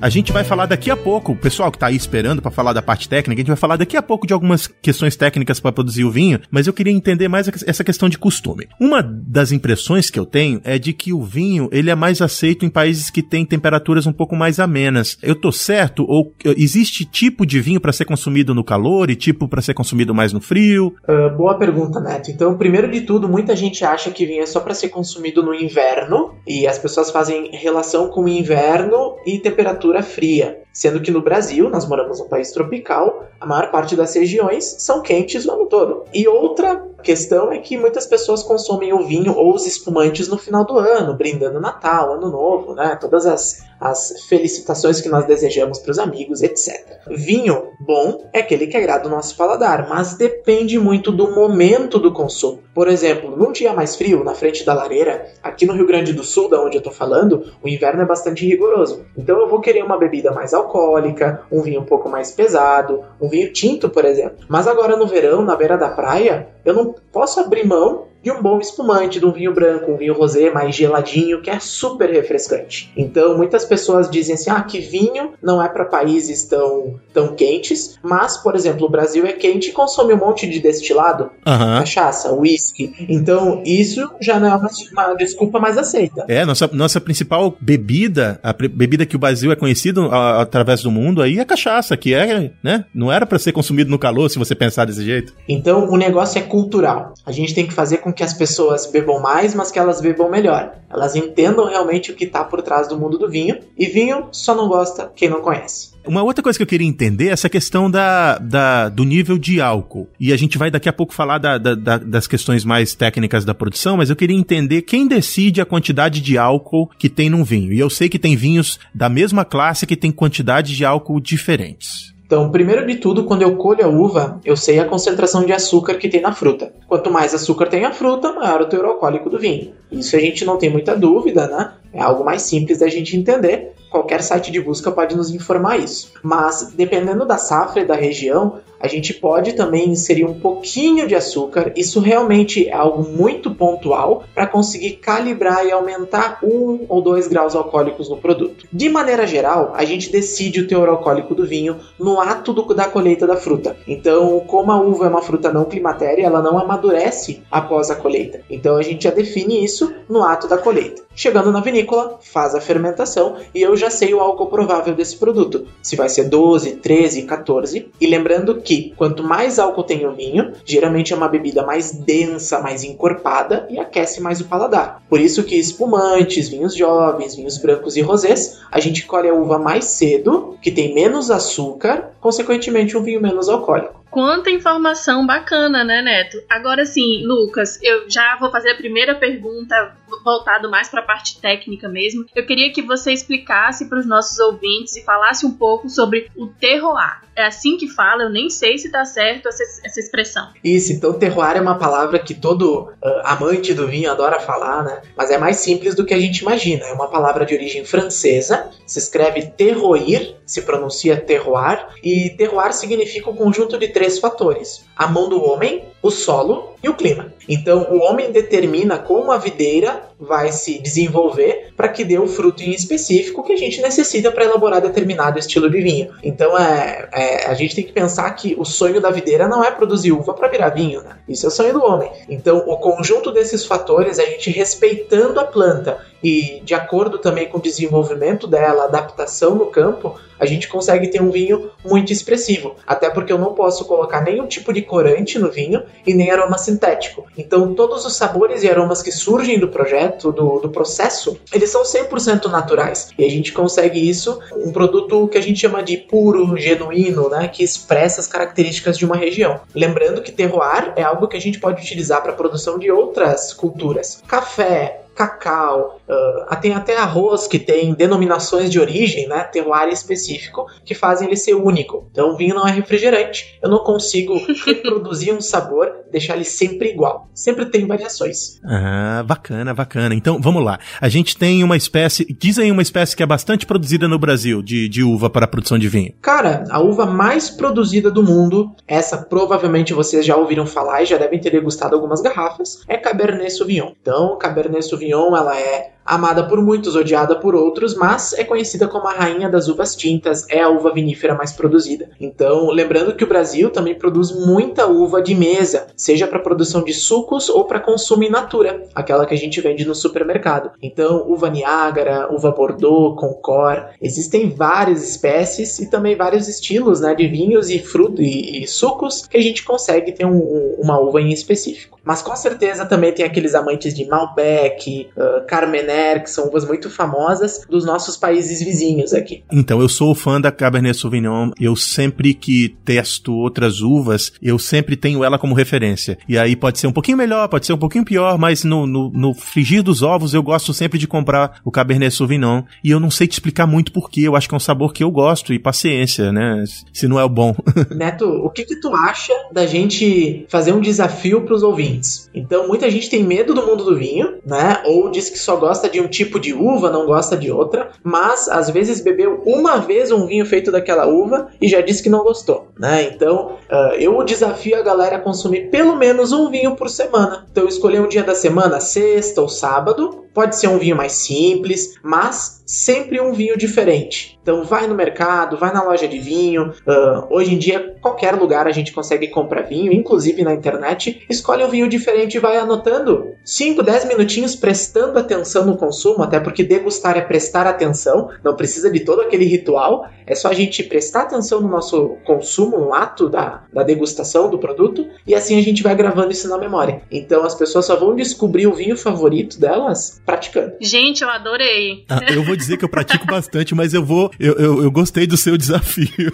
A 0.01 0.09
gente 0.09 0.31
vai 0.31 0.43
falar 0.43 0.65
daqui 0.65 0.89
a 0.89 0.97
pouco, 0.97 1.31
o 1.31 1.35
pessoal 1.35 1.71
que 1.71 1.77
tá 1.77 1.85
aí 1.85 1.95
esperando 1.95 2.41
para 2.41 2.49
falar 2.49 2.73
da 2.73 2.81
parte 2.81 3.07
técnica, 3.07 3.39
a 3.39 3.43
gente 3.43 3.49
vai 3.49 3.55
falar 3.55 3.77
daqui 3.77 3.95
a 3.95 4.01
pouco 4.01 4.25
de 4.25 4.33
algumas 4.33 4.65
questões 4.65 5.15
técnicas 5.15 5.59
para 5.59 5.71
produzir 5.71 6.03
o 6.03 6.09
vinho, 6.09 6.39
mas 6.49 6.65
eu 6.65 6.73
queria 6.73 6.91
entender 6.91 7.27
mais 7.27 7.47
essa 7.67 7.83
questão 7.83 8.09
de 8.09 8.17
costume. 8.17 8.67
Uma 8.79 9.03
das 9.03 9.51
impressões 9.51 10.09
que 10.09 10.17
eu 10.17 10.25
tenho 10.25 10.59
é 10.63 10.79
de 10.79 10.91
que 10.91 11.13
o 11.13 11.21
vinho, 11.21 11.69
ele 11.71 11.91
é 11.91 11.95
mais 11.95 12.19
aceito 12.19 12.65
em 12.65 12.69
países 12.69 13.11
que 13.11 13.21
têm 13.21 13.45
temperaturas 13.45 14.07
um 14.07 14.11
pouco 14.11 14.35
mais 14.35 14.59
amenas. 14.59 15.19
Eu 15.21 15.35
tô 15.35 15.51
certo 15.51 16.03
ou 16.09 16.33
existe 16.57 17.05
tipo 17.05 17.45
de 17.45 17.61
vinho 17.61 17.79
para 17.79 17.93
ser 17.93 18.05
consumido 18.05 18.55
no 18.55 18.63
calor 18.63 19.11
e 19.11 19.15
tipo 19.15 19.47
para 19.47 19.61
ser 19.61 19.75
consumido 19.75 20.15
mais 20.15 20.33
no 20.33 20.41
frio? 20.41 20.95
Uh, 21.07 21.37
boa 21.37 21.59
pergunta, 21.59 21.99
Neto. 21.99 22.31
Então, 22.31 22.57
primeiro 22.57 22.89
de 22.89 23.01
tudo, 23.01 23.29
muita 23.29 23.55
gente 23.55 23.85
acha 23.85 24.09
que 24.09 24.25
vinho 24.25 24.41
é 24.41 24.47
só 24.47 24.61
para 24.61 24.73
ser 24.73 24.89
consumido 24.89 25.43
no 25.43 25.53
inverno 25.53 26.33
e 26.47 26.65
as 26.65 26.79
pessoas 26.79 27.11
fazem 27.11 27.51
relação 27.53 28.09
com 28.09 28.23
o 28.23 28.27
inverno 28.27 29.15
e 29.27 29.37
temperatura 29.37 29.90
temperatura 29.91 30.01
fria, 30.03 30.63
sendo 30.73 31.01
que 31.01 31.11
no 31.11 31.21
Brasil, 31.21 31.69
nós 31.69 31.87
moramos 31.87 32.19
num 32.19 32.27
país 32.27 32.51
tropical, 32.51 33.25
a 33.39 33.45
maior 33.45 33.71
parte 33.71 33.95
das 33.95 34.13
regiões 34.15 34.63
são 34.79 35.01
quentes 35.01 35.45
o 35.45 35.51
ano 35.51 35.65
todo. 35.65 36.05
E 36.13 36.27
outra 36.27 36.91
questão 37.01 37.51
é 37.51 37.57
que 37.57 37.77
muitas 37.77 38.05
pessoas 38.05 38.43
consomem 38.43 38.93
o 38.93 39.05
vinho 39.05 39.35
ou 39.35 39.53
os 39.53 39.65
espumantes 39.65 40.27
no 40.27 40.37
final 40.37 40.63
do 40.63 40.77
ano, 40.77 41.15
brindando 41.15 41.59
Natal, 41.59 42.13
Ano 42.13 42.29
Novo, 42.29 42.75
né? 42.75 42.95
Todas 42.99 43.25
as, 43.25 43.63
as 43.79 44.13
felicitações 44.29 45.01
que 45.01 45.09
nós 45.09 45.25
desejamos 45.25 45.79
para 45.79 45.91
os 45.91 45.99
amigos, 45.99 46.41
etc. 46.41 47.01
Vinho 47.07 47.71
bom 47.79 48.29
é 48.31 48.39
aquele 48.39 48.67
que 48.67 48.77
agrada 48.77 49.07
o 49.07 49.11
nosso 49.11 49.35
paladar, 49.35 49.89
mas 49.89 50.15
depende 50.15 50.77
muito 50.79 51.11
do 51.11 51.33
momento 51.33 51.97
do 51.97 52.13
consumo. 52.13 52.59
Por 52.73 52.87
exemplo, 52.87 53.35
num 53.35 53.51
dia 53.51 53.73
mais 53.73 53.95
frio, 53.95 54.23
na 54.23 54.33
frente 54.33 54.63
da 54.63 54.73
lareira, 54.73 55.27
aqui 55.43 55.65
no 55.65 55.73
Rio 55.73 55.87
Grande 55.87 56.13
do 56.13 56.23
Sul, 56.23 56.49
da 56.49 56.61
onde 56.61 56.77
eu 56.77 56.79
estou 56.79 56.93
falando, 56.93 57.43
o 57.61 57.67
inverno 57.67 58.03
é 58.03 58.05
bastante 58.05 58.45
rigoroso. 58.45 59.05
Então 59.17 59.39
eu 59.39 59.49
vou 59.49 59.59
querer 59.59 59.83
uma 59.83 59.97
bebida 59.97 60.31
mais 60.31 60.53
alcoólica, 60.61 61.43
um 61.51 61.61
vinho 61.61 61.81
um 61.81 61.85
pouco 61.85 62.09
mais 62.09 62.31
pesado, 62.31 63.03
um 63.19 63.27
vinho 63.27 63.51
tinto, 63.51 63.89
por 63.89 64.05
exemplo. 64.05 64.45
Mas 64.47 64.67
agora 64.67 64.95
no 64.95 65.07
verão, 65.07 65.41
na 65.41 65.55
beira 65.55 65.77
da 65.77 65.89
praia, 65.89 66.49
eu 66.63 66.73
não 66.73 66.95
posso 67.11 67.39
abrir 67.39 67.65
mão 67.65 68.10
de 68.23 68.31
um 68.31 68.41
bom 68.41 68.59
espumante, 68.59 69.19
de 69.19 69.25
um 69.25 69.31
vinho 69.31 69.53
branco, 69.53 69.91
um 69.91 69.97
vinho 69.97 70.13
rosé 70.13 70.51
mais 70.51 70.75
geladinho, 70.75 71.41
que 71.41 71.49
é 71.49 71.59
super 71.59 72.09
refrescante. 72.09 72.91
Então, 72.95 73.37
muitas 73.37 73.65
pessoas 73.65 74.09
dizem 74.09 74.35
assim: 74.35 74.49
ah, 74.49 74.61
que 74.61 74.79
vinho 74.79 75.33
não 75.41 75.61
é 75.61 75.67
para 75.67 75.85
países 75.85 76.45
tão, 76.45 76.99
tão 77.13 77.35
quentes, 77.35 77.99
mas, 78.03 78.37
por 78.37 78.55
exemplo, 78.55 78.85
o 78.85 78.89
Brasil 78.89 79.25
é 79.25 79.33
quente 79.33 79.69
e 79.69 79.73
consome 79.73 80.13
um 80.13 80.17
monte 80.17 80.47
de 80.47 80.59
destilado, 80.59 81.31
uhum. 81.45 81.79
cachaça, 81.79 82.33
uísque. 82.33 82.93
Então, 83.09 83.61
isso 83.65 84.09
já 84.19 84.39
não 84.39 84.47
é 84.47 84.55
uma, 84.55 84.69
uma, 84.91 85.15
desculpa 85.15 85.59
mais 85.59 85.77
aceita. 85.77 86.25
É, 86.27 86.45
nossa, 86.45 86.69
nossa 86.71 87.01
principal 87.01 87.55
bebida, 87.59 88.39
a 88.43 88.53
bebida 88.53 89.05
que 89.05 89.15
o 89.15 89.19
Brasil 89.19 89.51
é 89.51 89.55
conhecido 89.55 90.09
a, 90.11 90.41
através 90.41 90.81
do 90.83 90.91
mundo 90.91 91.21
aí 91.21 91.39
é 91.39 91.41
a 91.41 91.45
cachaça, 91.45 91.97
que 91.97 92.13
é, 92.13 92.51
né? 92.63 92.85
Não 92.93 93.11
era 93.11 93.25
para 93.25 93.39
ser 93.39 93.51
consumido 93.51 93.89
no 93.89 93.99
calor, 93.99 94.29
se 94.29 94.37
você 94.37 94.53
pensar 94.53 94.85
desse 94.85 95.03
jeito. 95.03 95.33
Então, 95.47 95.89
o 95.89 95.97
negócio 95.97 96.37
é 96.37 96.41
cultural. 96.41 97.13
A 97.25 97.31
gente 97.31 97.53
tem 97.53 97.65
que 97.65 97.73
fazer 97.73 97.97
com 97.97 98.10
que 98.11 98.23
as 98.23 98.33
pessoas 98.33 98.85
bebam 98.85 99.21
mais, 99.21 99.53
mas 99.53 99.71
que 99.71 99.79
elas 99.79 100.01
bebam 100.01 100.29
melhor. 100.29 100.73
Elas 100.89 101.15
entendam 101.15 101.65
realmente 101.65 102.11
o 102.11 102.15
que 102.15 102.25
está 102.25 102.43
por 102.43 102.61
trás 102.61 102.87
do 102.87 102.97
mundo 102.97 103.17
do 103.17 103.29
vinho. 103.29 103.59
E 103.77 103.85
vinho 103.85 104.27
só 104.31 104.53
não 104.53 104.67
gosta 104.67 105.11
quem 105.15 105.29
não 105.29 105.41
conhece. 105.41 105.91
Uma 106.05 106.23
outra 106.23 106.41
coisa 106.41 106.57
que 106.57 106.63
eu 106.63 106.67
queria 106.67 106.87
entender 106.87 107.27
é 107.27 107.31
essa 107.31 107.47
questão 107.47 107.89
da, 107.89 108.37
da, 108.39 108.89
do 108.89 109.03
nível 109.03 109.37
de 109.37 109.61
álcool. 109.61 110.09
E 110.19 110.33
a 110.33 110.37
gente 110.37 110.57
vai 110.57 110.71
daqui 110.71 110.89
a 110.89 110.93
pouco 110.93 111.13
falar 111.13 111.37
da, 111.37 111.57
da, 111.57 111.97
das 111.97 112.25
questões 112.25 112.65
mais 112.65 112.95
técnicas 112.95 113.45
da 113.45 113.53
produção, 113.53 113.97
mas 113.97 114.09
eu 114.09 114.15
queria 114.15 114.35
entender 114.35 114.81
quem 114.81 115.07
decide 115.07 115.61
a 115.61 115.65
quantidade 115.65 116.19
de 116.19 116.37
álcool 116.37 116.89
que 116.97 117.07
tem 117.07 117.29
num 117.29 117.43
vinho. 117.43 117.71
E 117.71 117.79
eu 117.79 117.89
sei 117.89 118.09
que 118.09 118.17
tem 118.17 118.35
vinhos 118.35 118.79
da 118.93 119.09
mesma 119.09 119.45
classe 119.45 119.85
que 119.85 119.95
tem 119.95 120.11
quantidade 120.11 120.75
de 120.75 120.83
álcool 120.83 121.21
diferentes. 121.21 122.11
Então, 122.31 122.49
primeiro 122.49 122.87
de 122.87 122.95
tudo, 122.95 123.25
quando 123.25 123.41
eu 123.41 123.57
colho 123.57 123.83
a 123.83 123.89
uva, 123.89 124.39
eu 124.45 124.55
sei 124.55 124.79
a 124.79 124.85
concentração 124.85 125.43
de 125.43 125.51
açúcar 125.51 125.95
que 125.95 126.07
tem 126.07 126.21
na 126.21 126.31
fruta. 126.31 126.71
Quanto 126.87 127.11
mais 127.11 127.33
açúcar 127.33 127.67
tem 127.67 127.83
a 127.83 127.91
fruta, 127.91 128.31
maior 128.31 128.61
o 128.61 128.67
teor 128.67 128.85
alcoólico 128.85 129.29
do 129.29 129.37
vinho. 129.37 129.73
Isso 129.91 130.15
a 130.15 130.19
gente 130.19 130.45
não 130.45 130.55
tem 130.55 130.69
muita 130.69 130.95
dúvida, 130.95 131.45
né? 131.45 131.73
É 131.93 132.01
algo 132.01 132.23
mais 132.23 132.43
simples 132.43 132.79
da 132.79 132.87
gente 132.87 133.17
entender. 133.17 133.73
Qualquer 133.91 134.23
site 134.23 134.51
de 134.51 134.61
busca 134.61 134.89
pode 134.89 135.17
nos 135.17 135.29
informar 135.31 135.77
isso. 135.77 136.13
Mas, 136.23 136.71
dependendo 136.73 137.25
da 137.25 137.37
safra 137.37 137.81
e 137.81 137.85
da 137.85 137.93
região, 137.93 138.61
a 138.81 138.87
gente 138.87 139.13
pode 139.13 139.53
também 139.53 139.89
inserir 139.89 140.25
um 140.25 140.39
pouquinho 140.39 141.07
de 141.07 141.13
açúcar. 141.13 141.71
Isso 141.75 141.99
realmente 141.99 142.67
é 142.67 142.73
algo 142.73 143.03
muito 143.03 143.53
pontual 143.53 144.23
para 144.33 144.47
conseguir 144.47 144.93
calibrar 144.93 145.65
e 145.65 145.71
aumentar 145.71 146.39
um 146.41 146.85
ou 146.89 147.01
dois 147.01 147.27
graus 147.27 147.55
alcoólicos 147.55 148.09
no 148.09 148.17
produto. 148.17 148.65
De 148.71 148.89
maneira 148.89 149.27
geral, 149.27 149.73
a 149.75 149.85
gente 149.85 150.11
decide 150.11 150.61
o 150.61 150.67
teor 150.67 150.89
alcoólico 150.89 151.35
do 151.35 151.45
vinho 151.45 151.77
no 151.99 152.19
ato 152.19 152.53
do, 152.53 152.73
da 152.73 152.85
colheita 152.85 153.27
da 153.27 153.35
fruta. 153.35 153.75
Então, 153.85 154.39
como 154.47 154.71
a 154.71 154.81
uva 154.81 155.05
é 155.05 155.09
uma 155.09 155.21
fruta 155.21 155.51
não 155.51 155.65
climatéria, 155.65 156.25
ela 156.25 156.41
não 156.41 156.57
amadurece 156.57 157.43
após 157.51 157.91
a 157.91 157.95
colheita. 157.95 158.41
Então, 158.49 158.77
a 158.77 158.81
gente 158.81 159.03
já 159.03 159.11
define 159.11 159.63
isso 159.63 159.93
no 160.09 160.23
ato 160.23 160.47
da 160.47 160.57
colheita. 160.57 161.03
Chegando 161.15 161.51
na 161.51 161.59
vinícola, 161.59 162.19
faz 162.21 162.55
a 162.55 162.61
fermentação 162.61 163.35
e 163.53 163.61
eu 163.61 163.75
já 163.75 163.89
sei 163.89 164.13
o 164.13 164.19
álcool 164.19 164.47
provável 164.47 164.95
desse 164.95 165.17
produto. 165.17 165.67
Se 165.81 165.95
vai 165.95 166.09
ser 166.09 166.25
12, 166.29 166.77
13, 166.77 167.23
14. 167.23 167.89
E 167.99 168.07
lembrando 168.07 168.61
que 168.61 168.93
quanto 168.95 169.23
mais 169.23 169.59
álcool 169.59 169.83
tem 169.83 170.05
o 170.05 170.15
vinho, 170.15 170.53
geralmente 170.65 171.13
é 171.13 171.15
uma 171.15 171.27
bebida 171.27 171.65
mais 171.65 171.91
densa, 171.91 172.59
mais 172.59 172.83
encorpada 172.83 173.67
e 173.69 173.77
aquece 173.77 174.21
mais 174.21 174.39
o 174.39 174.45
paladar. 174.45 175.03
Por 175.09 175.19
isso 175.19 175.43
que 175.43 175.55
espumantes, 175.55 176.49
vinhos 176.49 176.75
jovens, 176.75 177.35
vinhos 177.35 177.57
brancos 177.57 177.97
e 177.97 178.01
rosés, 178.01 178.59
a 178.71 178.79
gente 178.79 179.05
colhe 179.05 179.29
a 179.29 179.33
uva 179.33 179.59
mais 179.59 179.85
cedo, 179.85 180.57
que 180.61 180.71
tem 180.71 180.93
menos 180.93 181.29
açúcar, 181.29 182.11
consequentemente 182.19 182.97
um 182.97 183.03
vinho 183.03 183.21
menos 183.21 183.49
alcoólico. 183.49 184.00
Quanta 184.11 184.51
informação 184.51 185.25
bacana, 185.25 185.85
né, 185.85 186.01
Neto? 186.01 186.43
Agora 186.49 186.85
sim, 186.85 187.25
Lucas, 187.25 187.79
eu 187.81 188.09
já 188.09 188.37
vou 188.37 188.51
fazer 188.51 188.71
a 188.71 188.75
primeira 188.75 189.15
pergunta 189.15 189.95
voltado 190.23 190.69
mais 190.69 190.89
para 190.89 190.99
a 190.99 191.05
parte 191.05 191.39
técnica 191.39 191.87
mesmo. 191.87 192.25
Eu 192.35 192.45
queria 192.45 192.71
que 192.73 192.81
você 192.81 193.13
explicasse 193.13 193.87
para 193.87 193.99
os 193.99 194.05
nossos 194.05 194.37
ouvintes 194.39 194.95
e 194.97 195.03
falasse 195.03 195.45
um 195.45 195.53
pouco 195.53 195.89
sobre 195.89 196.29
o 196.35 196.47
terroir. 196.47 197.21
É 197.35 197.45
assim 197.45 197.77
que 197.77 197.87
fala, 197.87 198.23
eu 198.23 198.29
nem 198.29 198.49
sei 198.49 198.77
se 198.77 198.91
tá 198.91 199.05
certo 199.05 199.47
essa, 199.47 199.63
essa 199.85 199.99
expressão. 199.99 200.49
Isso, 200.63 200.91
então 200.91 201.13
terroir 201.13 201.55
é 201.55 201.61
uma 201.61 201.77
palavra 201.77 202.19
que 202.19 202.33
todo 202.33 202.89
uh, 202.89 203.21
amante 203.23 203.73
do 203.73 203.87
vinho 203.87 204.11
adora 204.11 204.39
falar, 204.39 204.83
né? 204.83 205.01
Mas 205.15 205.31
é 205.31 205.37
mais 205.37 205.57
simples 205.57 205.95
do 205.95 206.05
que 206.05 206.13
a 206.13 206.19
gente 206.19 206.39
imagina. 206.39 206.85
É 206.85 206.93
uma 206.93 207.07
palavra 207.07 207.45
de 207.45 207.55
origem 207.55 207.85
francesa, 207.85 208.69
se 208.85 208.99
escreve 208.99 209.47
terroir, 209.51 210.35
se 210.45 210.61
pronuncia 210.63 211.15
terroir, 211.15 211.87
e 212.03 212.31
terroir 212.31 212.73
significa 212.73 213.29
um 213.29 213.35
conjunto 213.35 213.77
de 213.77 213.87
três 214.01 214.17
fatores: 214.17 214.83
a 214.95 215.05
mão 215.05 215.29
do 215.29 215.43
homem, 215.43 215.83
o 216.01 216.09
solo 216.09 216.73
e 216.83 216.89
o 216.89 216.95
clima. 216.95 217.31
Então, 217.47 217.87
o 217.91 217.99
homem 217.99 218.31
determina 218.31 218.97
como 218.97 219.31
a 219.31 219.37
videira 219.37 220.09
vai 220.21 220.51
se 220.51 220.77
desenvolver 220.79 221.73
para 221.75 221.89
que 221.89 222.05
dê 222.05 222.19
o 222.19 222.27
fruto 222.27 222.61
em 222.61 222.71
específico 222.71 223.43
que 223.43 223.53
a 223.53 223.57
gente 223.57 223.81
necessita 223.81 224.31
para 224.31 224.45
elaborar 224.45 224.79
determinado 224.79 225.39
estilo 225.39 225.69
de 225.69 225.81
vinho. 225.81 226.13
Então, 226.23 226.57
é, 226.57 227.09
é, 227.11 227.45
a 227.47 227.53
gente 227.55 227.75
tem 227.75 227.83
que 227.83 227.91
pensar 227.91 228.29
que 228.31 228.55
o 228.57 228.63
sonho 228.63 229.01
da 229.01 229.09
videira 229.09 229.47
não 229.47 229.63
é 229.63 229.71
produzir 229.71 230.11
uva 230.11 230.33
para 230.33 230.47
virar 230.47 230.69
vinho, 230.69 231.01
né? 231.01 231.17
Isso 231.27 231.45
é 231.45 231.49
o 231.49 231.51
sonho 231.51 231.73
do 231.73 231.83
homem. 231.83 232.11
Então, 232.29 232.59
o 232.67 232.77
conjunto 232.77 233.31
desses 233.31 233.65
fatores, 233.65 234.19
a 234.19 234.25
gente 234.25 234.51
respeitando 234.51 235.39
a 235.39 235.43
planta 235.43 235.97
e 236.23 236.61
de 236.63 236.73
acordo 236.73 237.17
também 237.17 237.47
com 237.47 237.57
o 237.57 237.61
desenvolvimento 237.61 238.45
dela, 238.45 238.83
adaptação 238.83 239.55
no 239.55 239.65
campo, 239.65 240.19
a 240.39 240.45
gente 240.45 240.67
consegue 240.67 241.07
ter 241.07 241.21
um 241.21 241.29
vinho 241.29 241.69
muito 241.85 242.11
expressivo. 242.11 242.75
Até 242.85 243.09
porque 243.09 243.31
eu 243.31 243.37
não 243.37 243.53
posso 243.53 243.85
colocar 243.85 244.21
nenhum 244.21 244.47
tipo 244.47 244.73
de 244.73 244.81
corante 244.81 245.37
no 245.37 245.51
vinho 245.51 245.83
e 246.05 246.13
nem 246.13 246.31
aroma 246.31 246.57
sintético. 246.57 247.25
Então, 247.37 247.75
todos 247.75 248.05
os 248.05 248.15
sabores 248.15 248.63
e 248.63 248.69
aromas 248.69 249.01
que 249.01 249.11
surgem 249.11 249.59
do 249.59 249.67
projeto, 249.67 250.10
do, 250.17 250.59
do 250.59 250.69
processo, 250.69 251.39
eles 251.53 251.69
são 251.69 251.83
100% 251.83 252.45
naturais. 252.49 253.09
E 253.17 253.25
a 253.25 253.29
gente 253.29 253.51
consegue 253.51 253.99
isso, 253.99 254.39
um 254.55 254.71
produto 254.71 255.27
que 255.27 255.37
a 255.37 255.41
gente 255.41 255.59
chama 255.59 255.83
de 255.83 255.97
puro, 255.97 256.57
genuíno, 256.57 257.29
né, 257.29 257.47
que 257.47 257.63
expressa 257.63 258.19
as 258.19 258.27
características 258.27 258.97
de 258.97 259.05
uma 259.05 259.15
região. 259.15 259.61
Lembrando 259.73 260.21
que 260.21 260.31
terroir 260.31 260.93
é 260.95 261.03
algo 261.03 261.27
que 261.27 261.37
a 261.37 261.41
gente 261.41 261.59
pode 261.59 261.81
utilizar 261.81 262.21
para 262.21 262.31
a 262.31 262.35
produção 262.35 262.77
de 262.77 262.91
outras 262.91 263.53
culturas. 263.53 264.21
Café, 264.27 265.00
cacau, 265.15 265.99
uh, 266.07 266.61
tem 266.61 266.73
até 266.73 266.97
arroz 266.97 267.47
que 267.47 267.59
tem 267.59 267.93
denominações 267.93 268.69
de 268.69 268.79
origem, 268.79 269.27
né, 269.27 269.43
terroir 269.43 269.89
específico, 269.89 270.67
que 270.85 270.93
fazem 270.93 271.27
ele 271.27 271.35
ser 271.35 271.55
único. 271.55 272.07
Então 272.11 272.31
o 272.31 272.37
vinho 272.37 272.55
não 272.55 272.67
é 272.67 272.71
refrigerante, 272.71 273.57
eu 273.61 273.69
não 273.69 273.79
consigo 273.79 274.39
reproduzir 274.65 275.33
um 275.33 275.41
sabor, 275.41 275.91
deixar 276.11 276.35
ele 276.35 276.45
sempre 276.45 276.89
igual. 276.89 277.29
Sempre 277.33 277.65
tem 277.65 277.85
variações. 277.87 278.59
Ah, 278.63 279.23
bacana, 279.25 279.73
bacana. 279.73 280.13
Então 280.13 280.39
vamos 280.39 280.63
lá. 280.63 280.79
A 280.99 281.09
gente 281.09 281.37
tem 281.37 281.63
uma 281.63 281.75
espécie, 281.75 282.25
diz 282.39 282.59
aí 282.59 282.71
uma 282.71 282.81
espécie 282.81 283.15
que 283.15 283.23
é 283.23 283.25
bastante 283.25 283.65
produzida 283.65 284.07
no 284.07 284.19
Brasil 284.19 284.61
de, 284.61 284.87
de 284.87 285.03
uva 285.03 285.29
para 285.29 285.45
a 285.45 285.47
produção 285.47 285.79
de 285.79 285.87
vinho. 285.87 286.13
Cara, 286.21 286.63
a 286.69 286.79
uva 286.79 287.05
mais 287.05 287.49
produzida 287.49 288.11
do 288.11 288.23
mundo, 288.23 288.71
essa 288.87 289.17
provavelmente 289.17 289.93
vocês 289.93 290.25
já 290.25 290.35
ouviram 290.35 290.65
falar 290.65 291.01
e 291.01 291.05
já 291.05 291.17
devem 291.17 291.39
ter 291.39 291.49
degustado 291.49 291.95
algumas 291.95 292.21
garrafas, 292.21 292.83
é 292.87 292.97
Cabernet 292.97 293.51
Sauvignon. 293.51 293.91
Então, 294.01 294.37
Cabernet 294.37 294.85
Sauvignon 294.85 295.00
Sauvignon 295.01 295.35
ela 295.35 295.59
é 295.59 295.93
amada 296.11 296.43
por 296.43 296.61
muitos, 296.61 296.93
odiada 296.93 297.37
por 297.37 297.55
outros, 297.55 297.95
mas 297.95 298.33
é 298.33 298.43
conhecida 298.43 298.85
como 298.85 299.07
a 299.07 299.13
rainha 299.13 299.49
das 299.49 299.69
uvas 299.69 299.95
tintas, 299.95 300.45
é 300.49 300.61
a 300.61 300.67
uva 300.67 300.93
vinífera 300.93 301.33
mais 301.33 301.53
produzida. 301.53 302.09
Então, 302.19 302.69
lembrando 302.69 303.15
que 303.15 303.23
o 303.23 303.27
Brasil 303.27 303.69
também 303.69 303.95
produz 303.95 304.29
muita 304.29 304.87
uva 304.87 305.21
de 305.21 305.33
mesa, 305.33 305.87
seja 305.95 306.27
para 306.27 306.39
produção 306.39 306.83
de 306.83 306.93
sucos 306.93 307.47
ou 307.47 307.63
para 307.63 307.79
consumo 307.79 308.23
in 308.23 308.29
natura, 308.29 308.83
aquela 308.93 309.25
que 309.25 309.33
a 309.33 309.37
gente 309.37 309.61
vende 309.61 309.85
no 309.85 309.95
supermercado. 309.95 310.71
Então, 310.81 311.25
uva 311.29 311.49
Niágara, 311.49 312.27
uva 312.29 312.51
Bordeaux, 312.51 313.17
Concor, 313.17 313.85
existem 314.01 314.49
várias 314.49 315.07
espécies 315.07 315.79
e 315.79 315.89
também 315.89 316.17
vários 316.17 316.49
estilos 316.49 316.99
né, 316.99 317.15
de 317.15 317.25
vinhos 317.27 317.69
e 317.69 317.79
frutos 317.79 318.19
e, 318.19 318.63
e, 318.63 318.67
sucos 318.67 319.25
que 319.25 319.37
a 319.37 319.41
gente 319.41 319.63
consegue 319.63 320.11
ter 320.11 320.25
um, 320.25 320.75
uma 320.77 320.99
uva 320.99 321.21
em 321.21 321.31
específico. 321.31 321.99
Mas 322.03 322.21
com 322.21 322.35
certeza 322.35 322.85
também 322.85 323.13
tem 323.13 323.23
aqueles 323.23 323.53
amantes 323.55 323.93
de 323.93 324.05
Malbec, 324.05 325.09
uh, 325.15 325.45
Carmener, 325.45 326.00
que 326.21 326.29
são 326.29 326.47
uvas 326.47 326.65
muito 326.65 326.89
famosas 326.89 327.61
dos 327.69 327.85
nossos 327.85 328.17
países 328.17 328.61
vizinhos 328.61 329.13
aqui. 329.13 329.43
Então, 329.51 329.81
eu 329.81 329.89
sou 329.89 330.13
fã 330.15 330.39
da 330.39 330.51
Cabernet 330.51 330.97
Sauvignon. 330.97 331.51
Eu 331.59 331.75
sempre 331.75 332.33
que 332.33 332.75
testo 332.83 333.33
outras 333.33 333.81
uvas, 333.81 334.33
eu 334.41 334.57
sempre 334.59 334.95
tenho 334.95 335.23
ela 335.23 335.37
como 335.37 335.53
referência. 335.53 336.17
E 336.27 336.37
aí 336.37 336.55
pode 336.55 336.79
ser 336.79 336.87
um 336.87 336.91
pouquinho 336.91 337.17
melhor, 337.17 337.47
pode 337.47 337.65
ser 337.65 337.73
um 337.73 337.77
pouquinho 337.77 338.05
pior, 338.05 338.37
mas 338.37 338.63
no, 338.63 338.85
no, 338.85 339.09
no 339.09 339.33
frigir 339.33 339.83
dos 339.83 340.01
ovos 340.01 340.33
eu 340.33 340.43
gosto 340.43 340.73
sempre 340.73 340.99
de 340.99 341.07
comprar 341.07 341.59
o 341.63 341.71
Cabernet 341.71 342.13
Sauvignon. 342.13 342.63
E 342.83 342.91
eu 342.91 342.99
não 342.99 343.11
sei 343.11 343.27
te 343.27 343.33
explicar 343.33 343.65
muito 343.65 343.91
porquê. 343.91 344.21
Eu 344.21 344.35
acho 344.35 344.47
que 344.47 344.55
é 344.55 344.57
um 344.57 344.59
sabor 344.59 344.93
que 344.93 345.03
eu 345.03 345.11
gosto 345.11 345.53
e 345.53 345.59
paciência, 345.59 346.31
né? 346.31 346.63
Se 346.93 347.07
não 347.07 347.19
é 347.19 347.23
o 347.23 347.29
bom. 347.29 347.55
Neto, 347.95 348.25
o 348.25 348.49
que 348.49 348.63
que 348.63 348.79
tu 348.79 348.93
acha 348.93 349.33
da 349.51 349.65
gente 349.65 350.45
fazer 350.49 350.73
um 350.73 350.81
desafio 350.81 351.41
para 351.41 351.55
os 351.55 351.63
ouvintes? 351.63 352.29
Então, 352.33 352.67
muita 352.67 352.89
gente 352.89 353.09
tem 353.09 353.23
medo 353.23 353.53
do 353.53 353.65
mundo 353.65 353.83
do 353.83 353.97
vinho, 353.97 354.39
né? 354.45 354.81
Ou 354.85 355.09
diz 355.09 355.29
que 355.29 355.39
só 355.39 355.55
gosta 355.55 355.80
gosta 355.81 355.89
de 355.89 355.99
um 355.99 356.07
tipo 356.07 356.39
de 356.39 356.53
uva, 356.53 356.91
não 356.91 357.05
gosta 357.05 357.35
de 357.35 357.51
outra, 357.51 357.89
mas 358.03 358.47
às 358.47 358.69
vezes 358.69 359.01
bebeu 359.01 359.41
uma 359.45 359.77
vez 359.77 360.11
um 360.11 360.27
vinho 360.27 360.45
feito 360.45 360.71
daquela 360.71 361.07
uva 361.07 361.47
e 361.59 361.67
já 361.67 361.81
disse 361.81 362.03
que 362.03 362.09
não 362.09 362.23
gostou, 362.23 362.67
né? 362.77 363.03
Então, 363.03 363.57
uh, 363.71 363.95
eu 363.97 364.23
desafio 364.23 364.77
a 364.77 364.83
galera 364.83 365.15
a 365.15 365.19
consumir 365.19 365.69
pelo 365.71 365.95
menos 365.95 366.31
um 366.31 366.49
vinho 366.49 366.75
por 366.75 366.89
semana. 366.89 367.47
Então, 367.51 367.67
escolher 367.67 368.01
um 368.01 368.07
dia 368.07 368.23
da 368.23 368.35
semana, 368.35 368.79
sexta 368.79 369.41
ou 369.41 369.49
sábado, 369.49 370.25
Pode 370.33 370.55
ser 370.55 370.67
um 370.67 370.77
vinho 370.77 370.95
mais 370.95 371.11
simples, 371.13 371.95
mas 372.01 372.61
sempre 372.65 373.19
um 373.19 373.33
vinho 373.33 373.57
diferente. 373.57 374.39
Então 374.41 374.63
vai 374.63 374.87
no 374.87 374.95
mercado, 374.95 375.57
vai 375.57 375.73
na 375.73 375.83
loja 375.83 376.07
de 376.07 376.17
vinho. 376.17 376.73
Uh, 376.87 377.27
hoje 377.29 377.53
em 377.53 377.57
dia, 377.57 377.95
qualquer 378.01 378.33
lugar 378.35 378.65
a 378.65 378.71
gente 378.71 378.93
consegue 378.93 379.27
comprar 379.27 379.63
vinho, 379.63 379.91
inclusive 379.91 380.41
na 380.43 380.53
internet. 380.53 381.25
Escolhe 381.29 381.63
um 381.65 381.69
vinho 381.69 381.89
diferente 381.89 382.35
e 382.35 382.39
vai 382.39 382.57
anotando 382.57 383.33
5, 383.43 383.83
10 383.83 384.05
minutinhos 384.05 384.55
prestando 384.55 385.19
atenção 385.19 385.65
no 385.65 385.75
consumo, 385.75 386.23
até 386.23 386.39
porque 386.39 386.63
degustar 386.63 387.17
é 387.17 387.21
prestar 387.21 387.67
atenção, 387.67 388.29
não 388.43 388.55
precisa 388.55 388.89
de 388.89 389.01
todo 389.01 389.21
aquele 389.21 389.45
ritual. 389.45 390.07
É 390.25 390.33
só 390.33 390.47
a 390.47 390.53
gente 390.53 390.81
prestar 390.83 391.23
atenção 391.23 391.59
no 391.59 391.67
nosso 391.67 392.15
consumo, 392.25 392.77
no 392.77 392.93
ato 392.93 393.27
da, 393.27 393.63
da 393.73 393.83
degustação 393.83 394.49
do 394.49 394.57
produto, 394.57 395.07
e 395.27 395.35
assim 395.35 395.59
a 395.59 395.61
gente 395.61 395.83
vai 395.83 395.93
gravando 395.93 396.31
isso 396.31 396.47
na 396.47 396.57
memória. 396.57 397.01
Então 397.11 397.43
as 397.43 397.53
pessoas 397.53 397.85
só 397.85 397.97
vão 397.97 398.15
descobrir 398.15 398.65
o 398.65 398.73
vinho 398.73 398.95
favorito 398.95 399.59
delas 399.59 400.20
praticando. 400.25 400.75
Gente, 400.81 401.23
eu 401.23 401.29
adorei. 401.29 402.05
Ah, 402.09 402.19
eu 402.31 402.43
vou 402.43 402.55
dizer 402.55 402.77
que 402.77 402.85
eu 402.85 402.89
pratico 402.89 403.25
bastante, 403.25 403.73
mas 403.75 403.93
eu 403.93 404.03
vou. 404.03 404.31
Eu, 404.39 404.53
eu, 404.53 404.83
eu 404.83 404.91
gostei 404.91 405.27
do 405.27 405.37
seu 405.37 405.57
desafio. 405.57 406.31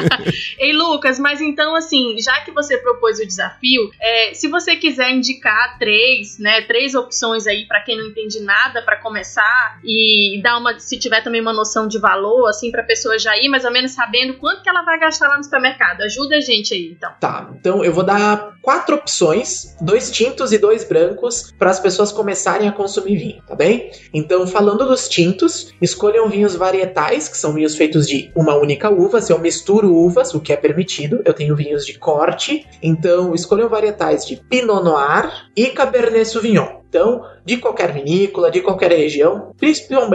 Ei, 0.58 0.72
Lucas, 0.72 1.18
mas 1.18 1.40
então, 1.40 1.74
assim, 1.74 2.16
já 2.18 2.40
que 2.40 2.50
você 2.50 2.78
propôs 2.78 3.18
o 3.18 3.26
desafio, 3.26 3.90
é, 4.00 4.34
se 4.34 4.48
você 4.48 4.76
quiser 4.76 5.10
indicar 5.10 5.78
três, 5.78 6.38
né, 6.38 6.62
três 6.62 6.94
opções 6.94 7.46
aí 7.46 7.66
para 7.66 7.80
quem 7.80 7.96
não 7.96 8.06
entende 8.06 8.40
nada 8.40 8.82
para 8.82 8.96
começar 8.96 9.78
e 9.84 10.40
dar 10.42 10.58
uma, 10.58 10.78
se 10.78 10.98
tiver 10.98 11.22
também 11.22 11.40
uma 11.40 11.52
noção 11.52 11.86
de 11.86 11.98
valor, 11.98 12.48
assim, 12.48 12.70
pra 12.70 12.82
pessoa 12.82 13.18
já 13.18 13.36
ir 13.36 13.48
mais 13.48 13.64
ou 13.64 13.70
menos 13.70 13.92
sabendo 13.92 14.34
quanto 14.34 14.62
que 14.62 14.68
ela 14.68 14.82
vai 14.82 14.98
gastar 14.98 15.28
lá 15.28 15.36
no 15.36 15.44
supermercado. 15.44 16.02
Ajuda 16.02 16.36
a 16.36 16.40
gente 16.40 16.74
aí, 16.74 16.92
então. 16.96 17.12
Tá, 17.20 17.50
então 17.58 17.84
eu 17.84 17.92
vou 17.92 18.04
dar 18.04 18.54
quatro 18.62 18.96
opções, 18.96 19.76
dois 19.80 20.10
tintos 20.10 20.52
e 20.52 20.58
dois 20.58 20.84
brancos, 20.84 21.52
para 21.58 21.70
as 21.70 21.80
pessoas 21.80 22.12
começarem 22.12 22.68
a 22.68 22.72
consumir 22.72 23.23
vinho, 23.24 23.42
tá 23.46 23.54
bem? 23.54 23.90
Então, 24.12 24.46
falando 24.46 24.86
dos 24.86 25.08
tintos, 25.08 25.72
escolham 25.80 26.28
vinhos 26.28 26.54
varietais, 26.54 27.28
que 27.28 27.36
são 27.36 27.52
vinhos 27.52 27.74
feitos 27.74 28.06
de 28.06 28.30
uma 28.34 28.54
única 28.54 28.90
uva. 28.90 29.20
Se 29.20 29.32
eu 29.32 29.38
misturo 29.38 29.94
uvas, 29.94 30.34
o 30.34 30.40
que 30.40 30.52
é 30.52 30.56
permitido, 30.56 31.22
eu 31.24 31.32
tenho 31.32 31.56
vinhos 31.56 31.86
de 31.86 31.98
corte. 31.98 32.66
Então, 32.82 33.34
escolham 33.34 33.68
varietais 33.68 34.26
de 34.26 34.36
Pinot 34.36 34.82
Noir 34.84 35.30
e 35.56 35.68
Cabernet 35.68 36.26
Sauvignon. 36.26 36.84
Então, 36.88 37.24
de 37.44 37.58
qualquer 37.58 37.92
vinícola, 37.92 38.50
de 38.50 38.60
qualquer 38.60 38.90
região, 38.90 39.52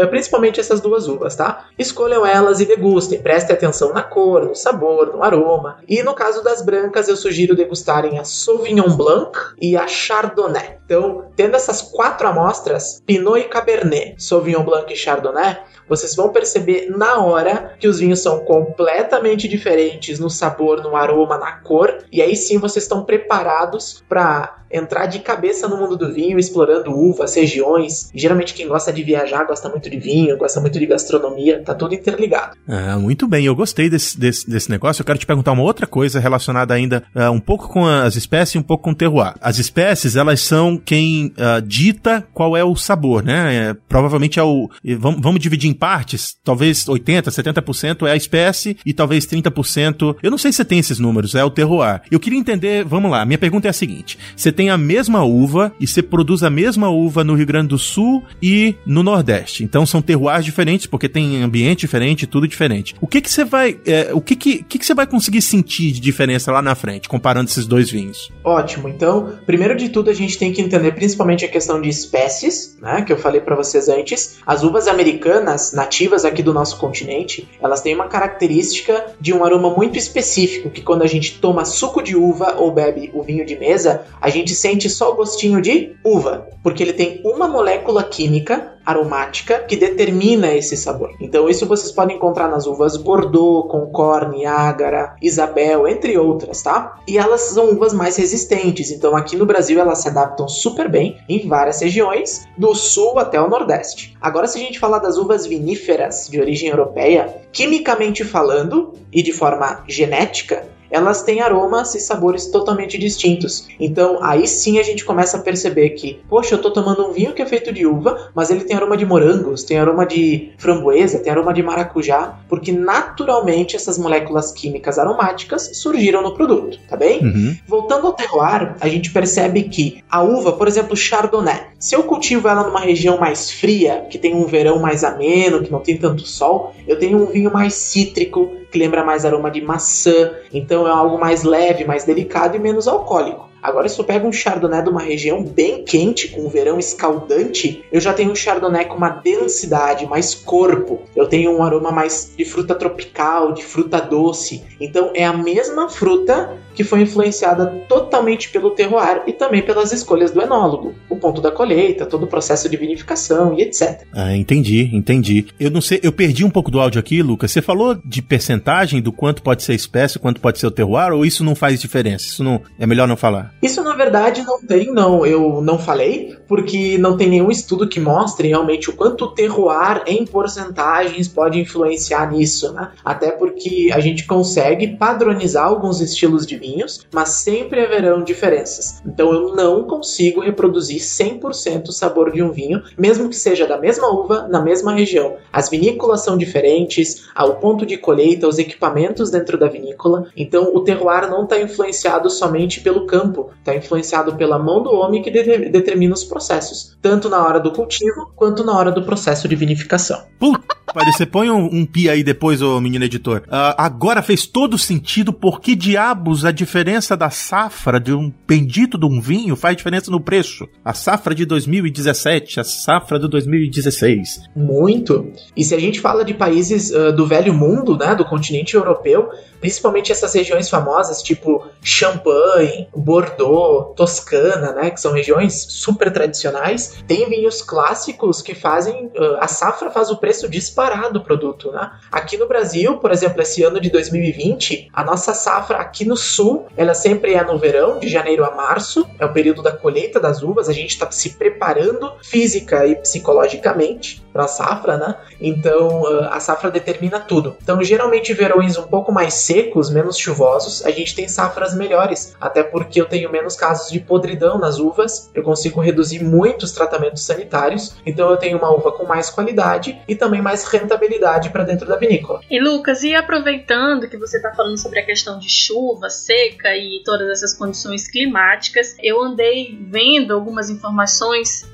principalmente 0.10 0.60
essas 0.60 0.82
duas 0.82 1.08
uvas, 1.08 1.36
tá? 1.36 1.68
Escolham 1.78 2.26
elas 2.26 2.60
e 2.60 2.66
degustem, 2.66 3.22
prestem 3.22 3.56
atenção 3.56 3.94
na 3.94 4.02
cor, 4.02 4.46
no 4.46 4.56
sabor, 4.56 5.14
no 5.14 5.24
aroma. 5.24 5.78
E 5.88 6.02
no 6.04 6.14
caso 6.14 6.44
das 6.44 6.62
brancas, 6.62 7.08
eu 7.08 7.16
sugiro 7.16 7.56
degustarem 7.56 8.20
a 8.20 8.24
Sauvignon 8.24 8.96
Blanc 8.96 9.38
e 9.62 9.78
a 9.78 9.88
Chardonnay. 9.88 10.80
Então, 10.86 11.26
tendo 11.36 11.56
essas 11.56 11.82
quatro 11.82 12.28
amostras, 12.28 13.02
Pinot 13.06 13.40
e 13.40 13.44
Cabernet, 13.44 14.16
Sauvignon 14.18 14.64
Blanc 14.64 14.92
e 14.92 14.96
Chardonnay, 14.96 15.58
vocês 15.88 16.16
vão 16.16 16.30
perceber 16.30 16.88
na 16.90 17.24
hora 17.24 17.76
que 17.80 17.88
os 17.88 18.00
vinhos 18.00 18.20
são 18.20 18.46
completamente 18.46 19.48
diferentes 19.48 20.20
no 20.20 20.30
sabor, 20.30 20.84
no 20.84 20.96
aroma, 20.96 21.38
na 21.38 21.54
cor, 21.54 22.06
e 22.12 22.22
aí 22.22 22.36
sim 22.36 22.60
vocês 22.60 22.86
estão 22.86 23.04
preparados 23.04 24.04
para 24.08 24.60
entrar 24.72 25.08
de 25.08 25.20
cabeça 25.20 25.68
no 25.68 25.78
mundo 25.78 25.98
do 25.98 26.14
vinho, 26.14 26.38
explorando 26.38 26.96
uvas, 27.20 27.36
regiões. 27.36 28.10
geralmente 28.16 28.54
quem 28.54 28.68
gosta 28.68 28.92
de 28.92 29.04
viajar 29.04 29.44
gosta 29.46 29.70
muito 29.70 29.90
de 29.90 30.00
vinho, 30.00 30.38
gosta 30.38 30.62
muito 30.62 30.80
de 30.80 30.86
gastronomia, 30.86 31.62
tá 31.64 31.76
tudo 31.76 31.94
interligado. 31.94 32.58
Ah, 32.68 32.98
muito 32.98 33.28
bem, 33.28 33.46
eu 33.46 33.56
gostei 33.56 33.90
desse, 33.90 34.18
desse, 34.18 34.50
desse 34.50 34.70
negócio. 34.70 35.02
Eu 35.02 35.06
quero 35.06 35.20
te 35.20 35.26
perguntar 35.26 35.52
uma 35.52 35.64
outra 35.64 35.86
coisa 35.86 36.20
relacionada 36.20 36.74
ainda 36.74 37.04
uh, 37.16 37.32
um 37.32 37.40
pouco 37.40 37.68
com 37.68 37.86
as 37.86 38.16
espécies 38.16 38.56
e 38.56 38.58
um 38.58 38.64
pouco 38.64 38.86
com 38.86 38.92
o 38.92 38.96
terroir. 38.96 39.34
As 39.42 39.60
espécies, 39.60 40.16
elas 40.16 40.40
são 40.40 40.78
quem 40.78 41.34
uh, 41.38 41.62
dita 41.62 42.26
qual 42.34 42.56
é 42.56 42.64
o 42.64 42.76
sabor, 42.76 43.24
né? 43.24 43.56
É, 43.56 43.74
provavelmente 43.74 44.40
é 44.40 44.44
o. 44.44 44.70
Vamos, 44.98 45.22
vamos 45.22 45.40
dividir 45.40 45.70
em 45.70 45.74
partes, 45.74 46.36
talvez 46.44 46.86
80%, 46.86 47.24
70% 47.24 48.08
é 48.08 48.12
a 48.12 48.16
espécie 48.16 48.78
e 48.86 48.94
talvez 48.94 49.26
30%. 49.26 50.18
Eu 50.22 50.32
não 50.32 50.38
sei 50.38 50.52
se 50.52 50.58
você 50.58 50.66
tem 50.66 50.80
esses 50.80 51.00
números, 51.00 51.36
é 51.36 51.44
o 51.44 51.50
terroir. 51.50 52.02
Eu 52.10 52.20
queria 52.20 52.40
entender, 52.40 52.86
vamos 52.86 53.12
lá, 53.12 53.26
minha 53.26 53.38
pergunta 53.38 53.68
é 53.68 53.72
a 53.72 53.74
seguinte: 53.74 54.18
você 54.36 54.52
tem 54.52 54.70
a 54.70 54.78
mesma 54.78 55.24
uva 55.24 55.74
e 55.80 55.88
você 55.88 56.02
produz 56.02 56.44
a 56.44 56.50
mesma 56.50 56.90
uva 56.90 57.09
no 57.24 57.36
Rio 57.36 57.46
Grande 57.46 57.70
do 57.70 57.78
Sul 57.78 58.24
e 58.42 58.76
no 58.86 59.04
Nordeste. 59.04 59.64
Então 59.64 59.86
são 59.86 60.02
terroirs 60.02 60.46
diferentes, 60.46 60.86
porque 60.86 61.10
tem 61.10 61.42
ambiente 61.42 61.82
diferente, 61.82 62.28
tudo 62.28 62.48
diferente. 62.48 62.96
O 63.02 63.08
que 63.08 63.22
que 63.22 63.32
você 63.32 63.44
vai, 63.44 63.80
é, 63.86 64.10
o 64.14 64.22
que 64.22 64.36
que, 64.36 64.64
que 64.64 64.80
que 64.80 64.86
você 64.86 64.94
vai 64.94 65.08
conseguir 65.08 65.42
sentir 65.42 65.92
de 65.92 66.00
diferença 66.00 66.52
lá 66.52 66.62
na 66.62 66.76
frente, 66.76 67.10
comparando 67.10 67.50
esses 67.50 67.66
dois 67.66 67.90
vinhos? 67.90 68.32
Ótimo. 68.44 68.88
Então, 68.88 69.34
primeiro 69.46 69.76
de 69.76 69.90
tudo 69.90 70.10
a 70.10 70.14
gente 70.14 70.38
tem 70.38 70.52
que 70.52 70.62
entender 70.62 70.92
principalmente 70.94 71.46
a 71.46 71.48
questão 71.48 71.82
de 71.82 71.90
espécies, 71.90 72.78
né, 72.82 73.02
que 73.02 73.12
eu 73.12 73.18
falei 73.18 73.42
para 73.42 73.56
vocês 73.56 73.90
antes. 73.90 74.40
As 74.46 74.64
uvas 74.64 74.88
americanas, 74.88 75.74
nativas 75.74 76.26
aqui 76.26 76.44
do 76.44 76.54
nosso 76.54 76.78
continente, 76.78 77.48
elas 77.62 77.82
têm 77.82 77.96
uma 77.96 78.08
característica 78.08 79.06
de 79.20 79.34
um 79.34 79.44
aroma 79.44 79.70
muito 79.70 79.98
específico, 79.98 80.70
que 80.70 80.82
quando 80.82 81.04
a 81.04 81.08
gente 81.08 81.40
toma 81.40 81.66
suco 81.66 82.02
de 82.02 82.16
uva 82.16 82.56
ou 82.58 82.72
bebe 82.72 83.10
o 83.14 83.24
vinho 83.24 83.46
de 83.46 83.58
mesa, 83.58 84.06
a 84.22 84.30
gente 84.30 84.54
sente 84.54 84.90
só 84.90 85.12
o 85.12 85.16
gostinho 85.16 85.62
de 85.62 85.96
uva, 86.04 86.48
porque 86.64 86.84
ele 86.84 86.94
tem 87.00 87.22
uma 87.24 87.48
molécula 87.48 88.04
química 88.04 88.74
aromática 88.86 89.60
que 89.60 89.78
determina 89.78 90.54
esse 90.54 90.76
sabor. 90.76 91.12
Então 91.22 91.48
isso 91.48 91.66
vocês 91.66 91.94
podem 91.94 92.18
encontrar 92.18 92.50
nas 92.50 92.68
uvas 92.68 92.98
Bordeaux, 92.98 93.72
Concorne, 93.72 94.46
Ágara, 94.46 95.16
Isabel, 95.22 95.88
entre 95.88 96.18
outras, 96.18 96.62
tá? 96.62 97.00
E 97.08 97.18
elas 97.18 97.40
são 97.40 97.72
uvas 97.72 97.94
mais 97.94 98.18
resistentes, 98.18 98.92
então 98.92 99.16
aqui 99.16 99.38
no 99.38 99.46
Brasil 99.46 99.80
elas 99.80 100.00
se 100.00 100.10
adaptam 100.10 100.50
super 100.50 100.90
bem 100.90 101.18
em 101.30 101.48
várias 101.48 101.80
regiões, 101.80 102.46
do 102.58 102.76
sul 102.76 103.18
até 103.18 103.40
o 103.40 103.48
nordeste. 103.48 104.18
Agora 104.20 104.46
se 104.46 104.58
a 104.58 104.62
gente 104.62 104.78
falar 104.78 105.00
das 105.00 105.18
uvas 105.18 105.46
viníferas 105.46 106.28
de 106.30 106.42
origem 106.42 106.68
europeia, 106.68 107.34
quimicamente 107.54 108.26
falando 108.26 108.92
e 109.10 109.24
de 109.24 109.32
forma 109.32 109.86
genética, 109.88 110.68
elas 110.90 111.22
têm 111.22 111.42
aromas 111.42 111.94
e 111.96 112.00
sabores 112.00 112.48
totalmente 112.48 112.98
distintos. 112.98 113.68
Então 113.80 114.20
aí 114.22 114.48
sim 114.48 114.80
a 114.80 114.84
gente 114.84 115.06
começa 115.06 115.38
a 115.38 115.42
perceber 115.42 115.92
que, 115.92 116.20
poxa, 116.30 116.56
eu 116.56 116.62
tô 116.62 116.72
tomando 116.72 117.08
um 117.08 117.12
vinho 117.12 117.34
que 117.34 117.42
é 117.42 117.46
feito 117.46 117.72
de 117.72 117.86
uva, 117.86 118.32
mas 118.34 118.50
ele 118.50 118.62
tem 118.62 118.76
aroma 118.76 118.98
de 118.98 119.06
morangos, 119.06 119.64
tem 119.64 119.78
aroma 119.78 120.06
de 120.06 120.52
framboesa, 120.58 121.20
tem 121.20 121.32
aroma 121.32 121.54
de 121.54 121.64
maracujá, 121.64 122.40
porque 122.48 122.72
naturalmente 122.72 123.76
essas 123.76 123.98
moléculas 123.98 124.52
químicas 124.52 124.98
aromáticas 124.98 125.72
surgiram 125.74 126.22
no 126.22 126.34
produto, 126.34 126.80
tá 126.88 126.96
bem? 126.96 127.24
Uhum. 127.24 127.58
Voltando 127.68 128.08
ao 128.08 128.14
terroir, 128.14 128.76
a 128.80 128.88
gente 128.88 129.12
percebe 129.12 129.64
que 129.64 130.04
a 130.10 130.22
uva, 130.22 130.54
por 130.54 130.68
exemplo, 130.68 130.96
Chardonnay, 130.96 131.62
se 131.78 131.96
eu 131.96 132.04
cultivo 132.04 132.48
ela 132.48 132.64
numa 132.64 132.80
região 132.80 133.18
mais 133.18 133.52
fria, 133.52 134.06
que 134.10 134.18
tem 134.18 134.36
um 134.36 134.46
verão 134.46 134.80
mais 134.80 135.04
ameno, 135.04 135.62
que 135.62 135.72
não 135.72 135.80
tem 135.80 135.98
tanto 135.98 136.24
sol, 136.28 136.76
eu 136.88 136.98
tenho 136.98 137.22
um 137.22 137.26
vinho 137.26 137.52
mais 137.52 137.74
cítrico, 137.74 138.52
que 138.72 138.78
lembra 138.78 139.04
mais 139.04 139.26
aroma 139.26 139.50
de 139.50 139.62
maçã, 139.62 140.32
então 140.54 140.88
é 140.88 140.92
algo 140.92 141.20
mais 141.20 141.44
leve, 141.44 141.86
mais 141.86 142.04
delicado 142.04 142.56
e 142.56 142.60
menos 142.60 142.88
alcoólico. 142.88 143.50
Agora, 143.62 143.90
se 143.90 144.00
eu 144.00 144.06
pego 144.06 144.28
um 144.28 144.32
Chardonnay 144.32 144.82
de 144.82 144.90
uma 144.90 145.02
região 145.02 145.44
bem 145.44 145.84
quente, 145.84 146.30
com 146.30 146.46
um 146.46 146.50
verão 146.50 146.80
escaldante, 146.80 147.84
eu 147.92 148.00
já 148.00 148.14
tenho 148.14 148.32
um 148.32 148.36
Chardonnay 148.36 148.86
com 148.86 148.96
uma 148.96 149.10
densidade, 149.10 150.08
mais 150.08 150.34
corpo. 150.34 151.02
Eu 151.14 151.28
tenho 151.28 151.52
um 151.52 151.62
aroma 151.62 151.92
mais 151.92 152.34
de 152.38 152.46
fruta 152.46 152.74
tropical, 152.74 153.52
de 153.52 153.64
fruta 153.64 154.00
doce. 154.00 154.64
Então, 154.80 155.12
é 155.14 155.26
a 155.26 155.34
mesma 155.34 155.90
fruta 155.90 156.58
que 156.74 156.86
foi 156.86 157.02
influenciada 157.02 157.66
totalmente 157.90 158.50
pelo 158.50 158.72
terroir 158.72 159.24
e 159.28 159.34
também 159.34 159.62
pelas 159.62 159.92
escolhas 159.92 160.32
do 160.32 160.42
enólogo. 160.42 160.96
Ponto 161.20 161.42
da 161.42 161.52
colheita, 161.52 162.06
todo 162.06 162.24
o 162.24 162.28
processo 162.28 162.70
de 162.70 162.78
vinificação 162.78 163.54
e 163.58 163.62
etc. 163.62 164.04
Ah, 164.14 164.36
entendi, 164.36 164.90
entendi. 164.94 165.48
Eu 165.60 165.70
não 165.70 165.82
sei, 165.82 166.00
eu 166.02 166.12
perdi 166.12 166.44
um 166.44 166.50
pouco 166.50 166.72
do 166.72 166.80
áudio 166.80 167.00
aqui, 167.00 167.22
Lucas. 167.22 167.52
Você 167.52 167.62
falou 167.62 167.98
de 168.04 168.22
percentagem 168.22 169.02
do 169.02 169.12
quanto 169.12 169.44
pode 169.44 169.64
ser 169.64 169.74
espécie, 169.74 170.20
quanto 170.20 170.42
pode 170.42 170.60
ser 170.60 170.68
o 170.68 170.72
terroir, 170.72 171.12
ou 171.14 171.26
isso 171.26 171.44
não 171.44 171.56
faz 171.56 171.80
diferença? 171.80 172.26
Isso 172.26 172.44
não 172.44 172.62
é 172.78 172.88
melhor 172.88 173.08
não 173.08 173.18
falar? 173.18 173.54
Isso 173.62 173.84
na 173.84 173.94
verdade 173.94 174.44
não 174.44 174.62
tem, 174.62 174.92
não. 174.94 175.26
Eu 175.26 175.62
não 175.62 175.78
falei, 175.78 176.36
porque 176.48 176.98
não 176.98 177.18
tem 177.18 177.30
nenhum 177.30 177.52
estudo 177.52 177.88
que 177.88 178.00
mostre 178.00 178.48
realmente 178.48 178.90
o 178.90 178.94
quanto 178.94 179.26
o 179.26 179.34
terroir 179.34 180.04
em 180.08 180.26
porcentagens 180.26 181.28
pode 181.28 181.60
influenciar 181.60 182.32
nisso, 182.32 182.72
né? 182.74 182.92
Até 183.04 183.32
porque 183.32 183.90
a 183.94 184.00
gente 184.00 184.26
consegue 184.26 184.88
padronizar 184.88 185.66
alguns 185.66 186.02
estilos 186.02 186.46
de 186.46 186.58
vinhos, 186.58 187.06
mas 187.14 187.30
sempre 187.30 187.82
haverão 187.82 188.24
diferenças. 188.24 189.02
Então 189.06 189.32
eu 189.34 189.56
não 189.56 189.84
consigo 189.84 190.42
reproduzir 190.42 191.02
100% 191.10 191.90
o 191.90 191.92
sabor 191.92 192.32
de 192.32 192.42
um 192.42 192.52
vinho, 192.52 192.82
mesmo 192.98 193.30
que 193.30 193.36
seja 193.36 193.66
da 193.66 193.78
mesma 193.78 194.08
uva, 194.12 194.48
na 194.48 194.62
mesma 194.62 194.94
região. 194.94 195.36
As 195.52 195.70
vinícolas 195.70 196.24
são 196.24 196.38
diferentes, 196.38 197.28
o 197.38 197.56
ponto 197.56 197.86
de 197.86 197.98
colheita, 197.98 198.48
os 198.48 198.60
equipamentos 198.60 199.32
dentro 199.32 199.58
da 199.58 199.68
vinícola. 199.68 200.28
Então, 200.36 200.72
o 200.74 200.82
terroir 200.82 201.30
não 201.30 201.44
está 201.44 201.60
influenciado 201.60 202.30
somente 202.30 202.82
pelo 202.82 203.06
campo, 203.06 203.50
está 203.60 203.76
influenciado 203.76 204.36
pela 204.36 204.60
mão 204.60 204.84
do 204.84 204.92
homem 204.94 205.22
que 205.22 205.32
de 205.32 205.70
determina 205.70 206.14
os 206.14 206.24
processos, 206.24 206.98
tanto 207.02 207.30
na 207.30 207.46
hora 207.46 207.60
do 207.60 207.72
cultivo 207.72 208.32
quanto 208.36 208.64
na 208.64 208.78
hora 208.78 208.92
do 208.92 209.04
processo 209.04 209.48
de 209.48 209.56
vinificação. 209.56 210.24
Puta, 210.40 210.76
você 211.06 211.26
põe 211.26 211.50
um, 211.50 211.66
um 211.66 211.86
pi 211.86 212.10
aí 212.10 212.24
depois, 212.24 212.62
ô 212.62 212.80
menino 212.80 213.06
editor. 213.06 213.44
Uh, 213.48 213.76
agora 213.78 214.22
fez 214.22 214.46
todo 214.46 214.78
sentido 214.78 215.32
por 215.32 215.62
que 215.62 215.76
diabos 215.76 216.46
a 216.46 216.52
diferença 216.52 217.16
da 217.16 217.30
safra 217.30 218.00
de 218.00 218.14
um 218.14 218.32
bendito 218.48 218.98
de 218.98 219.06
um 219.06 219.22
vinho 219.22 219.56
faz 219.56 219.76
diferença 219.76 220.10
no 220.10 220.20
preço. 220.20 220.68
A 220.84 220.94
safra 221.00 221.34
de 221.34 221.46
2017, 221.46 222.60
a 222.60 222.64
safra 222.64 223.18
de 223.18 223.28
2016. 223.28 224.42
Muito. 224.56 225.32
E 225.56 225.64
se 225.64 225.74
a 225.74 225.80
gente 225.80 226.00
fala 226.00 226.24
de 226.24 226.34
países 226.34 226.92
uh, 226.92 227.12
do 227.14 227.26
velho 227.26 227.54
mundo, 227.54 227.98
né, 227.98 228.14
do 228.14 228.26
continente 228.26 228.76
europeu, 228.76 229.30
principalmente 229.60 230.12
essas 230.12 230.34
regiões 230.34 230.70
famosas, 230.70 231.22
tipo 231.24 231.66
Champagne, 231.82 232.88
Bordeaux, 232.96 233.96
Toscana, 233.96 234.74
né, 234.74 234.92
que 234.92 235.00
são 235.00 235.14
regiões 235.14 235.66
super 235.70 236.12
tradicionais, 236.12 237.02
tem 237.08 237.30
vinhos 237.30 237.62
clássicos 237.62 238.42
que 238.42 238.54
fazem 238.54 239.08
uh, 239.08 239.38
a 239.40 239.48
safra 239.48 239.90
faz 239.90 240.12
o 240.12 240.18
preço 240.18 240.50
disparar 240.50 241.12
do 241.12 241.22
produto, 241.24 241.72
né? 241.72 241.92
Aqui 242.12 242.38
no 242.38 242.48
Brasil, 242.48 242.98
por 242.98 243.12
exemplo, 243.12 243.42
esse 243.42 243.64
ano 243.64 243.80
de 243.80 243.90
2020, 243.90 244.90
a 244.94 245.04
nossa 245.04 245.34
safra 245.34 245.78
aqui 245.78 246.06
no 246.06 246.18
sul, 246.18 246.68
ela 246.76 246.94
sempre 246.94 247.34
é 247.34 247.44
no 247.44 247.58
verão, 247.58 248.00
de 248.00 248.08
janeiro 248.08 248.44
a 248.44 248.54
março, 248.56 249.08
é 249.18 249.26
o 249.26 249.34
período 249.34 249.62
da 249.62 249.72
colheita 249.72 250.20
das 250.20 250.42
uvas, 250.42 250.68
a 250.68 250.74
gente 250.74 250.89
está 250.90 251.10
se 251.12 251.32
preparando 251.32 252.14
física 252.22 252.86
e 252.86 252.96
psicologicamente 252.96 254.24
para 254.32 254.46
a 254.46 254.48
safra, 254.48 254.98
né? 254.98 255.16
Então 255.42 256.02
uh, 256.02 256.26
a 256.32 256.40
safra 256.40 256.70
determina 256.70 257.20
tudo. 257.20 257.58
Então 257.62 257.82
geralmente 257.84 258.34
verões 258.34 258.78
um 258.78 258.84
pouco 258.84 259.12
mais 259.12 259.34
secos, 259.34 259.90
menos 259.90 260.18
chuvosos, 260.18 260.86
a 260.86 260.92
gente 260.92 261.16
tem 261.16 261.28
safras 261.28 261.76
melhores, 261.76 262.36
até 262.40 262.64
porque 262.64 263.02
eu 263.02 263.06
tenho 263.06 263.32
menos 263.32 263.56
casos 263.56 263.92
de 263.92 264.00
podridão 264.00 264.60
nas 264.60 264.80
uvas, 264.80 265.30
eu 265.34 265.44
consigo 265.44 265.82
reduzir 265.82 266.24
muito 266.24 266.64
os 266.64 266.72
tratamentos 266.72 267.24
sanitários, 267.24 267.96
então 268.06 268.30
eu 268.30 268.38
tenho 268.38 268.58
uma 268.58 268.72
uva 268.72 268.92
com 268.92 269.06
mais 269.06 269.30
qualidade 269.30 270.00
e 270.08 270.16
também 270.16 270.42
mais 270.42 270.64
rentabilidade 270.64 271.50
para 271.50 271.64
dentro 271.64 271.88
da 271.88 271.96
vinícola. 271.96 272.42
E 272.50 272.60
Lucas, 272.60 273.04
e 273.04 273.16
aproveitando 273.16 274.08
que 274.08 274.18
você 274.18 274.38
está 274.38 274.54
falando 274.54 274.78
sobre 274.78 275.00
a 275.00 275.06
questão 275.06 275.40
de 275.40 275.50
chuva, 275.50 276.10
seca 276.10 276.76
e 276.76 277.02
todas 277.04 277.30
essas 277.30 277.54
condições 277.54 278.08
climáticas, 278.08 278.96
eu 279.02 279.22
andei 279.22 279.78
vendo 279.82 280.34
algumas 280.34 280.70
informações 280.70 280.79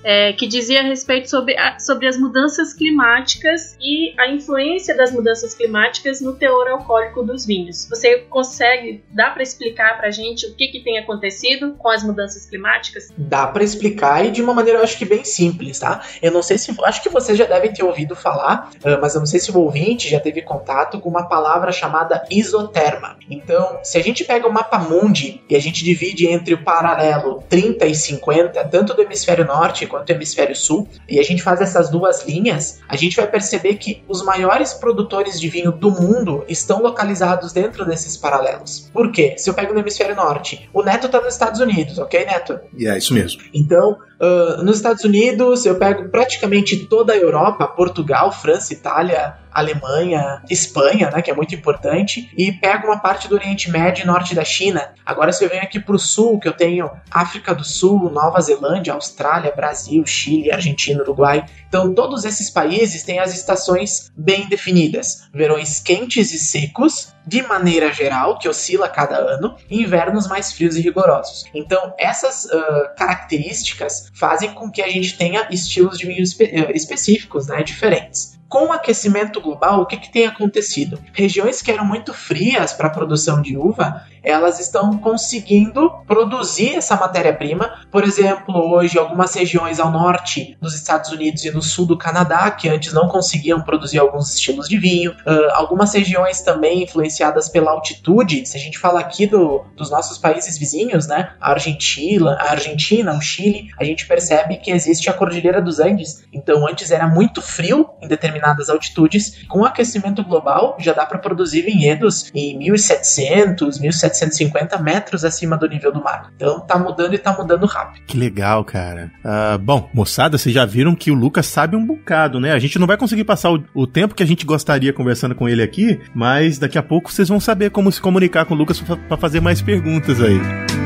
é, 0.03 0.33
que 0.33 0.47
dizia 0.47 0.81
a 0.81 0.83
respeito 0.83 1.29
sobre, 1.29 1.57
a, 1.57 1.79
sobre 1.79 2.07
as 2.07 2.17
mudanças 2.17 2.73
climáticas 2.73 3.77
e 3.79 4.13
a 4.17 4.27
influência 4.29 4.95
das 4.95 5.11
mudanças 5.11 5.53
climáticas 5.53 6.21
no 6.21 6.33
teor 6.33 6.67
alcoólico 6.67 7.23
dos 7.23 7.45
vinhos. 7.45 7.87
Você 7.89 8.19
consegue, 8.29 9.03
dá 9.11 9.29
para 9.29 9.43
explicar 9.43 9.97
para 9.97 10.09
gente 10.11 10.45
o 10.45 10.55
que, 10.55 10.67
que 10.67 10.83
tem 10.83 10.97
acontecido 10.97 11.73
com 11.77 11.89
as 11.89 12.03
mudanças 12.03 12.45
climáticas? 12.45 13.09
Dá 13.17 13.47
para 13.47 13.63
explicar 13.63 14.25
e 14.25 14.31
de 14.31 14.41
uma 14.41 14.53
maneira 14.53 14.79
eu 14.79 14.83
acho 14.83 14.97
que 14.97 15.05
bem 15.05 15.23
simples, 15.23 15.79
tá? 15.79 16.01
Eu 16.21 16.31
não 16.31 16.41
sei 16.41 16.57
se, 16.57 16.75
acho 16.83 17.01
que 17.01 17.09
vocês 17.09 17.37
já 17.37 17.45
devem 17.45 17.71
ter 17.71 17.83
ouvido 17.83 18.15
falar, 18.15 18.69
ah, 18.83 18.97
mas 19.01 19.15
eu 19.15 19.19
não 19.19 19.27
sei 19.27 19.39
se 19.39 19.51
o 19.51 19.59
ouvinte 19.59 20.09
já 20.09 20.19
teve 20.19 20.41
contato 20.41 20.99
com 20.99 21.09
uma 21.09 21.27
palavra 21.27 21.71
chamada 21.71 22.25
isoterma. 22.29 23.17
Então, 23.29 23.79
se 23.83 23.97
a 23.97 24.03
gente 24.03 24.23
pega 24.23 24.47
o 24.47 24.53
mapa 24.53 24.79
mundi 24.79 25.43
e 25.49 25.55
a 25.55 25.59
gente 25.59 25.83
divide 25.83 26.27
entre 26.27 26.53
o 26.53 26.63
paralelo 26.63 27.43
30 27.49 27.85
e 27.85 27.95
50, 27.95 28.65
tanto 28.65 28.94
do 28.95 29.01
hemisfério 29.01 29.45
norte 29.45 29.85
quanto 29.85 30.07
do 30.07 30.11
hemisfério 30.11 30.55
sul, 30.55 30.87
e 31.07 31.19
a 31.19 31.23
gente 31.23 31.43
faz 31.43 31.61
essas 31.61 31.89
duas 31.89 32.25
linhas, 32.25 32.79
a 32.87 32.95
gente 32.95 33.15
vai 33.15 33.27
perceber 33.27 33.75
que 33.75 34.03
os 34.07 34.23
maiores 34.23 34.73
produtores 34.73 35.39
de 35.39 35.49
vinho 35.49 35.71
do 35.71 35.91
mundo 35.91 36.43
estão 36.47 36.81
localizados 36.81 37.51
dentro 37.53 37.85
desses 37.85 38.17
paralelos. 38.17 38.89
Por 38.93 39.11
quê? 39.11 39.35
Se 39.37 39.49
eu 39.49 39.53
pego 39.53 39.73
no 39.73 39.79
hemisfério 39.79 40.15
norte, 40.15 40.69
o 40.73 40.81
Neto 40.83 41.09
tá 41.09 41.19
nos 41.19 41.33
Estados 41.33 41.59
Unidos, 41.59 41.97
ok, 41.97 42.25
Neto? 42.25 42.59
E 42.77 42.87
é 42.87 42.97
isso 42.97 43.13
mesmo. 43.13 43.41
Então, 43.53 43.97
uh, 44.19 44.63
nos 44.63 44.77
Estados 44.77 45.03
Unidos, 45.03 45.65
eu 45.65 45.77
pego 45.77 46.09
praticamente 46.09 46.85
toda 46.85 47.13
a 47.13 47.17
Europa, 47.17 47.67
Portugal, 47.67 48.31
França, 48.31 48.73
Itália, 48.73 49.35
Alemanha, 49.51 50.41
Espanha, 50.49 51.09
né, 51.09 51.21
que 51.21 51.31
é 51.31 51.33
muito 51.33 51.55
importante, 51.55 52.29
e 52.37 52.51
pego 52.51 52.87
uma 52.87 52.99
parte 52.99 53.29
do 53.29 53.35
Oriente 53.35 53.71
Médio 53.71 54.03
e 54.03 54.05
Norte 54.05 54.35
da 54.35 54.43
China. 54.43 54.93
Agora, 55.05 55.31
se 55.31 55.45
eu 55.45 55.49
venho 55.49 55.63
aqui 55.63 55.79
para 55.79 55.95
o 55.95 55.99
Sul, 55.99 56.39
que 56.39 56.47
eu 56.47 56.53
tenho 56.53 56.91
África 57.09 57.55
do 57.55 57.63
Sul, 57.63 58.11
Nova 58.11 58.41
Zelândia, 58.41 58.93
Austrália, 58.93 59.53
Brasil, 59.55 60.05
Chile, 60.05 60.51
Argentina, 60.51 61.01
Uruguai. 61.01 61.45
Então, 61.69 61.93
todos 61.93 62.25
esses 62.25 62.49
países 62.49 63.03
têm 63.03 63.19
as 63.19 63.33
estações 63.33 64.11
bem 64.17 64.49
definidas: 64.49 65.29
verões 65.33 65.79
quentes 65.79 66.33
e 66.33 66.37
secos, 66.37 67.14
de 67.25 67.41
maneira 67.41 67.91
geral, 67.91 68.37
que 68.37 68.47
oscila 68.47 68.87
cada 68.87 69.17
ano, 69.17 69.55
e 69.69 69.81
invernos 69.81 70.27
mais 70.27 70.51
frios 70.51 70.75
e 70.75 70.81
rigorosos. 70.81 71.45
Então, 71.53 71.93
essas 71.97 72.45
uh, 72.45 72.95
características 72.97 74.11
fazem 74.13 74.53
com 74.53 74.69
que 74.69 74.81
a 74.81 74.87
gente 74.87 75.17
tenha 75.17 75.47
estilos 75.49 75.97
de 75.97 76.05
vinho 76.05 76.21
espe 76.21 76.45
específicos, 76.73 77.47
né, 77.47 77.63
diferentes 77.63 78.35
com 78.47 78.67
o 78.67 78.71
aquecimento 78.71 79.41
global, 79.41 79.81
o 79.81 79.85
que, 79.85 79.97
que 79.97 80.11
tem 80.11 80.25
acontecido? 80.25 80.97
Regiões 81.11 81.61
que 81.61 81.71
eram 81.71 81.83
muito 81.83 82.13
frias 82.13 82.71
para 82.71 82.87
a 82.87 82.91
produção 82.91 83.41
de 83.41 83.57
uva, 83.57 84.05
elas 84.25 84.59
estão 84.59 84.97
conseguindo 84.97 85.89
produzir 86.07 86.75
essa 86.75 86.95
matéria-prima. 86.95 87.85
Por 87.91 88.03
exemplo, 88.03 88.55
hoje, 88.73 88.97
algumas 88.97 89.33
regiões 89.35 89.79
ao 89.79 89.91
norte 89.91 90.57
dos 90.59 90.73
Estados 90.73 91.11
Unidos 91.11 91.45
e 91.45 91.51
no 91.51 91.61
sul 91.61 91.85
do 91.85 91.97
Canadá, 91.97 92.49
que 92.49 92.67
antes 92.67 92.91
não 92.91 93.07
conseguiam 93.07 93.61
produzir 93.61 93.99
alguns 93.99 94.33
estilos 94.33 94.67
de 94.67 94.77
vinho, 94.77 95.11
uh, 95.11 95.51
algumas 95.53 95.93
regiões 95.93 96.41
também 96.41 96.83
influenciadas 96.83 97.47
pela 97.47 97.71
altitude. 97.71 98.45
Se 98.45 98.57
a 98.57 98.59
gente 98.59 98.79
fala 98.79 98.99
aqui 98.99 99.27
do, 99.27 99.63
dos 99.77 99.91
nossos 99.91 100.17
países 100.17 100.57
vizinhos, 100.57 101.05
né, 101.05 101.33
a 101.39 101.51
Argentina, 101.51 102.31
a 102.39 102.51
Argentina, 102.51 103.15
o 103.15 103.21
Chile, 103.21 103.69
a 103.79 103.83
gente 103.83 104.07
percebe 104.07 104.57
que 104.57 104.71
existe 104.71 105.09
a 105.09 105.13
Cordilheira 105.13 105.61
dos 105.61 105.79
Andes. 105.79 106.25
Então, 106.33 106.67
antes 106.67 106.89
era 106.89 107.07
muito 107.07 107.41
frio 107.41 107.89
em 108.01 108.07
determinadas 108.07 108.69
altitudes. 108.69 109.45
Com 109.47 109.59
o 109.59 109.65
aquecimento 109.65 110.23
global, 110.23 110.75
já 110.79 110.93
dá 110.93 111.05
para 111.05 111.19
produzir 111.19 111.61
vinhedos 111.61 112.31
em 112.33 112.57
1700, 112.57 113.79
1700 113.79 114.14
750 114.17 114.77
metros 114.79 115.23
acima 115.23 115.57
do 115.57 115.67
nível 115.67 115.91
do 115.91 116.03
mar. 116.03 116.31
Então 116.35 116.59
tá 116.59 116.77
mudando 116.77 117.13
e 117.13 117.17
tá 117.17 117.33
mudando 117.33 117.65
rápido. 117.65 118.03
Que 118.05 118.17
legal, 118.17 118.63
cara. 118.63 119.11
Uh, 119.23 119.57
bom, 119.57 119.89
moçada, 119.93 120.37
vocês 120.37 120.53
já 120.53 120.65
viram 120.65 120.95
que 120.95 121.11
o 121.11 121.15
Lucas 121.15 121.45
sabe 121.45 121.75
um 121.75 121.85
bocado, 121.85 122.39
né? 122.39 122.53
A 122.53 122.59
gente 122.59 122.79
não 122.79 122.87
vai 122.87 122.97
conseguir 122.97 123.23
passar 123.23 123.51
o, 123.51 123.63
o 123.73 123.87
tempo 123.87 124.15
que 124.15 124.23
a 124.23 124.27
gente 124.27 124.45
gostaria 124.45 124.93
conversando 124.93 125.35
com 125.35 125.47
ele 125.47 125.61
aqui, 125.61 125.99
mas 126.13 126.57
daqui 126.57 126.77
a 126.77 126.83
pouco 126.83 127.11
vocês 127.11 127.29
vão 127.29 127.39
saber 127.39 127.71
como 127.71 127.91
se 127.91 128.01
comunicar 128.01 128.45
com 128.45 128.53
o 128.53 128.57
Lucas 128.57 128.81
para 128.81 129.17
fazer 129.17 129.39
mais 129.39 129.61
perguntas 129.61 130.21
aí. 130.21 130.84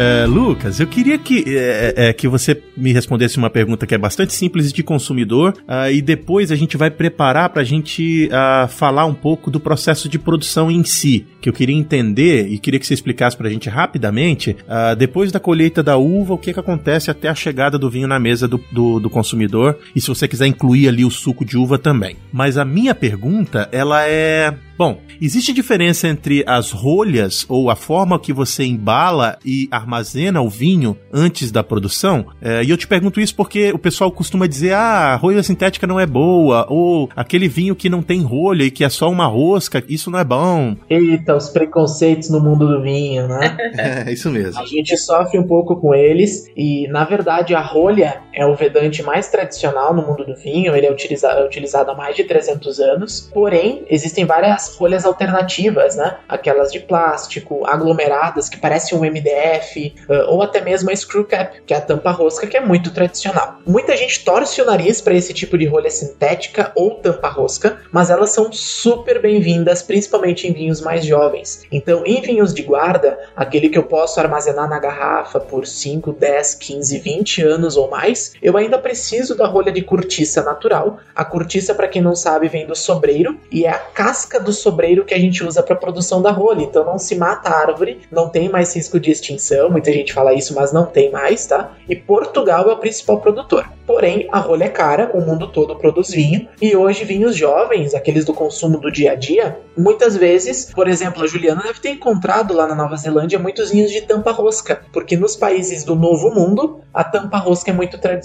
É, 0.02 0.26
Lucas, 0.26 0.80
eu 0.80 0.88
queria 0.88 1.18
que, 1.18 1.44
é, 1.46 1.94
é, 2.08 2.14
que 2.14 2.26
você 2.26 2.64
me 2.78 2.94
respondesse 2.94 3.38
uma 3.38 3.50
pergunta 3.50 3.86
que 3.86 3.94
é 3.94 3.98
bastante 3.98 4.32
simples 4.32 4.72
de 4.72 4.82
consumidor 4.82 5.54
uh, 5.68 5.92
e 5.92 6.02
depois 6.02 6.54
a 6.54 6.56
gente 6.56 6.78
vai 6.78 6.90
preparar 6.90 7.50
para 7.50 7.64
a 7.64 7.66
gente 7.66 8.30
uh, 8.32 8.70
falar 8.70 9.06
um 9.06 9.14
pouco 9.14 9.52
do 9.52 9.60
processo 9.60 10.08
de 10.08 10.18
produção 10.18 10.72
em 10.72 10.86
si, 10.86 11.28
que 11.42 11.50
eu 11.50 11.54
queria 11.54 11.76
entender 11.76 12.48
e 12.48 12.58
queria 12.58 12.80
que 12.80 12.88
você 12.88 12.94
explicasse 12.94 13.36
para 13.36 13.50
a 13.50 13.52
gente 13.52 13.68
rapidamente, 13.68 14.52
uh, 14.52 14.96
depois 14.96 15.34
da 15.34 15.40
colheita 15.40 15.84
da 15.84 15.98
uva, 15.98 16.34
o 16.34 16.38
que, 16.38 16.54
que 16.54 16.60
acontece 16.62 17.12
até 17.12 17.28
a 17.28 17.36
chegada 17.36 17.78
do 17.78 17.90
vinho 17.90 18.08
na 18.08 18.22
mesa 18.22 18.48
do, 18.48 18.58
do, 18.72 19.02
do 19.02 19.10
consumidor 19.10 19.80
e 19.94 20.00
se 20.00 20.08
você 20.08 20.30
quiser 20.30 20.48
incluir 20.48 20.88
ali 20.88 21.04
o 21.04 21.12
suco 21.12 21.44
de 21.44 21.58
uva 21.58 21.78
também. 21.78 22.16
Mas 22.32 22.58
a 22.58 22.64
minha 22.64 22.96
pergunta, 22.96 23.68
ela 23.70 24.08
é 24.08 24.54
Bom, 24.80 24.98
existe 25.22 25.52
diferença 25.52 26.08
entre 26.08 26.42
as 26.48 26.72
rolhas 26.72 27.46
ou 27.50 27.70
a 27.70 27.76
forma 27.76 28.18
que 28.18 28.32
você 28.32 28.64
embala 28.64 29.38
e 29.44 29.68
armazena 29.70 30.42
o 30.42 30.48
vinho 30.48 30.96
antes 31.12 31.52
da 31.52 31.62
produção? 31.62 32.28
É, 32.42 32.64
e 32.64 32.70
eu 32.70 32.78
te 32.78 32.88
pergunto 32.88 33.20
isso 33.20 33.36
porque 33.36 33.74
o 33.74 33.78
pessoal 33.78 34.10
costuma 34.10 34.48
dizer: 34.48 34.72
ah, 34.72 35.12
a 35.12 35.16
rolha 35.18 35.44
sintética 35.44 35.86
não 35.86 36.00
é 36.00 36.06
boa, 36.06 36.66
ou 36.70 37.10
aquele 37.14 37.50
vinho 37.50 37.76
que 37.76 37.90
não 37.90 38.02
tem 38.02 38.22
rolha 38.22 38.64
e 38.64 38.72
que 38.72 38.86
é 38.86 38.88
só 38.88 39.12
uma 39.12 39.26
rosca, 39.26 39.84
isso 39.90 40.10
não 40.10 40.18
é 40.18 40.24
bom. 40.24 40.78
Eita, 40.90 41.36
os 41.36 41.50
preconceitos 41.50 42.30
no 42.30 42.40
mundo 42.40 42.66
do 42.66 42.82
vinho, 42.82 43.28
né? 43.28 43.58
é, 44.08 44.14
isso 44.14 44.30
mesmo. 44.30 44.62
A 44.62 44.66
gente 44.66 44.96
sofre 44.96 45.38
um 45.38 45.46
pouco 45.46 45.76
com 45.76 45.94
eles 45.94 46.46
e, 46.56 46.88
na 46.88 47.04
verdade, 47.04 47.54
a 47.54 47.60
rolha 47.60 48.22
é 48.40 48.46
o 48.46 48.56
vedante 48.56 49.04
mais 49.04 49.28
tradicional 49.28 49.94
no 49.94 50.02
mundo 50.02 50.26
do 50.26 50.36
vinho, 50.36 50.76
ele 50.76 50.86
é 50.86 50.92
utilizado, 50.92 51.42
é 51.42 51.46
utilizado 51.46 51.92
há 51.92 51.96
mais 51.96 52.16
de 52.16 52.24
300 52.24 52.80
anos, 52.80 53.30
porém, 53.34 53.86
existem 53.90 54.26
várias 54.26 54.76
rolhas 54.76 55.06
alternativas, 55.06 55.96
né? 55.96 56.18
Aquelas 56.28 56.72
de 56.72 56.80
plástico, 56.80 57.66
aglomeradas, 57.66 58.48
que 58.50 58.58
parecem 58.58 58.98
um 58.98 59.02
MDF, 59.02 59.94
ou 60.28 60.42
até 60.42 60.62
mesmo 60.62 60.90
a 60.90 60.96
screw 60.96 61.26
cap, 61.26 61.62
que 61.66 61.74
é 61.74 61.78
a 61.78 61.82
tampa 61.82 62.12
rosca, 62.12 62.48
que 62.48 62.58
é 62.58 62.62
muito 62.62 62.94
tradicional. 62.94 63.60
Muita 63.66 63.96
gente 63.98 64.24
torce 64.24 64.62
o 64.62 64.66
nariz 64.66 65.02
para 65.02 65.14
esse 65.14 65.34
tipo 65.34 65.58
de 65.58 65.66
rolha 65.66 65.90
sintética 65.90 66.72
ou 66.76 66.96
tampa 66.96 67.28
rosca, 67.28 67.80
mas 67.92 68.10
elas 68.10 68.32
são 68.32 68.52
super 68.52 69.22
bem-vindas, 69.22 69.82
principalmente 69.82 70.48
em 70.48 70.54
vinhos 70.54 70.82
mais 70.82 71.06
jovens. 71.06 71.64
Então, 71.72 72.04
em 72.06 72.22
vinhos 72.22 72.54
de 72.54 72.64
guarda, 72.64 73.20
aquele 73.36 73.70
que 73.70 73.78
eu 73.78 73.84
posso 73.84 74.20
armazenar 74.20 74.70
na 74.70 74.80
garrafa 74.80 75.40
por 75.40 75.66
5, 75.66 76.14
10, 76.14 76.56
15, 76.56 77.00
20 77.00 77.42
anos 77.44 77.78
ou 77.78 77.90
mais, 77.90 78.29
eu 78.42 78.56
ainda 78.58 78.78
preciso 78.78 79.36
da 79.36 79.48
rolha 79.48 79.72
de 79.72 79.82
cortiça 79.82 80.44
natural. 80.44 81.00
A 81.16 81.26
cortiça, 81.26 81.74
para 81.74 81.88
quem 81.88 82.02
não 82.02 82.16
sabe, 82.16 82.48
vem 82.48 82.66
do 82.66 82.76
sobreiro 82.76 83.38
e 83.52 83.66
é 83.66 83.70
a 83.70 83.78
casca 83.78 84.40
do 84.40 84.54
sobreiro 84.54 85.06
que 85.06 85.14
a 85.14 85.20
gente 85.20 85.44
usa 85.44 85.62
para 85.64 85.76
produção 85.76 86.22
da 86.22 86.32
rolha. 86.32 86.64
Então 86.64 86.86
não 86.86 86.98
se 86.98 87.16
mata 87.16 87.50
a 87.50 87.60
árvore, 87.60 88.02
não 88.12 88.30
tem 88.30 88.50
mais 88.50 88.76
risco 88.76 89.00
de 89.00 89.12
extinção. 89.12 89.70
Muita 89.70 89.92
gente 89.92 90.14
fala 90.14 90.34
isso, 90.34 90.54
mas 90.56 90.72
não 90.72 90.86
tem 90.86 91.12
mais, 91.12 91.46
tá? 91.46 91.72
E 91.88 91.96
Portugal 91.96 92.70
é 92.70 92.74
o 92.74 92.78
principal 92.78 93.20
produtor. 93.20 93.68
Porém, 93.90 94.28
a 94.32 94.38
rolha 94.38 94.66
é 94.66 94.70
cara, 94.70 95.10
o 95.16 95.20
mundo 95.20 95.48
todo 95.48 95.76
produz 95.76 96.12
vinho, 96.12 96.48
e 96.62 96.76
hoje 96.76 97.04
vinhos 97.06 97.36
jovens, 97.36 97.96
aqueles 97.96 98.24
do 98.24 98.36
consumo 98.36 98.80
do 98.80 98.92
dia 98.92 99.14
a 99.14 99.16
dia, 99.16 99.58
muitas 99.76 100.16
vezes, 100.16 100.72
por 100.72 100.88
exemplo, 100.88 101.24
a 101.24 101.28
Juliana 101.28 101.64
deve 101.64 101.80
ter 101.80 101.90
encontrado 101.90 102.54
lá 102.54 102.68
na 102.68 102.76
Nova 102.76 102.96
Zelândia 102.96 103.40
muitos 103.40 103.72
vinhos 103.72 103.90
de 103.90 104.02
tampa 104.02 104.32
rosca, 104.32 104.82
porque 104.94 105.18
nos 105.18 105.36
países 105.36 105.84
do 105.84 105.96
Novo 105.96 106.30
Mundo, 106.30 106.82
a 106.94 107.04
tampa 107.04 107.38
rosca 107.38 107.72
é 107.72 107.74
muito 107.74 107.98
tradicional. 107.98 108.19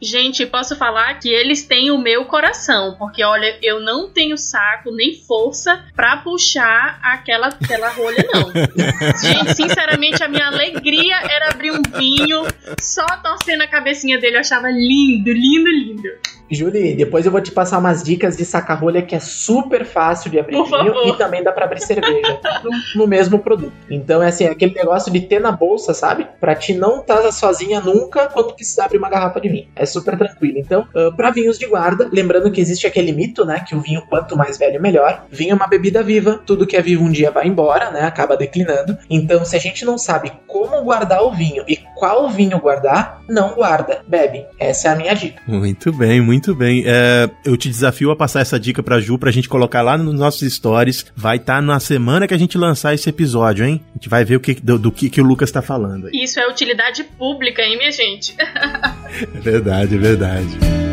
Gente, 0.00 0.44
posso 0.46 0.76
falar 0.76 1.18
que 1.18 1.28
eles 1.28 1.64
têm 1.64 1.90
o 1.90 1.98
meu 1.98 2.24
coração, 2.26 2.96
porque 2.98 3.24
olha, 3.24 3.58
eu 3.62 3.80
não 3.80 4.10
tenho 4.10 4.36
saco 4.36 4.90
nem 4.90 5.14
força 5.14 5.84
para 5.94 6.18
puxar 6.18 6.98
aquela, 7.02 7.48
aquela 7.48 7.88
rolha, 7.90 8.26
não. 8.32 8.50
Gente, 9.20 9.54
sinceramente, 9.54 10.22
a 10.22 10.28
minha 10.28 10.46
alegria 10.46 11.16
era 11.16 11.50
abrir 11.50 11.70
um 11.70 11.82
vinho, 11.96 12.42
só 12.80 13.06
torcendo 13.22 13.62
a 13.62 13.66
cabecinha 13.66 14.18
dele, 14.18 14.36
eu 14.36 14.40
achava 14.40 14.68
lindo 14.70 15.32
lindo, 15.32 15.70
lindo. 15.70 16.08
Julie, 16.48 16.94
depois 16.94 17.26
eu 17.26 17.32
vou 17.32 17.40
te 17.40 17.50
passar 17.50 17.78
umas 17.78 18.02
dicas 18.04 18.36
de 18.36 18.44
saca-rolha 18.44 19.02
que 19.02 19.16
é 19.16 19.20
super 19.20 19.84
fácil 19.84 20.30
de 20.30 20.38
abrir 20.38 20.62
vinho 20.62 21.08
e 21.08 21.16
também 21.16 21.42
dá 21.42 21.52
para 21.52 21.64
abrir 21.64 21.80
cerveja 21.80 22.40
no, 22.62 22.70
no, 23.02 23.06
mesmo 23.06 23.38
produto. 23.40 23.72
Então 23.90 24.22
é 24.22 24.28
assim, 24.28 24.44
é 24.44 24.50
aquele 24.50 24.72
negócio 24.72 25.12
de 25.12 25.20
ter 25.20 25.40
na 25.40 25.50
bolsa, 25.50 25.92
sabe? 25.92 26.26
Pra 26.38 26.54
ti 26.54 26.72
não 26.72 27.00
estar 27.00 27.16
tá 27.16 27.32
sozinha 27.32 27.80
nunca 27.80 28.28
quando 28.28 28.54
precisar 28.54 28.84
abrir 28.84 28.98
uma 28.98 29.08
garrafa 29.18 29.40
de 29.40 29.48
vinho. 29.48 29.68
É 29.76 29.84
super 29.84 30.16
tranquilo. 30.16 30.58
Então, 30.58 30.86
uh, 30.94 31.14
para 31.14 31.30
vinhos 31.30 31.58
de 31.58 31.66
guarda, 31.66 32.08
lembrando 32.12 32.50
que 32.50 32.60
existe 32.60 32.86
aquele 32.86 33.12
mito, 33.12 33.44
né, 33.44 33.64
que 33.66 33.74
o 33.74 33.80
vinho 33.80 34.02
quanto 34.08 34.36
mais 34.36 34.56
velho 34.58 34.80
melhor. 34.80 35.26
Vinho 35.30 35.52
é 35.52 35.54
uma 35.54 35.66
bebida 35.66 36.02
viva, 36.02 36.40
tudo 36.46 36.66
que 36.66 36.76
é 36.76 36.82
vivo 36.82 37.04
um 37.04 37.10
dia 37.10 37.30
vai 37.30 37.46
embora, 37.46 37.90
né? 37.90 38.02
Acaba 38.02 38.36
declinando. 38.36 38.96
Então, 39.10 39.44
se 39.44 39.56
a 39.56 39.58
gente 39.58 39.84
não 39.84 39.98
sabe 39.98 40.32
como 40.46 40.82
guardar 40.82 41.22
o 41.22 41.32
vinho 41.32 41.64
e 41.68 41.76
qual 41.94 42.28
vinho 42.30 42.58
guardar, 42.60 43.20
não 43.28 43.54
guarda, 43.54 44.02
bebe. 44.06 44.46
Essa 44.58 44.88
é 44.88 44.92
a 44.92 44.96
minha 44.96 45.14
dica. 45.14 45.42
Muito 45.46 45.92
bem, 45.92 46.20
muito 46.20 46.36
muito 46.36 46.54
bem. 46.54 46.84
É, 46.86 47.28
eu 47.44 47.56
te 47.56 47.68
desafio 47.68 48.10
a 48.10 48.16
passar 48.16 48.40
essa 48.40 48.60
dica 48.60 48.82
pra 48.82 49.00
Ju 49.00 49.18
pra 49.18 49.30
gente 49.30 49.48
colocar 49.48 49.82
lá 49.82 49.98
nos 49.98 50.14
nossos 50.14 50.52
stories. 50.52 51.06
Vai 51.16 51.38
estar 51.38 51.56
tá 51.56 51.62
na 51.62 51.80
semana 51.80 52.28
que 52.28 52.34
a 52.34 52.38
gente 52.38 52.56
lançar 52.56 52.94
esse 52.94 53.08
episódio, 53.08 53.64
hein? 53.64 53.82
A 53.90 53.92
gente 53.94 54.08
vai 54.08 54.24
ver 54.24 54.36
o 54.36 54.40
que, 54.40 54.54
do, 54.54 54.78
do 54.78 54.92
que, 54.92 55.10
que 55.10 55.20
o 55.20 55.24
Lucas 55.24 55.50
tá 55.50 55.62
falando. 55.62 56.06
Aí. 56.06 56.22
Isso 56.22 56.38
é 56.38 56.46
utilidade 56.48 57.02
pública, 57.02 57.62
hein, 57.62 57.78
minha 57.78 57.90
gente? 57.90 58.36
é 59.34 59.40
verdade, 59.40 59.94
é 59.94 59.98
verdade. 59.98 60.85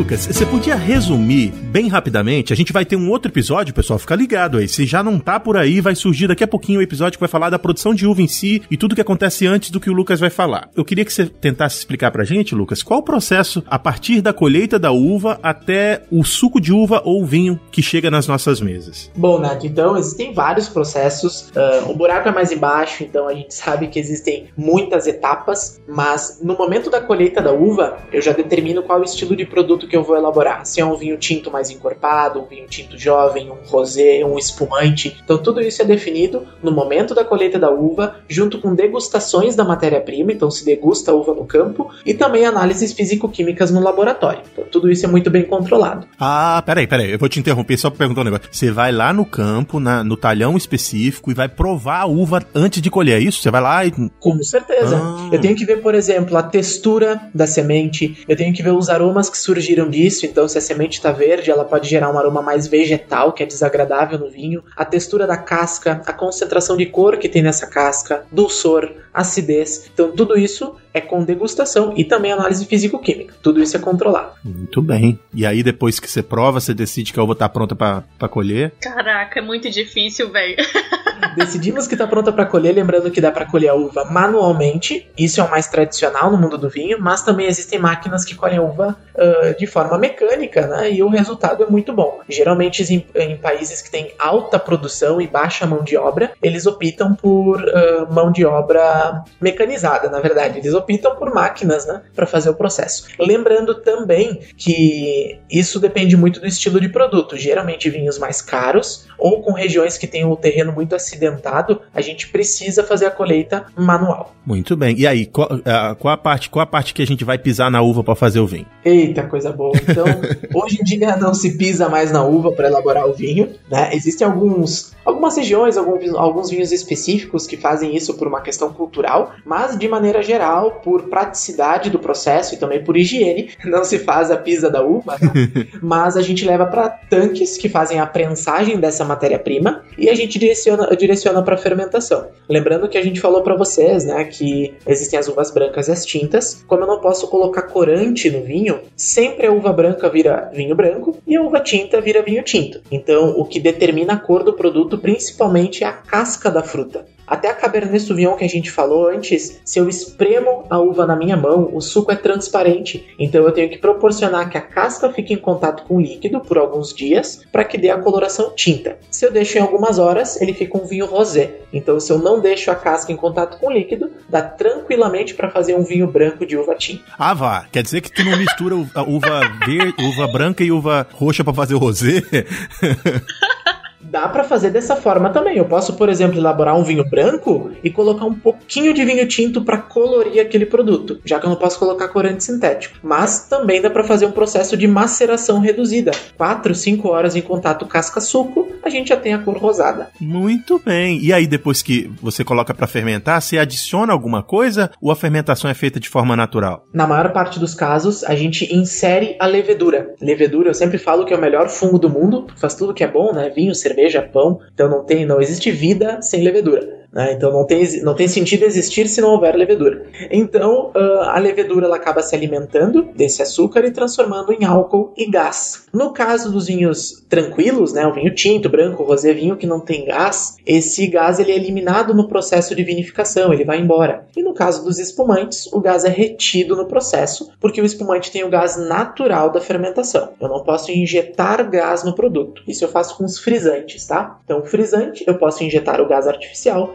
Lucas, 0.00 0.24
você 0.24 0.46
podia 0.46 0.76
resumir 0.76 1.50
bem 1.50 1.86
rapidamente? 1.86 2.54
A 2.54 2.56
gente 2.56 2.72
vai 2.72 2.86
ter 2.86 2.96
um 2.96 3.10
outro 3.10 3.30
episódio, 3.30 3.74
pessoal, 3.74 3.98
fica 3.98 4.14
ligado 4.14 4.56
aí. 4.56 4.66
Se 4.66 4.86
já 4.86 5.02
não 5.02 5.18
tá 5.18 5.38
por 5.38 5.58
aí, 5.58 5.78
vai 5.78 5.94
surgir 5.94 6.26
daqui 6.26 6.42
a 6.42 6.48
pouquinho 6.48 6.78
o 6.78 6.80
um 6.80 6.82
episódio 6.82 7.18
que 7.18 7.20
vai 7.20 7.28
falar 7.28 7.50
da 7.50 7.58
produção 7.58 7.94
de 7.94 8.06
uva 8.06 8.22
em 8.22 8.26
si 8.26 8.62
e 8.70 8.78
tudo 8.78 8.94
que 8.94 9.02
acontece 9.02 9.46
antes 9.46 9.70
do 9.70 9.78
que 9.78 9.90
o 9.90 9.92
Lucas 9.92 10.18
vai 10.18 10.30
falar. 10.30 10.70
Eu 10.74 10.86
queria 10.86 11.04
que 11.04 11.12
você 11.12 11.26
tentasse 11.26 11.80
explicar 11.80 12.10
pra 12.10 12.24
gente, 12.24 12.54
Lucas, 12.54 12.82
qual 12.82 13.00
o 13.00 13.02
processo 13.02 13.62
a 13.66 13.78
partir 13.78 14.22
da 14.22 14.32
colheita 14.32 14.78
da 14.78 14.90
uva 14.90 15.38
até 15.42 16.02
o 16.10 16.24
suco 16.24 16.62
de 16.62 16.72
uva 16.72 17.02
ou 17.04 17.22
vinho 17.22 17.60
que 17.70 17.82
chega 17.82 18.10
nas 18.10 18.26
nossas 18.26 18.58
mesas. 18.58 19.10
Bom, 19.14 19.38
Nath, 19.38 19.64
então 19.64 19.98
existem 19.98 20.32
vários 20.32 20.66
processos. 20.66 21.50
Uh, 21.50 21.90
o 21.90 21.94
buraco 21.94 22.26
é 22.26 22.32
mais 22.32 22.50
embaixo, 22.50 23.04
então 23.04 23.28
a 23.28 23.34
gente 23.34 23.52
sabe 23.52 23.88
que 23.88 23.98
existem 23.98 24.46
muitas 24.56 25.06
etapas, 25.06 25.78
mas 25.86 26.40
no 26.42 26.56
momento 26.56 26.88
da 26.88 27.02
colheita 27.02 27.42
da 27.42 27.52
uva, 27.52 27.98
eu 28.10 28.22
já 28.22 28.32
determino 28.32 28.82
qual 28.82 29.00
o 29.00 29.04
estilo 29.04 29.36
de 29.36 29.44
produto 29.44 29.89
que 29.90 29.96
eu 29.96 30.04
vou 30.04 30.16
elaborar. 30.16 30.64
Se 30.64 30.80
é 30.80 30.84
um 30.84 30.96
vinho 30.96 31.18
tinto 31.18 31.50
mais 31.50 31.70
encorpado, 31.70 32.40
um 32.40 32.46
vinho 32.46 32.66
tinto 32.68 32.96
jovem, 32.96 33.50
um 33.50 33.56
rosé, 33.66 34.24
um 34.24 34.38
espumante. 34.38 35.20
Então 35.22 35.36
tudo 35.36 35.60
isso 35.60 35.82
é 35.82 35.84
definido 35.84 36.46
no 36.62 36.70
momento 36.70 37.14
da 37.14 37.24
colheita 37.24 37.58
da 37.58 37.70
uva, 37.70 38.16
junto 38.28 38.60
com 38.60 38.74
degustações 38.74 39.56
da 39.56 39.64
matéria-prima, 39.64 40.32
então 40.32 40.50
se 40.50 40.64
degusta 40.64 41.10
a 41.10 41.14
uva 41.14 41.34
no 41.34 41.44
campo, 41.44 41.90
e 42.06 42.14
também 42.14 42.44
análises 42.44 42.92
físico-químicas 42.92 43.70
no 43.70 43.80
laboratório. 43.80 44.42
Então 44.52 44.64
tudo 44.70 44.90
isso 44.90 45.04
é 45.04 45.08
muito 45.08 45.30
bem 45.30 45.44
controlado. 45.44 46.06
Ah, 46.18 46.62
peraí, 46.64 46.86
peraí, 46.86 47.10
eu 47.10 47.18
vou 47.18 47.28
te 47.28 47.40
interromper 47.40 47.76
só 47.76 47.90
para 47.90 47.98
perguntar 47.98 48.20
um 48.20 48.24
negócio. 48.24 48.48
Você 48.50 48.70
vai 48.70 48.92
lá 48.92 49.12
no 49.12 49.24
campo, 49.24 49.80
na, 49.80 50.04
no 50.04 50.16
talhão 50.16 50.56
específico, 50.56 51.30
e 51.30 51.34
vai 51.34 51.48
provar 51.48 52.02
a 52.02 52.06
uva 52.06 52.42
antes 52.54 52.80
de 52.80 52.90
colher, 52.90 53.18
é 53.18 53.24
isso? 53.24 53.42
Você 53.42 53.50
vai 53.50 53.60
lá 53.60 53.84
e... 53.84 53.90
Com 54.20 54.42
certeza. 54.42 55.00
Ah. 55.02 55.28
Eu 55.32 55.40
tenho 55.40 55.56
que 55.56 55.64
ver, 55.64 55.80
por 55.80 55.94
exemplo, 55.94 56.36
a 56.36 56.42
textura 56.42 57.20
da 57.34 57.46
semente, 57.46 58.24
eu 58.28 58.36
tenho 58.36 58.52
que 58.52 58.62
ver 58.62 58.72
os 58.72 58.88
aromas 58.88 59.28
que 59.28 59.38
surgem 59.38 59.70
disso, 59.88 60.26
então 60.26 60.48
se 60.48 60.58
a 60.58 60.60
semente 60.60 60.98
está 60.98 61.12
verde, 61.12 61.50
ela 61.50 61.64
pode 61.64 61.88
gerar 61.88 62.12
um 62.12 62.18
aroma 62.18 62.42
mais 62.42 62.66
vegetal, 62.66 63.32
que 63.32 63.42
é 63.42 63.46
desagradável 63.46 64.18
no 64.18 64.30
vinho, 64.30 64.62
a 64.76 64.84
textura 64.84 65.26
da 65.26 65.36
casca, 65.36 66.02
a 66.06 66.12
concentração 66.12 66.76
de 66.76 66.86
cor 66.86 67.16
que 67.16 67.28
tem 67.28 67.42
nessa 67.42 67.66
casca, 67.66 68.24
dulçor, 68.30 68.90
acidez. 69.12 69.90
Então 69.92 70.12
tudo 70.12 70.38
isso 70.38 70.76
é 70.92 71.00
com 71.00 71.22
degustação 71.22 71.94
e 71.96 72.04
também 72.04 72.32
análise 72.32 72.64
físico-química. 72.66 73.34
Tudo 73.42 73.62
isso 73.62 73.76
é 73.76 73.80
controlado. 73.80 74.32
Muito 74.44 74.82
bem. 74.82 75.18
E 75.32 75.46
aí 75.46 75.62
depois 75.62 76.00
que 76.00 76.10
você 76.10 76.22
prova, 76.22 76.60
você 76.60 76.74
decide 76.74 77.12
que 77.12 77.20
a 77.20 77.22
uva 77.22 77.34
tá 77.34 77.48
pronta 77.48 77.74
para 77.76 78.28
colher? 78.28 78.72
Caraca, 78.80 79.38
é 79.38 79.42
muito 79.42 79.70
difícil, 79.70 80.30
velho. 80.30 80.56
Decidimos 81.36 81.86
que 81.86 81.96
tá 81.96 82.06
pronta 82.06 82.32
para 82.32 82.46
colher, 82.46 82.74
lembrando 82.74 83.10
que 83.10 83.20
dá 83.20 83.30
para 83.30 83.46
colher 83.46 83.68
a 83.68 83.74
uva 83.74 84.04
manualmente. 84.06 85.08
Isso 85.18 85.40
é 85.40 85.44
o 85.44 85.50
mais 85.50 85.66
tradicional 85.68 86.30
no 86.30 86.38
mundo 86.38 86.56
do 86.56 86.68
vinho, 86.68 86.98
mas 87.00 87.22
também 87.22 87.46
existem 87.46 87.78
máquinas 87.78 88.24
que 88.24 88.34
colhem 88.34 88.58
a 88.58 88.62
uva 88.62 88.96
uh, 89.14 89.58
de 89.58 89.66
forma 89.70 89.98
mecânica, 89.98 90.66
né? 90.66 90.90
E 90.90 91.02
o 91.02 91.08
resultado 91.08 91.62
é 91.62 91.66
muito 91.66 91.92
bom. 91.92 92.20
Geralmente 92.28 92.82
em, 92.92 93.04
em, 93.14 93.36
países 93.36 93.80
que 93.80 93.90
têm 93.90 94.12
alta 94.18 94.58
produção 94.58 95.20
e 95.20 95.26
baixa 95.26 95.66
mão 95.66 95.82
de 95.82 95.96
obra, 95.96 96.32
eles 96.42 96.66
optam 96.66 97.14
por 97.14 97.60
uh, 97.60 98.12
mão 98.12 98.30
de 98.32 98.44
obra 98.44 99.24
mecanizada, 99.40 100.08
na 100.08 100.20
verdade. 100.20 100.58
Eles 100.58 100.74
optam 100.74 101.16
por 101.16 101.32
máquinas, 101.32 101.86
né, 101.86 102.02
para 102.14 102.26
fazer 102.26 102.50
o 102.50 102.54
processo. 102.54 103.08
Lembrando 103.18 103.74
também 103.76 104.40
que 104.56 105.38
isso 105.50 105.78
depende 105.78 106.16
muito 106.16 106.40
do 106.40 106.46
estilo 106.46 106.80
de 106.80 106.88
produto. 106.88 107.36
Geralmente 107.36 107.88
vinhos 107.88 108.18
mais 108.18 108.42
caros 108.42 109.06
ou 109.18 109.42
com 109.42 109.52
regiões 109.52 109.96
que 109.98 110.06
têm 110.06 110.24
o 110.24 110.34
terreno 110.36 110.72
muito 110.72 110.94
acidentado, 110.94 111.80
a 111.94 112.00
gente 112.00 112.28
precisa 112.28 112.82
fazer 112.82 113.06
a 113.06 113.10
colheita 113.10 113.66
manual. 113.76 114.34
Muito 114.44 114.76
bem. 114.76 114.98
E 114.98 115.06
aí, 115.06 115.26
qual, 115.26 115.48
a, 115.64 115.94
qual 115.94 116.12
a 116.12 116.16
parte, 116.16 116.48
qual 116.48 116.62
a 116.62 116.66
parte 116.66 116.94
que 116.94 117.02
a 117.02 117.06
gente 117.06 117.24
vai 117.24 117.38
pisar 117.38 117.70
na 117.70 117.82
uva 117.82 118.02
para 118.02 118.14
fazer 118.14 118.40
o 118.40 118.46
vinho? 118.46 118.66
Eita, 118.84 119.22
coisa 119.24 119.49
boa. 119.52 119.72
Então, 119.88 120.04
hoje 120.54 120.78
em 120.80 120.84
dia 120.84 121.16
não 121.16 121.34
se 121.34 121.56
pisa 121.56 121.88
mais 121.88 122.10
na 122.12 122.24
uva 122.24 122.52
para 122.52 122.68
elaborar 122.68 123.08
o 123.08 123.12
vinho, 123.12 123.50
né? 123.70 123.90
Existem 123.94 124.26
alguns 124.26 124.92
algumas 125.04 125.36
regiões, 125.36 125.76
alguns, 125.76 126.14
alguns 126.14 126.50
vinhos 126.50 126.70
específicos 126.70 127.46
que 127.46 127.56
fazem 127.56 127.96
isso 127.96 128.14
por 128.14 128.28
uma 128.28 128.40
questão 128.40 128.72
cultural, 128.72 129.32
mas 129.44 129.76
de 129.76 129.88
maneira 129.88 130.22
geral, 130.22 130.40
geral, 130.40 130.80
por 130.82 131.02
praticidade 131.02 131.90
do 131.90 131.98
processo 131.98 132.54
e 132.54 132.58
também 132.58 132.82
por 132.82 132.96
higiene, 132.96 133.50
não 133.64 133.84
se 133.84 133.98
faz 133.98 134.30
a 134.30 134.36
pisa 134.36 134.70
da 134.70 134.82
uva, 134.82 135.16
né? 135.20 135.66
mas 135.82 136.16
a 136.16 136.22
gente 136.22 136.44
leva 136.44 136.66
para 136.66 136.88
tanques 136.88 137.56
que 137.56 137.68
fazem 137.68 138.00
a 138.00 138.06
prensagem 138.06 138.78
dessa 138.78 139.04
matéria-prima 139.04 139.82
e 139.98 140.08
a 140.08 140.14
gente 140.14 140.38
direciona, 140.38 140.88
direciona 140.96 141.42
para 141.42 141.56
fermentação. 141.56 142.28
Lembrando 142.48 142.88
que 142.88 142.98
a 142.98 143.02
gente 143.02 143.20
falou 143.20 143.42
para 143.42 143.54
vocês, 143.54 144.04
né, 144.04 144.24
que 144.24 144.74
existem 144.86 145.18
as 145.18 145.28
uvas 145.28 145.50
brancas 145.50 145.88
e 145.88 145.92
as 145.92 146.04
tintas. 146.04 146.64
Como 146.66 146.82
eu 146.82 146.86
não 146.86 147.00
posso 147.00 147.28
colocar 147.28 147.62
corante 147.62 148.30
no 148.30 148.42
vinho, 148.42 148.80
sempre 148.96 149.39
a 149.46 149.52
uva 149.52 149.72
branca 149.72 150.08
vira 150.08 150.50
vinho 150.52 150.74
branco 150.74 151.16
e 151.26 151.36
a 151.36 151.42
uva 151.42 151.60
tinta 151.60 152.00
vira 152.00 152.22
vinho 152.22 152.42
tinto. 152.42 152.80
Então, 152.90 153.30
o 153.38 153.44
que 153.44 153.60
determina 153.60 154.14
a 154.14 154.18
cor 154.18 154.42
do 154.42 154.52
produto 154.52 154.98
principalmente 154.98 155.84
é 155.84 155.86
a 155.86 155.92
casca 155.92 156.50
da 156.50 156.62
fruta. 156.62 157.06
Até 157.30 157.48
a 157.48 157.54
Cabernet 157.54 158.00
Sauvignon 158.00 158.34
que 158.34 158.44
a 158.44 158.48
gente 158.48 158.72
falou 158.72 159.08
antes, 159.08 159.60
se 159.64 159.78
eu 159.78 159.88
espremo 159.88 160.64
a 160.68 160.80
uva 160.80 161.06
na 161.06 161.14
minha 161.14 161.36
mão, 161.36 161.70
o 161.72 161.80
suco 161.80 162.10
é 162.10 162.16
transparente. 162.16 163.14
Então 163.20 163.44
eu 163.44 163.52
tenho 163.52 163.70
que 163.70 163.78
proporcionar 163.78 164.50
que 164.50 164.58
a 164.58 164.60
casca 164.60 165.12
fique 165.12 165.32
em 165.32 165.36
contato 165.36 165.84
com 165.84 165.98
o 165.98 166.00
líquido 166.00 166.40
por 166.40 166.58
alguns 166.58 166.92
dias 166.92 167.46
para 167.52 167.62
que 167.62 167.78
dê 167.78 167.88
a 167.88 167.98
coloração 167.98 168.52
tinta. 168.56 168.98
Se 169.12 169.24
eu 169.24 169.30
deixo 169.30 169.58
em 169.58 169.60
algumas 169.60 170.00
horas, 170.00 170.40
ele 170.40 170.52
fica 170.52 170.76
um 170.76 170.84
vinho 170.84 171.06
rosé. 171.06 171.60
Então 171.72 172.00
se 172.00 172.10
eu 172.10 172.18
não 172.18 172.40
deixo 172.40 172.68
a 172.68 172.74
casca 172.74 173.12
em 173.12 173.16
contato 173.16 173.60
com 173.60 173.68
o 173.68 173.72
líquido, 173.72 174.10
dá 174.28 174.42
tranquilamente 174.42 175.32
para 175.34 175.50
fazer 175.50 175.76
um 175.76 175.84
vinho 175.84 176.08
branco 176.08 176.44
de 176.44 176.56
uva 176.56 176.74
tinta. 176.74 177.04
Ah, 177.16 177.32
vá. 177.32 177.66
Quer 177.70 177.84
dizer 177.84 178.00
que 178.00 178.10
tu 178.10 178.24
não 178.24 178.36
mistura 178.36 178.74
a 178.92 179.02
uva 179.02 179.40
verde, 179.64 179.94
uva 180.02 180.26
branca 180.32 180.64
e 180.64 180.72
uva 180.72 181.06
roxa 181.12 181.44
para 181.44 181.54
fazer 181.54 181.76
o 181.76 181.78
rosé? 181.78 182.24
Dá 184.10 184.28
para 184.28 184.42
fazer 184.42 184.70
dessa 184.70 184.96
forma 184.96 185.30
também. 185.30 185.56
Eu 185.56 185.64
posso, 185.64 185.94
por 185.94 186.08
exemplo, 186.08 186.38
elaborar 186.38 186.76
um 186.76 186.82
vinho 186.82 187.08
branco 187.08 187.70
e 187.84 187.90
colocar 187.90 188.24
um 188.24 188.34
pouquinho 188.34 188.92
de 188.92 189.04
vinho 189.04 189.26
tinto 189.28 189.62
para 189.62 189.78
colorir 189.78 190.42
aquele 190.42 190.66
produto, 190.66 191.20
já 191.24 191.38
que 191.38 191.46
eu 191.46 191.50
não 191.50 191.56
posso 191.56 191.78
colocar 191.78 192.08
corante 192.08 192.42
sintético. 192.42 192.98
Mas 193.02 193.46
também 193.48 193.80
dá 193.80 193.88
para 193.88 194.02
fazer 194.02 194.26
um 194.26 194.32
processo 194.32 194.76
de 194.76 194.88
maceração 194.88 195.60
reduzida. 195.60 196.10
4, 196.36 196.74
5 196.74 197.08
horas 197.08 197.36
em 197.36 197.40
contato 197.40 197.86
casca-suco, 197.86 198.68
a 198.82 198.90
gente 198.90 199.10
já 199.10 199.16
tem 199.16 199.32
a 199.32 199.38
cor 199.38 199.56
rosada. 199.56 200.08
Muito 200.20 200.80
bem. 200.84 201.22
E 201.22 201.32
aí 201.32 201.46
depois 201.46 201.80
que 201.80 202.10
você 202.20 202.42
coloca 202.42 202.74
para 202.74 202.88
fermentar, 202.88 203.40
você 203.40 203.58
adiciona 203.58 204.12
alguma 204.12 204.42
coisa 204.42 204.90
ou 205.00 205.12
a 205.12 205.16
fermentação 205.16 205.70
é 205.70 205.74
feita 205.74 206.00
de 206.00 206.08
forma 206.08 206.34
natural? 206.34 206.84
Na 206.92 207.06
maior 207.06 207.32
parte 207.32 207.60
dos 207.60 207.74
casos, 207.74 208.24
a 208.24 208.34
gente 208.34 208.74
insere 208.74 209.36
a 209.38 209.46
levedura. 209.46 210.14
Levedura, 210.20 210.70
eu 210.70 210.74
sempre 210.74 210.98
falo 210.98 211.24
que 211.24 211.32
é 211.32 211.36
o 211.36 211.40
melhor 211.40 211.68
fungo 211.68 211.98
do 211.98 212.10
mundo, 212.10 212.48
faz 212.56 212.74
tudo 212.74 212.92
que 212.92 213.04
é 213.04 213.08
bom, 213.08 213.32
né? 213.32 213.50
Vinho, 213.50 213.74
cerveja 213.74 213.99
cerveja, 214.00 214.22
pão. 214.22 214.60
Então 214.72 214.88
não 214.88 215.04
tem, 215.04 215.26
não 215.26 215.40
existe 215.40 215.70
vida 215.70 216.22
sem 216.22 216.42
levedura. 216.42 216.99
Né? 217.12 217.32
Então 217.32 217.52
não 217.52 217.66
tem, 217.66 218.02
não 218.02 218.14
tem 218.14 218.28
sentido 218.28 218.64
existir 218.64 219.08
se 219.08 219.20
não 219.20 219.30
houver 219.30 219.54
levedura. 219.56 220.06
Então 220.30 220.92
uh, 220.94 221.20
a 221.22 221.38
levedura 221.38 221.86
ela 221.86 221.96
acaba 221.96 222.22
se 222.22 222.34
alimentando 222.34 223.08
desse 223.14 223.42
açúcar 223.42 223.84
e 223.84 223.90
transformando 223.90 224.52
em 224.52 224.64
álcool 224.64 225.12
e 225.16 225.28
gás. 225.28 225.86
No 225.92 226.12
caso 226.12 226.52
dos 226.52 226.66
vinhos 226.66 227.24
tranquilos, 227.28 227.92
né, 227.92 228.06
o 228.06 228.14
vinho 228.14 228.34
tinto, 228.34 228.68
branco, 228.68 229.02
rosé, 229.02 229.32
vinho 229.32 229.56
que 229.56 229.66
não 229.66 229.80
tem 229.80 230.04
gás, 230.04 230.56
esse 230.64 231.06
gás 231.08 231.38
ele 231.40 231.52
é 231.52 231.56
eliminado 231.56 232.14
no 232.14 232.28
processo 232.28 232.74
de 232.74 232.84
vinificação, 232.84 233.52
ele 233.52 233.64
vai 233.64 233.80
embora. 233.80 234.26
E 234.36 234.42
no 234.42 234.54
caso 234.54 234.84
dos 234.84 234.98
espumantes, 234.98 235.66
o 235.72 235.80
gás 235.80 236.04
é 236.04 236.08
retido 236.08 236.76
no 236.76 236.86
processo, 236.86 237.50
porque 237.60 237.80
o 237.80 237.84
espumante 237.84 238.30
tem 238.30 238.44
o 238.44 238.50
gás 238.50 238.76
natural 238.76 239.50
da 239.50 239.60
fermentação. 239.60 240.30
Eu 240.40 240.48
não 240.48 240.62
posso 240.62 240.90
injetar 240.92 241.68
gás 241.68 242.04
no 242.04 242.14
produto. 242.14 242.62
Isso 242.68 242.84
eu 242.84 242.88
faço 242.88 243.16
com 243.16 243.24
os 243.24 243.38
frisantes, 243.38 244.06
tá? 244.06 244.38
Então, 244.44 244.64
frisante, 244.64 245.24
eu 245.26 245.38
posso 245.38 245.64
injetar 245.64 246.00
o 246.00 246.08
gás 246.08 246.26
artificial 246.26 246.94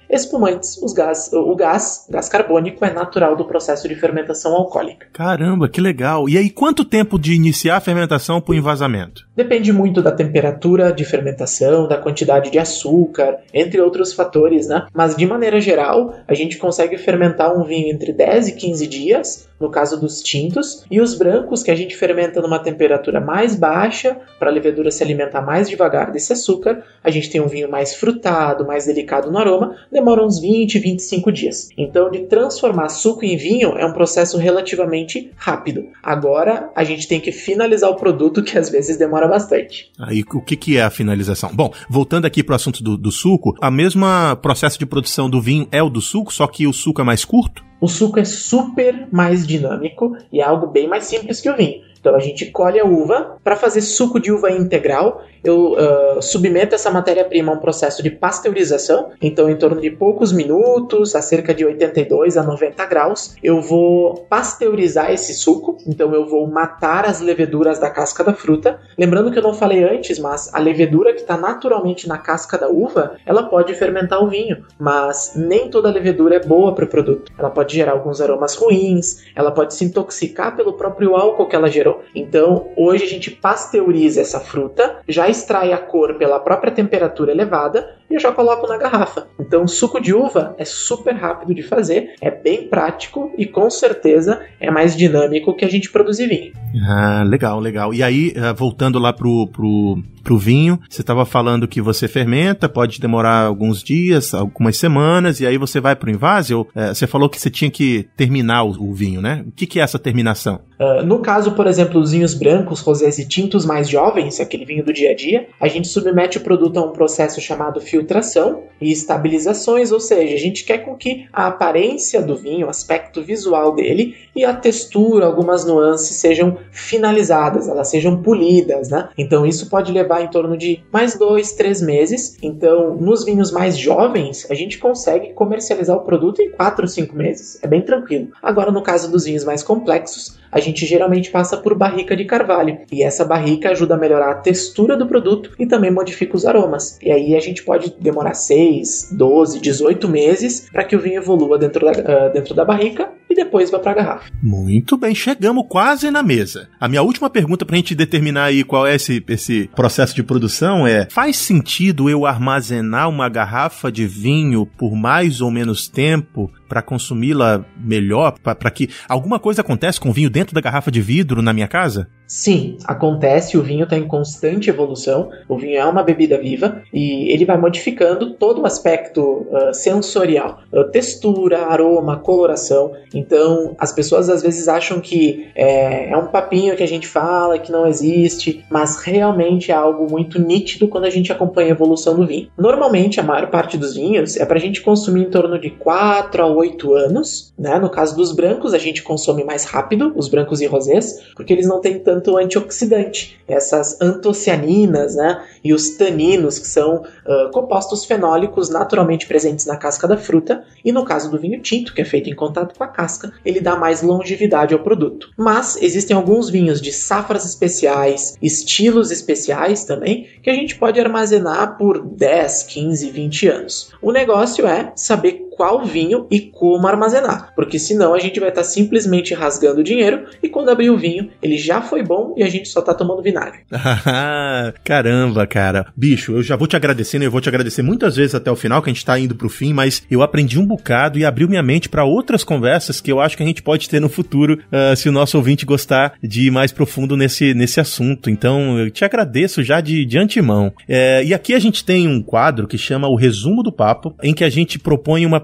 espumantes, 0.11 0.77
os 0.81 0.93
gás, 0.93 1.31
o 1.33 1.55
gás, 1.55 2.05
gás 2.09 2.27
carbônico, 2.27 2.83
é 2.83 2.93
natural 2.93 3.35
do 3.35 3.45
processo 3.45 3.87
de 3.87 3.95
fermentação 3.95 4.53
alcoólica. 4.53 5.07
Caramba, 5.13 5.69
que 5.69 5.79
legal! 5.79 6.27
E 6.27 6.37
aí, 6.37 6.49
quanto 6.49 6.83
tempo 6.83 7.17
de 7.17 7.33
iniciar 7.33 7.77
a 7.77 7.81
fermentação 7.81 8.41
para 8.41 8.51
o 8.51 8.55
envasamento? 8.55 9.25
Depende 9.35 9.71
muito 9.71 10.01
da 10.01 10.11
temperatura 10.11 10.91
de 10.91 11.05
fermentação, 11.05 11.87
da 11.87 11.97
quantidade 11.97 12.51
de 12.51 12.59
açúcar, 12.59 13.37
entre 13.53 13.79
outros 13.79 14.13
fatores, 14.13 14.67
né? 14.67 14.85
Mas 14.93 15.15
de 15.15 15.25
maneira 15.25 15.59
geral, 15.61 16.13
a 16.27 16.33
gente 16.33 16.57
consegue 16.57 16.97
fermentar 16.97 17.57
um 17.57 17.63
vinho 17.63 17.91
entre 17.91 18.11
10 18.11 18.49
e 18.49 18.51
15 18.53 18.87
dias, 18.87 19.49
no 19.59 19.69
caso 19.69 19.99
dos 19.99 20.21
tintos, 20.21 20.83
e 20.89 20.99
os 20.99 21.13
brancos 21.13 21.63
que 21.63 21.71
a 21.71 21.75
gente 21.75 21.95
fermenta 21.95 22.41
numa 22.41 22.59
temperatura 22.59 23.21
mais 23.21 23.55
baixa, 23.55 24.17
para 24.39 24.49
a 24.49 24.53
levedura 24.53 24.91
se 24.91 25.03
alimentar 25.03 25.41
mais 25.41 25.69
devagar 25.69 26.11
desse 26.11 26.33
açúcar, 26.33 26.83
a 27.03 27.11
gente 27.11 27.29
tem 27.29 27.39
um 27.39 27.47
vinho 27.47 27.69
mais 27.69 27.95
frutado, 27.95 28.65
mais 28.65 28.87
delicado 28.87 29.31
no 29.31 29.37
aroma, 29.37 29.75
demora 30.01 30.25
uns 30.25 30.39
20, 30.39 30.79
25 30.79 31.31
dias. 31.31 31.69
Então, 31.77 32.09
de 32.09 32.21
transformar 32.23 32.89
suco 32.89 33.23
em 33.23 33.37
vinho 33.37 33.77
é 33.77 33.85
um 33.85 33.93
processo 33.93 34.37
relativamente 34.37 35.31
rápido. 35.37 35.85
Agora, 36.01 36.71
a 36.75 36.83
gente 36.83 37.07
tem 37.07 37.21
que 37.21 37.31
finalizar 37.31 37.89
o 37.89 37.95
produto, 37.95 38.43
que 38.43 38.57
às 38.57 38.69
vezes 38.69 38.97
demora 38.97 39.27
bastante. 39.27 39.91
Aí, 39.99 40.23
o 40.33 40.41
que, 40.41 40.55
que 40.55 40.77
é 40.77 40.83
a 40.83 40.89
finalização? 40.89 41.51
Bom, 41.53 41.71
voltando 41.89 42.25
aqui 42.25 42.43
para 42.43 42.53
o 42.53 42.55
assunto 42.55 42.83
do, 42.83 42.97
do 42.97 43.11
suco, 43.11 43.55
a 43.61 43.69
mesma 43.69 44.35
processo 44.35 44.79
de 44.79 44.85
produção 44.85 45.29
do 45.29 45.39
vinho 45.39 45.67
é 45.71 45.81
o 45.81 45.89
do 45.89 46.01
suco, 46.01 46.33
só 46.33 46.47
que 46.47 46.65
o 46.65 46.73
suco 46.73 47.01
é 47.01 47.03
mais 47.03 47.23
curto? 47.23 47.63
O 47.79 47.87
suco 47.87 48.19
é 48.19 48.25
super 48.25 49.07
mais 49.11 49.45
dinâmico 49.45 50.15
e 50.31 50.39
é 50.39 50.43
algo 50.43 50.67
bem 50.67 50.87
mais 50.87 51.05
simples 51.05 51.39
que 51.39 51.49
o 51.49 51.55
vinho. 51.55 51.81
Então 52.01 52.15
a 52.15 52.19
gente 52.19 52.47
colhe 52.47 52.79
a 52.79 52.85
uva 52.85 53.37
para 53.43 53.55
fazer 53.55 53.81
suco 53.81 54.19
de 54.19 54.31
uva 54.31 54.51
integral 54.51 55.21
eu 55.43 55.73
uh, 55.73 56.21
submeto 56.21 56.75
essa 56.75 56.91
matéria-prima 56.91 57.51
a 57.51 57.55
um 57.55 57.59
processo 57.59 58.03
de 58.03 58.11
pasteurização, 58.11 59.11
então 59.21 59.49
em 59.49 59.55
torno 59.55 59.81
de 59.81 59.89
poucos 59.89 60.31
minutos, 60.31 61.15
a 61.15 61.21
cerca 61.21 61.53
de 61.53 61.65
82 61.65 62.37
a 62.37 62.43
90 62.43 62.85
graus, 62.85 63.35
eu 63.43 63.59
vou 63.59 64.25
pasteurizar 64.29 65.11
esse 65.11 65.33
suco, 65.33 65.77
então 65.87 66.13
eu 66.13 66.27
vou 66.27 66.47
matar 66.47 67.05
as 67.05 67.21
leveduras 67.21 67.79
da 67.79 67.89
casca 67.89 68.23
da 68.23 68.33
fruta. 68.33 68.79
Lembrando 68.97 69.31
que 69.31 69.39
eu 69.39 69.43
não 69.43 69.53
falei 69.53 69.83
antes, 69.83 70.19
mas 70.19 70.53
a 70.53 70.59
levedura 70.59 71.13
que 71.13 71.21
está 71.21 71.35
naturalmente 71.35 72.07
na 72.07 72.17
casca 72.17 72.57
da 72.57 72.69
uva, 72.69 73.15
ela 73.25 73.43
pode 73.43 73.73
fermentar 73.73 74.23
o 74.23 74.29
vinho, 74.29 74.63
mas 74.79 75.33
nem 75.35 75.69
toda 75.69 75.89
levedura 75.89 76.35
é 76.35 76.39
boa 76.39 76.75
para 76.75 76.85
o 76.85 76.87
produto. 76.87 77.31
Ela 77.37 77.49
pode 77.49 77.73
gerar 77.73 77.93
alguns 77.93 78.21
aromas 78.21 78.55
ruins, 78.55 79.23
ela 79.35 79.51
pode 79.51 79.73
se 79.73 79.83
intoxicar 79.83 80.55
pelo 80.55 80.73
próprio 80.73 81.15
álcool 81.15 81.47
que 81.47 81.55
ela 81.55 81.67
gerou. 81.67 81.90
Então, 82.15 82.71
hoje 82.75 83.03
a 83.03 83.07
gente 83.07 83.31
pasteuriza 83.31 84.21
essa 84.21 84.39
fruta, 84.39 84.99
já 85.07 85.27
extrai 85.29 85.73
a 85.73 85.77
cor 85.77 86.15
pela 86.15 86.39
própria 86.39 86.71
temperatura 86.71 87.31
elevada 87.31 88.00
e 88.11 88.15
eu 88.15 88.19
já 88.19 88.31
coloco 88.31 88.67
na 88.67 88.77
garrafa. 88.77 89.27
Então, 89.39 89.67
suco 89.67 89.99
de 89.99 90.13
uva 90.13 90.53
é 90.57 90.65
super 90.65 91.13
rápido 91.13 91.55
de 91.55 91.63
fazer, 91.63 92.13
é 92.21 92.29
bem 92.29 92.67
prático 92.67 93.31
e 93.37 93.45
com 93.45 93.69
certeza 93.69 94.41
é 94.59 94.69
mais 94.69 94.95
dinâmico 94.95 95.55
que 95.55 95.65
a 95.65 95.69
gente 95.69 95.91
produzir 95.91 96.27
vinho. 96.27 96.53
Ah, 96.87 97.23
legal, 97.25 97.59
legal. 97.59 97.93
E 97.93 98.03
aí, 98.03 98.33
eh, 98.35 98.53
voltando 98.53 98.99
lá 98.99 99.13
pro, 99.13 99.47
pro, 99.47 99.97
pro 100.23 100.37
vinho, 100.37 100.79
você 100.89 101.01
estava 101.01 101.25
falando 101.25 101.67
que 101.67 101.81
você 101.81 102.07
fermenta, 102.07 102.69
pode 102.69 102.99
demorar 102.99 103.45
alguns 103.45 103.83
dias, 103.83 104.33
algumas 104.33 104.77
semanas, 104.77 105.39
e 105.39 105.47
aí 105.47 105.57
você 105.57 105.79
vai 105.79 105.95
pro 105.95 106.09
invase? 106.09 106.53
Ou, 106.53 106.67
é, 106.75 106.93
você 106.93 107.07
falou 107.07 107.29
que 107.29 107.39
você 107.39 107.49
tinha 107.49 107.71
que 107.71 108.07
terminar 108.15 108.63
o, 108.63 108.89
o 108.89 108.93
vinho, 108.93 109.21
né? 109.21 109.43
O 109.47 109.51
que, 109.51 109.65
que 109.65 109.79
é 109.79 109.83
essa 109.83 109.99
terminação? 109.99 110.61
Uh, 110.79 111.05
no 111.05 111.19
caso, 111.19 111.51
por 111.51 111.67
exemplo, 111.67 111.99
os 111.99 112.11
vinhos 112.11 112.33
brancos, 112.33 112.79
rosés 112.79 113.19
e 113.19 113.27
tintos 113.27 113.65
mais 113.65 113.87
jovens, 113.87 114.39
aquele 114.39 114.65
vinho 114.65 114.83
do 114.83 114.91
dia 114.91 115.11
a 115.11 115.15
dia, 115.15 115.47
a 115.59 115.67
gente 115.67 115.87
submete 115.87 116.37
o 116.37 116.41
produto 116.41 116.77
a 116.77 116.85
um 116.85 116.91
processo 116.91 117.39
chamado 117.39 117.79
filtração 118.01 118.63
e 118.81 118.91
estabilizações, 118.91 119.91
ou 119.91 119.99
seja, 119.99 120.33
a 120.33 120.39
gente 120.39 120.65
quer 120.65 120.79
com 120.79 120.95
que 120.95 121.27
a 121.31 121.47
aparência 121.47 122.21
do 122.21 122.35
vinho, 122.35 122.65
o 122.65 122.69
aspecto 122.69 123.21
visual 123.21 123.75
dele 123.75 124.15
e 124.35 124.43
a 124.43 124.53
textura, 124.55 125.27
algumas 125.27 125.63
nuances 125.65 126.17
sejam 126.17 126.57
finalizadas, 126.71 127.67
elas 127.67 127.89
sejam 127.89 128.21
polidas, 128.23 128.89
né? 128.89 129.09
Então 129.15 129.45
isso 129.45 129.69
pode 129.69 129.91
levar 129.91 130.21
em 130.21 130.29
torno 130.29 130.57
de 130.57 130.83
mais 130.91 131.15
dois, 131.15 131.53
três 131.53 131.79
meses. 131.79 132.37
Então, 132.41 132.95
nos 132.95 133.23
vinhos 133.23 133.51
mais 133.51 133.77
jovens, 133.77 134.49
a 134.49 134.55
gente 134.55 134.79
consegue 134.79 135.33
comercializar 135.33 135.95
o 135.95 136.01
produto 136.01 136.41
em 136.41 136.49
quatro, 136.49 136.87
cinco 136.87 137.15
meses. 137.15 137.59
É 137.61 137.67
bem 137.67 137.81
tranquilo. 137.81 138.29
Agora, 138.41 138.71
no 138.71 138.81
caso 138.81 139.11
dos 139.11 139.25
vinhos 139.25 139.43
mais 139.43 139.61
complexos, 139.61 140.39
a 140.51 140.59
gente 140.59 140.85
geralmente 140.85 141.31
passa 141.31 141.55
por 141.55 141.75
barrica 141.75 142.15
de 142.15 142.25
carvalho. 142.25 142.79
E 142.91 143.03
essa 143.03 143.23
barrica 143.23 143.69
ajuda 143.69 143.95
a 143.95 143.97
melhorar 143.97 144.31
a 144.31 144.35
textura 144.35 144.97
do 144.97 145.07
produto 145.07 145.51
e 145.57 145.65
também 145.65 145.91
modifica 145.91 146.35
os 146.35 146.45
aromas. 146.45 146.99
E 147.01 147.11
aí 147.11 147.35
a 147.35 147.39
gente 147.39 147.63
pode 147.63 147.90
demorar 147.99 148.33
6, 148.33 149.09
12, 149.11 149.59
18 149.59 150.07
meses 150.07 150.67
para 150.71 150.83
que 150.83 150.95
o 150.95 150.99
vinho 150.99 151.21
evolua 151.21 151.57
dentro 151.57 151.85
da, 151.85 151.91
uh, 151.91 152.33
dentro 152.33 152.53
da 152.53 152.65
barrica 152.65 153.09
e 153.29 153.35
depois 153.35 153.71
vá 153.71 153.79
para 153.79 153.91
a 153.91 153.95
garrafa. 153.95 154.31
Muito 154.41 154.97
bem, 154.97 155.15
chegamos 155.15 155.65
quase 155.67 156.11
na 156.11 156.21
mesa. 156.21 156.67
A 156.79 156.87
minha 156.87 157.01
última 157.01 157.29
pergunta 157.29 157.65
para 157.65 157.75
a 157.75 157.77
gente 157.77 157.95
determinar 157.95 158.45
aí 158.45 158.63
qual 158.63 158.85
é 158.85 158.95
esse, 158.95 159.23
esse 159.27 159.69
processo 159.75 160.13
de 160.13 160.23
produção 160.23 160.85
é: 160.85 161.07
faz 161.09 161.37
sentido 161.37 162.09
eu 162.09 162.25
armazenar 162.25 163.09
uma 163.09 163.29
garrafa 163.29 163.91
de 163.91 164.05
vinho 164.05 164.65
por 164.65 164.95
mais 164.95 165.41
ou 165.41 165.49
menos 165.49 165.87
tempo 165.87 166.51
para 166.71 166.81
consumi-la 166.81 167.65
melhor, 167.77 168.35
para 168.39 168.71
que 168.71 168.89
alguma 169.07 169.39
coisa 169.39 169.61
aconteça 169.61 170.01
com 170.01 170.09
o 170.09 170.13
vinho 170.13 170.29
dentro 170.29 170.53
da 170.53 170.61
garrafa 170.61 170.91
de 170.91 171.01
vidro 171.01 171.41
na 171.41 171.53
minha 171.53 171.61
minha 171.61 171.67
casa? 171.67 172.07
Sim, 172.33 172.77
acontece, 172.85 173.57
o 173.57 173.61
vinho 173.61 173.83
está 173.83 173.97
em 173.97 174.07
constante 174.07 174.69
evolução, 174.69 175.29
o 175.49 175.57
vinho 175.57 175.77
é 175.77 175.85
uma 175.85 176.01
bebida 176.01 176.37
viva 176.37 176.81
e 176.93 177.29
ele 177.29 177.43
vai 177.43 177.57
modificando 177.57 178.35
todo 178.35 178.61
o 178.61 178.65
aspecto 178.65 179.21
uh, 179.21 179.73
sensorial, 179.73 180.59
uh, 180.71 180.85
textura, 180.85 181.65
aroma, 181.65 182.17
coloração. 182.17 182.93
Então, 183.13 183.75
as 183.77 183.91
pessoas 183.91 184.29
às 184.29 184.41
vezes 184.41 184.69
acham 184.69 185.01
que 185.01 185.49
é, 185.53 186.09
é, 186.09 186.17
um 186.17 186.27
papinho 186.27 186.73
que 186.77 186.83
a 186.83 186.87
gente 186.87 187.05
fala, 187.05 187.59
que 187.59 187.69
não 187.69 187.85
existe, 187.85 188.63
mas 188.71 188.95
realmente 188.95 189.69
é 189.69 189.75
algo 189.75 190.09
muito 190.09 190.39
nítido 190.39 190.87
quando 190.87 191.03
a 191.03 191.09
gente 191.09 191.33
acompanha 191.33 191.67
a 191.67 191.71
evolução 191.71 192.15
do 192.15 192.25
vinho. 192.25 192.47
Normalmente, 192.57 193.19
a 193.19 193.23
maior 193.23 193.49
parte 193.49 193.77
dos 193.77 193.95
vinhos 193.95 194.37
é 194.37 194.45
para 194.45 194.57
a 194.57 194.61
gente 194.61 194.81
consumir 194.81 195.23
em 195.23 195.29
torno 195.29 195.59
de 195.59 195.69
4 195.69 196.43
a 196.43 196.47
8 196.47 196.60
anos, 196.93 197.53
né? 197.57 197.77
No 197.79 197.89
caso 197.89 198.15
dos 198.15 198.31
brancos, 198.31 198.73
a 198.73 198.77
gente 198.77 199.03
consome 199.03 199.43
mais 199.43 199.65
rápido, 199.65 200.13
os 200.15 200.27
brancos 200.27 200.61
e 200.61 200.65
rosés, 200.65 201.19
porque 201.35 201.53
eles 201.53 201.67
não 201.67 201.81
têm 201.81 201.99
tanto 201.99 202.21
tanto 202.21 202.37
antioxidante. 202.37 203.39
Essas 203.47 203.99
antocianinas 203.99 205.15
né, 205.15 205.43
e 205.63 205.73
os 205.73 205.89
taninos, 205.97 206.57
que 206.57 206.67
são 206.67 206.97
uh, 206.97 207.51
compostos 207.51 208.05
fenólicos 208.05 208.69
naturalmente 208.69 209.27
presentes 209.27 209.65
na 209.65 209.75
casca 209.75 210.07
da 210.07 210.17
fruta, 210.17 210.63
e 210.85 210.91
no 210.91 211.03
caso 211.03 211.29
do 211.29 211.39
vinho 211.39 211.61
tinto, 211.61 211.93
que 211.93 212.01
é 212.01 212.05
feito 212.05 212.29
em 212.29 212.35
contato 212.35 212.77
com 212.77 212.83
a 212.83 212.87
casca, 212.87 213.31
ele 213.43 213.59
dá 213.59 213.75
mais 213.75 214.01
longevidade 214.01 214.73
ao 214.73 214.81
produto. 214.81 215.29
Mas 215.37 215.77
existem 215.81 216.15
alguns 216.15 216.49
vinhos 216.49 216.81
de 216.81 216.93
safras 216.93 217.45
especiais, 217.45 218.37
estilos 218.41 219.11
especiais 219.11 219.83
também, 219.83 220.27
que 220.41 220.49
a 220.49 220.53
gente 220.53 220.75
pode 220.75 220.99
armazenar 220.99 221.77
por 221.77 222.05
10, 222.05 222.63
15, 222.63 223.09
20 223.11 223.47
anos. 223.47 223.91
O 224.01 224.11
negócio 224.11 224.65
é 224.65 224.93
saber 224.95 225.50
qual 225.51 225.85
vinho 225.85 226.25
e 226.31 226.39
como 226.39 226.87
armazenar, 226.87 227.53
porque 227.55 227.77
senão 227.77 228.13
a 228.13 228.19
gente 228.19 228.39
vai 228.39 228.49
estar 228.49 228.61
tá 228.61 228.67
simplesmente 228.67 229.33
rasgando 229.33 229.83
dinheiro 229.83 230.25
e 230.41 230.49
quando 230.49 230.69
abrir 230.69 230.89
o 230.89 230.97
vinho, 230.97 231.29
ele 231.41 231.57
já 231.57 231.81
foi 231.81 232.01
bom 232.01 232.33
e 232.37 232.43
a 232.43 232.49
gente 232.49 232.69
só 232.69 232.81
tá 232.81 232.93
tomando 232.93 233.21
vinagre. 233.21 233.59
Caramba, 234.83 235.45
cara. 235.45 235.87
Bicho, 235.95 236.33
eu 236.33 236.43
já 236.43 236.55
vou 236.55 236.67
te 236.67 236.75
agradecendo, 236.75 237.25
eu 237.25 237.31
vou 237.31 237.41
te 237.41 237.49
agradecer 237.49 237.81
muitas 237.81 238.15
vezes 238.15 238.33
até 238.33 238.49
o 238.49 238.55
final, 238.55 238.81
que 238.81 238.89
a 238.89 238.93
gente 238.93 239.05
tá 239.05 239.19
indo 239.19 239.35
pro 239.35 239.49
fim, 239.49 239.73
mas 239.73 240.03
eu 240.09 240.21
aprendi 240.21 240.57
um 240.57 240.65
bocado 240.65 241.19
e 241.19 241.25
abriu 241.25 241.47
minha 241.47 241.63
mente 241.63 241.89
para 241.89 242.05
outras 242.05 242.43
conversas 242.43 243.01
que 243.01 243.11
eu 243.11 243.19
acho 243.19 243.35
que 243.35 243.43
a 243.43 243.45
gente 243.45 243.61
pode 243.61 243.89
ter 243.89 243.99
no 243.99 244.09
futuro, 244.09 244.59
uh, 244.71 244.95
se 244.95 245.09
o 245.09 245.11
nosso 245.11 245.37
ouvinte 245.37 245.65
gostar 245.65 246.13
de 246.23 246.47
ir 246.47 246.51
mais 246.51 246.71
profundo 246.71 247.17
nesse, 247.17 247.53
nesse 247.53 247.79
assunto. 247.79 248.29
Então, 248.29 248.79
eu 248.79 248.89
te 248.89 249.03
agradeço 249.03 249.63
já 249.63 249.81
de, 249.81 250.05
de 250.05 250.17
antemão. 250.17 250.71
É, 250.87 251.23
e 251.23 251.33
aqui 251.33 251.53
a 251.53 251.59
gente 251.59 251.83
tem 251.83 252.07
um 252.07 252.21
quadro 252.21 252.67
que 252.67 252.77
chama 252.77 253.07
o 253.07 253.15
Resumo 253.15 253.63
do 253.63 253.71
Papo, 253.71 254.15
em 254.23 254.33
que 254.33 254.43
a 254.43 254.49
gente 254.49 254.79
propõe 254.79 255.25
uma 255.25 255.39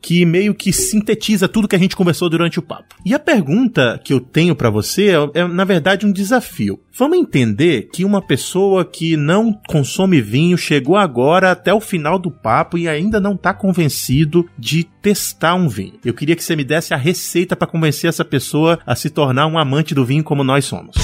que 0.00 0.24
meio 0.24 0.54
que 0.54 0.72
sintetiza 0.72 1.48
tudo 1.48 1.68
que 1.68 1.76
a 1.76 1.78
gente 1.78 1.96
conversou 1.96 2.28
durante 2.28 2.58
o 2.58 2.62
papo. 2.62 2.94
E 3.04 3.14
a 3.14 3.18
pergunta 3.18 4.00
que 4.04 4.12
eu 4.12 4.20
tenho 4.20 4.54
para 4.54 4.70
você 4.70 5.10
é, 5.10 5.40
é, 5.40 5.48
na 5.48 5.64
verdade, 5.64 6.06
um 6.06 6.12
desafio. 6.12 6.80
Vamos 6.96 7.18
entender 7.18 7.88
que 7.92 8.04
uma 8.04 8.20
pessoa 8.20 8.84
que 8.84 9.16
não 9.16 9.52
consome 9.66 10.20
vinho 10.20 10.58
chegou 10.58 10.96
agora 10.96 11.50
até 11.50 11.72
o 11.72 11.80
final 11.80 12.18
do 12.18 12.30
papo 12.30 12.76
e 12.76 12.88
ainda 12.88 13.20
não 13.20 13.34
está 13.34 13.54
convencido 13.54 14.48
de 14.58 14.84
testar 14.84 15.54
um 15.54 15.68
vinho. 15.68 15.94
Eu 16.04 16.14
queria 16.14 16.36
que 16.36 16.44
você 16.44 16.54
me 16.54 16.64
desse 16.64 16.92
a 16.92 16.96
receita 16.96 17.56
para 17.56 17.66
convencer 17.66 18.08
essa 18.08 18.24
pessoa 18.24 18.78
a 18.86 18.94
se 18.94 19.08
tornar 19.10 19.46
um 19.46 19.58
amante 19.58 19.94
do 19.94 20.04
vinho 20.04 20.22
como 20.24 20.44
nós 20.44 20.64
somos. 20.64 20.96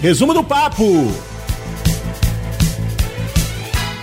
Resumo 0.00 0.34
do 0.34 0.44
papo! 0.44 0.84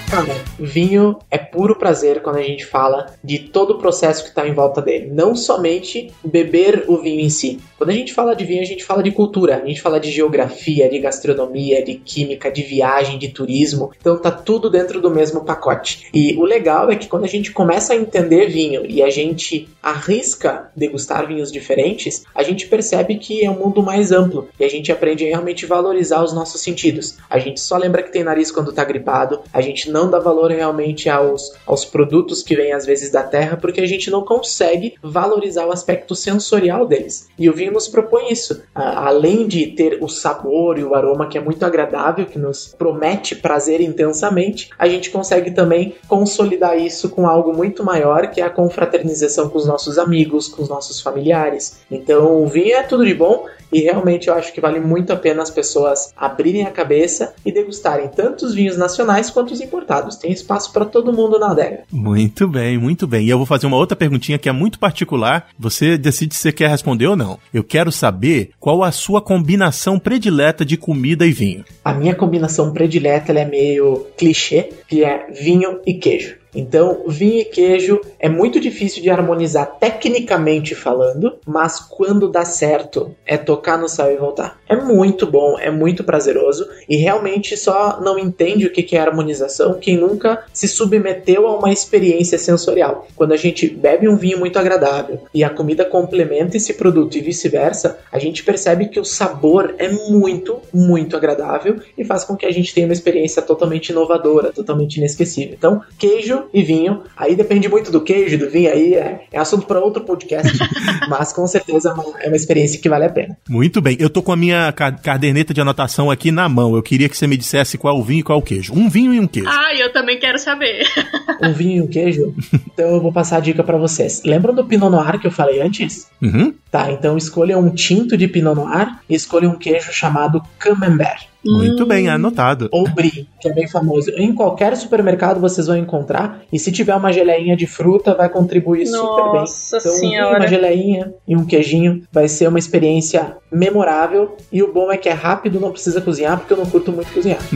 Cara, 0.10 0.36
vinho 0.66 1.18
é 1.30 1.38
puro 1.38 1.76
prazer 1.76 2.22
quando 2.22 2.38
a 2.38 2.44
gente 2.44 2.66
fala 2.66 3.14
de 3.24 3.40
todo 3.40 3.72
o 3.72 3.78
processo 3.78 4.24
que 4.24 4.30
está 4.30 4.48
em 4.48 4.54
volta 4.54 4.82
dele. 4.82 5.10
Não 5.12 5.36
somente 5.36 6.12
beber 6.24 6.86
o 6.88 6.98
vinho 6.98 7.20
em 7.20 7.30
si. 7.30 7.60
Quando 7.78 7.90
a 7.90 7.94
gente 7.94 8.14
fala 8.14 8.36
de 8.36 8.46
vinho, 8.46 8.62
a 8.62 8.66
gente 8.66 8.84
fala 8.84 9.02
de 9.02 9.12
cultura, 9.12 9.58
a 9.58 9.66
gente 9.66 9.82
fala 9.82 10.00
de 10.00 10.12
geografia, 10.12 10.90
de 10.90 11.00
gastronomia, 11.00 11.84
de 11.84 11.96
química, 11.96 12.52
de 12.52 12.62
viagem, 12.62 13.18
de 13.18 13.30
turismo. 13.30 13.92
Então 14.00 14.18
tá 14.18 14.32
tudo 14.32 14.70
dentro 14.70 15.02
do 15.02 15.10
mesmo 15.10 15.44
pacote. 15.44 16.08
E 16.14 16.36
o 16.36 16.44
legal 16.44 16.92
é 16.92 16.96
que 16.96 17.08
quando 17.08 17.24
a 17.24 17.28
gente 17.28 17.52
começa 17.52 17.94
a 17.94 17.96
entender 17.96 18.48
vinho 18.48 18.86
e 18.86 19.02
a 19.02 19.10
gente 19.10 19.68
arrisca 19.82 20.70
degustar 20.76 21.28
vinhos 21.28 21.52
diferentes, 21.52 22.24
a 22.36 22.44
gente 22.44 22.68
percebe 22.68 23.16
que 23.16 23.44
é 23.44 23.50
um 23.50 23.58
mundo 23.58 23.82
mais 23.82 24.12
amplo 24.12 24.48
e 24.60 24.64
a 24.64 24.70
gente 24.70 24.92
aprende 24.92 25.26
a 25.26 25.30
realmente 25.30 25.66
valorizar 25.66 26.24
os 26.24 26.34
nossos 26.34 26.62
sentidos. 26.62 27.18
A 27.30 27.40
gente 27.40 27.60
só 27.60 27.78
lembra 27.78 28.04
que 28.04 28.12
tem 28.12 28.24
nariz 28.24 28.52
quando 28.52 28.72
tá 28.72 28.84
gripado, 28.84 29.42
a 29.52 29.62
gente 29.62 29.90
não 29.90 30.10
dá 30.10 30.20
valor 30.20 30.51
realmente 30.52 31.10
aos, 31.10 31.52
aos 31.66 31.86
produtos 31.86 32.44
que 32.44 32.56
vêm 32.56 32.74
às 32.74 32.86
vezes 32.86 33.12
da 33.12 33.24
terra, 33.24 33.58
porque 33.58 33.82
a 33.82 33.88
gente 33.88 34.10
não 34.10 34.24
consegue 34.24 34.96
valorizar 35.02 35.66
o 35.66 35.72
aspecto 35.72 36.16
sensorial 36.16 36.86
deles. 36.86 37.28
E 37.38 37.50
o 37.50 37.54
vinho 37.54 37.74
nos 37.74 37.88
propõe 37.88 38.32
isso. 38.32 38.64
além 38.74 39.48
de 39.48 39.68
ter 39.68 40.00
o 40.02 40.08
sabor 40.08 40.78
e 40.78 40.84
o 40.84 40.96
aroma 40.96 41.28
que 41.28 41.38
é 41.38 41.42
muito 41.42 41.66
agradável, 41.66 42.26
que 42.26 42.40
nos 42.40 42.76
promete 42.78 43.36
prazer 43.36 43.82
intensamente, 43.82 44.70
a 44.78 44.88
gente 44.88 45.10
consegue 45.10 45.52
também 45.52 45.96
consolidar 46.08 46.78
isso 46.78 47.10
com 47.10 47.28
algo 47.28 47.54
muito 47.54 47.84
maior, 47.84 48.28
que 48.28 48.42
é 48.42 48.44
a 48.44 48.50
confraternização 48.50 49.50
com 49.50 49.58
os 49.58 49.66
nossos 49.66 49.98
amigos, 49.98 50.48
com 50.48 50.62
os 50.62 50.70
nossos 50.70 51.02
familiares. 51.02 51.82
Então, 51.90 52.44
o 52.44 52.48
vinho 52.48 52.76
é 52.76 52.84
tudo 52.84 53.06
de 53.06 53.14
bom 53.14 53.46
e 53.72 53.82
realmente 53.82 54.28
eu 54.28 54.34
acho 54.34 54.54
que 54.54 54.62
vale 54.62 54.80
muito 54.80 55.14
a 55.14 55.16
pena 55.16 55.42
as 55.42 55.50
pessoas 55.50 56.14
abrirem 56.16 56.64
a 56.64 56.72
cabeça 56.72 57.34
e 57.46 57.52
degustarem 57.52 58.10
tanto 58.10 58.46
os 58.46 58.54
vinhos 58.54 58.78
nacionais 58.78 59.30
quanto 59.30 59.54
os 59.54 59.62
importados. 59.62 60.16
Tem 60.16 60.32
espaço 60.32 60.72
para 60.74 60.86
todo 60.86 61.14
mundo 61.14 61.40
na 61.40 61.52
adega. 61.52 61.84
Muito 61.92 62.48
bem, 62.48 62.78
muito 62.78 63.08
bem. 63.08 63.26
E 63.26 63.30
eu 63.30 63.38
vou 63.38 63.46
fazer 63.46 63.68
uma 63.68 63.78
outra 63.78 63.96
perguntinha 63.96 64.38
que 64.38 64.50
é 64.50 64.52
muito 64.52 64.80
particular. 64.80 65.48
Você 65.58 65.98
decide 65.98 66.36
se 66.36 66.42
você 66.42 66.52
quer 66.52 66.70
responder 66.70 67.08
ou 67.08 67.16
não. 67.16 67.40
Eu 67.54 67.64
quero 67.64 67.92
saber 67.92 68.52
qual 68.60 68.84
a 68.84 68.92
sua 68.92 69.22
combinação 69.22 70.00
predileta 70.00 70.66
de 70.66 70.78
comida 70.78 71.26
e 71.26 71.32
vinho. 71.32 71.64
A 71.84 71.94
minha 71.94 72.16
combinação 72.16 72.74
predileta 72.74 73.32
é 73.32 73.46
meio 73.46 74.08
clichê, 74.18 74.70
que 74.88 75.04
é 75.04 75.28
vinho 75.32 75.80
e 75.86 75.94
queijo. 75.94 76.41
Então, 76.54 77.04
vinho 77.08 77.42
e 77.42 77.46
queijo 77.46 78.02
é 78.20 78.30
muito 78.30 78.60
difícil 78.60 79.02
de 79.02 79.10
harmonizar 79.10 79.78
tecnicamente 79.80 80.76
falando, 80.76 81.38
mas 81.46 81.80
quando 81.80 82.30
dá 82.30 82.46
certo, 82.46 83.16
é 83.26 83.38
tocar 83.38 83.78
no 83.78 83.88
céu 83.88 84.12
e 84.12 84.18
voltar. 84.18 84.60
É 84.68 84.76
muito 84.76 85.26
bom, 85.26 85.58
é 85.60 85.72
muito 85.72 86.04
prazeroso 86.04 86.68
e 86.88 86.98
realmente 86.98 87.56
só 87.58 88.00
não 88.02 88.18
entende 88.18 88.66
o 88.66 88.72
que 88.72 88.96
é 88.96 89.00
harmonização 89.00 89.80
quem 89.80 89.98
nunca 89.98 90.44
se 90.54 90.68
submeteu 90.68 91.48
a 91.48 91.58
uma 91.58 91.72
experiência 91.72 92.38
sensorial. 92.38 93.08
Quando 93.16 93.34
a 93.34 93.38
gente 93.38 93.68
bebe 93.68 94.08
um 94.08 94.16
vinho 94.16 94.40
muito 94.40 94.58
agradável 94.58 95.22
e 95.34 95.44
a 95.44 95.50
comida 95.50 95.86
complementa 95.86 96.58
esse 96.58 96.74
produto 96.74 97.18
e 97.18 97.22
vice-versa, 97.22 98.00
a 98.12 98.20
gente 98.20 98.44
percebe 98.44 98.88
que 98.88 99.00
o 99.00 99.06
sabor 99.06 99.76
é 99.78 99.90
muito, 99.90 100.60
muito 100.74 101.16
agradável 101.16 101.80
e 101.98 102.04
faz 102.04 102.24
com 102.24 102.36
que 102.36 102.46
a 102.46 102.52
gente 102.52 102.74
tenha 102.74 102.88
uma 102.88 102.94
experiência 102.94 103.42
totalmente 103.42 103.90
inovadora, 103.90 104.52
totalmente 104.52 104.98
inesquecível. 104.98 105.56
Então, 105.58 105.82
queijo 105.98 106.41
e 106.54 106.64
vinho. 106.64 107.04
Aí 107.16 107.36
depende 107.36 107.68
muito 107.70 107.92
do 107.92 108.02
queijo, 108.02 108.38
do 108.38 108.50
vinho, 108.50 108.72
aí 108.72 108.96
é, 108.96 109.22
é 109.32 109.40
assunto 109.40 109.66
para 109.66 109.80
outro 109.80 110.04
podcast. 110.04 110.58
mas 111.10 111.34
com 111.34 111.46
certeza 111.48 111.90
é 111.90 111.94
uma, 111.94 112.04
é 112.22 112.28
uma, 112.28 112.36
experiência 112.36 112.80
que 112.80 112.90
vale 112.90 113.06
a 113.06 113.10
pena. 113.10 113.38
Muito 113.50 113.82
bem. 113.82 113.98
Eu 114.00 114.10
tô 114.10 114.22
com 114.22 114.32
a 114.32 114.36
minha 114.36 114.72
caderneta 114.72 115.54
de 115.54 115.62
anotação 115.62 116.10
aqui 116.10 116.32
na 116.32 116.48
mão. 116.48 116.76
Eu 116.76 116.84
queria 116.84 117.10
que 117.10 117.18
você 117.18 117.28
me 117.28 117.38
dissesse 117.38 117.78
qual 117.78 117.98
o 117.98 118.04
vinho 118.04 118.20
e 118.20 118.24
qual 118.24 118.40
o 118.40 118.42
queijo. 118.42 118.74
Um 118.74 118.90
vinho 118.90 119.14
e 119.14 119.20
um 119.20 119.28
queijo. 119.28 119.50
Ah, 119.50 119.74
eu 119.76 119.92
também 119.92 120.20
quero 120.20 120.40
saber. 120.40 120.86
um 121.42 121.54
vinho 121.54 121.78
e 121.78 121.82
um 121.82 121.88
queijo? 121.88 122.34
Então 122.74 122.96
eu 122.96 123.02
vou 123.02 123.12
passar 123.12 123.38
a 123.38 123.42
dica 123.42 123.64
para 123.64 123.78
vocês. 123.78 124.22
Lembram 124.26 124.54
do 124.54 124.66
Pinot 124.66 124.90
Noir 124.90 125.20
que 125.20 125.28
eu 125.28 125.32
falei 125.32 125.62
antes? 125.62 126.08
Uhum. 126.22 126.54
Tá, 126.70 126.92
então 126.92 127.18
escolha 127.18 127.58
um 127.58 127.70
tinto 127.70 128.18
de 128.18 128.28
Pinot 128.28 128.56
Noir 128.56 128.98
e 129.10 129.16
escolha 129.16 129.50
um 129.50 129.56
queijo 129.56 129.92
chamado 129.92 130.42
Camembert. 130.58 131.31
Muito 131.44 131.84
hum. 131.84 131.88
bem, 131.88 132.08
anotado. 132.08 132.70
Ou 132.72 132.88
Brie, 132.90 133.28
que 133.40 133.50
é 133.50 133.54
bem 133.54 133.68
famoso. 133.68 134.12
Em 134.12 134.34
qualquer 134.34 134.78
supermercado 134.78 135.40
vocês 135.40 135.68
vão 135.68 135.76
encontrar. 135.76 136.42
E 136.54 136.60
se 136.60 136.72
tiver 136.72 136.96
uma 136.96 137.12
geleinha 137.12 137.56
de 137.56 137.66
fruta, 137.66 138.14
vai 138.14 138.30
contribuir 138.30 138.90
Nossa 138.90 138.98
super 138.98 139.32
bem. 139.32 139.42
Então, 139.42 139.92
senhora. 140.00 140.40
uma 140.40 140.48
geleinha 140.48 141.14
e 141.28 141.36
um 141.36 141.46
queijinho 141.46 142.04
vai 142.12 142.28
ser 142.28 142.48
uma 142.48 142.60
experiência 142.60 143.36
memorável. 143.52 144.38
E 144.52 144.62
o 144.62 144.72
bom 144.72 144.92
é 144.92 144.98
que 144.98 145.10
é 145.10 145.14
rápido, 145.14 145.60
não 145.60 145.72
precisa 145.72 146.00
cozinhar, 146.00 146.38
porque 146.38 146.54
eu 146.54 146.58
não 146.58 146.66
curto 146.66 146.92
muito 146.92 147.12
cozinhar. 147.12 147.40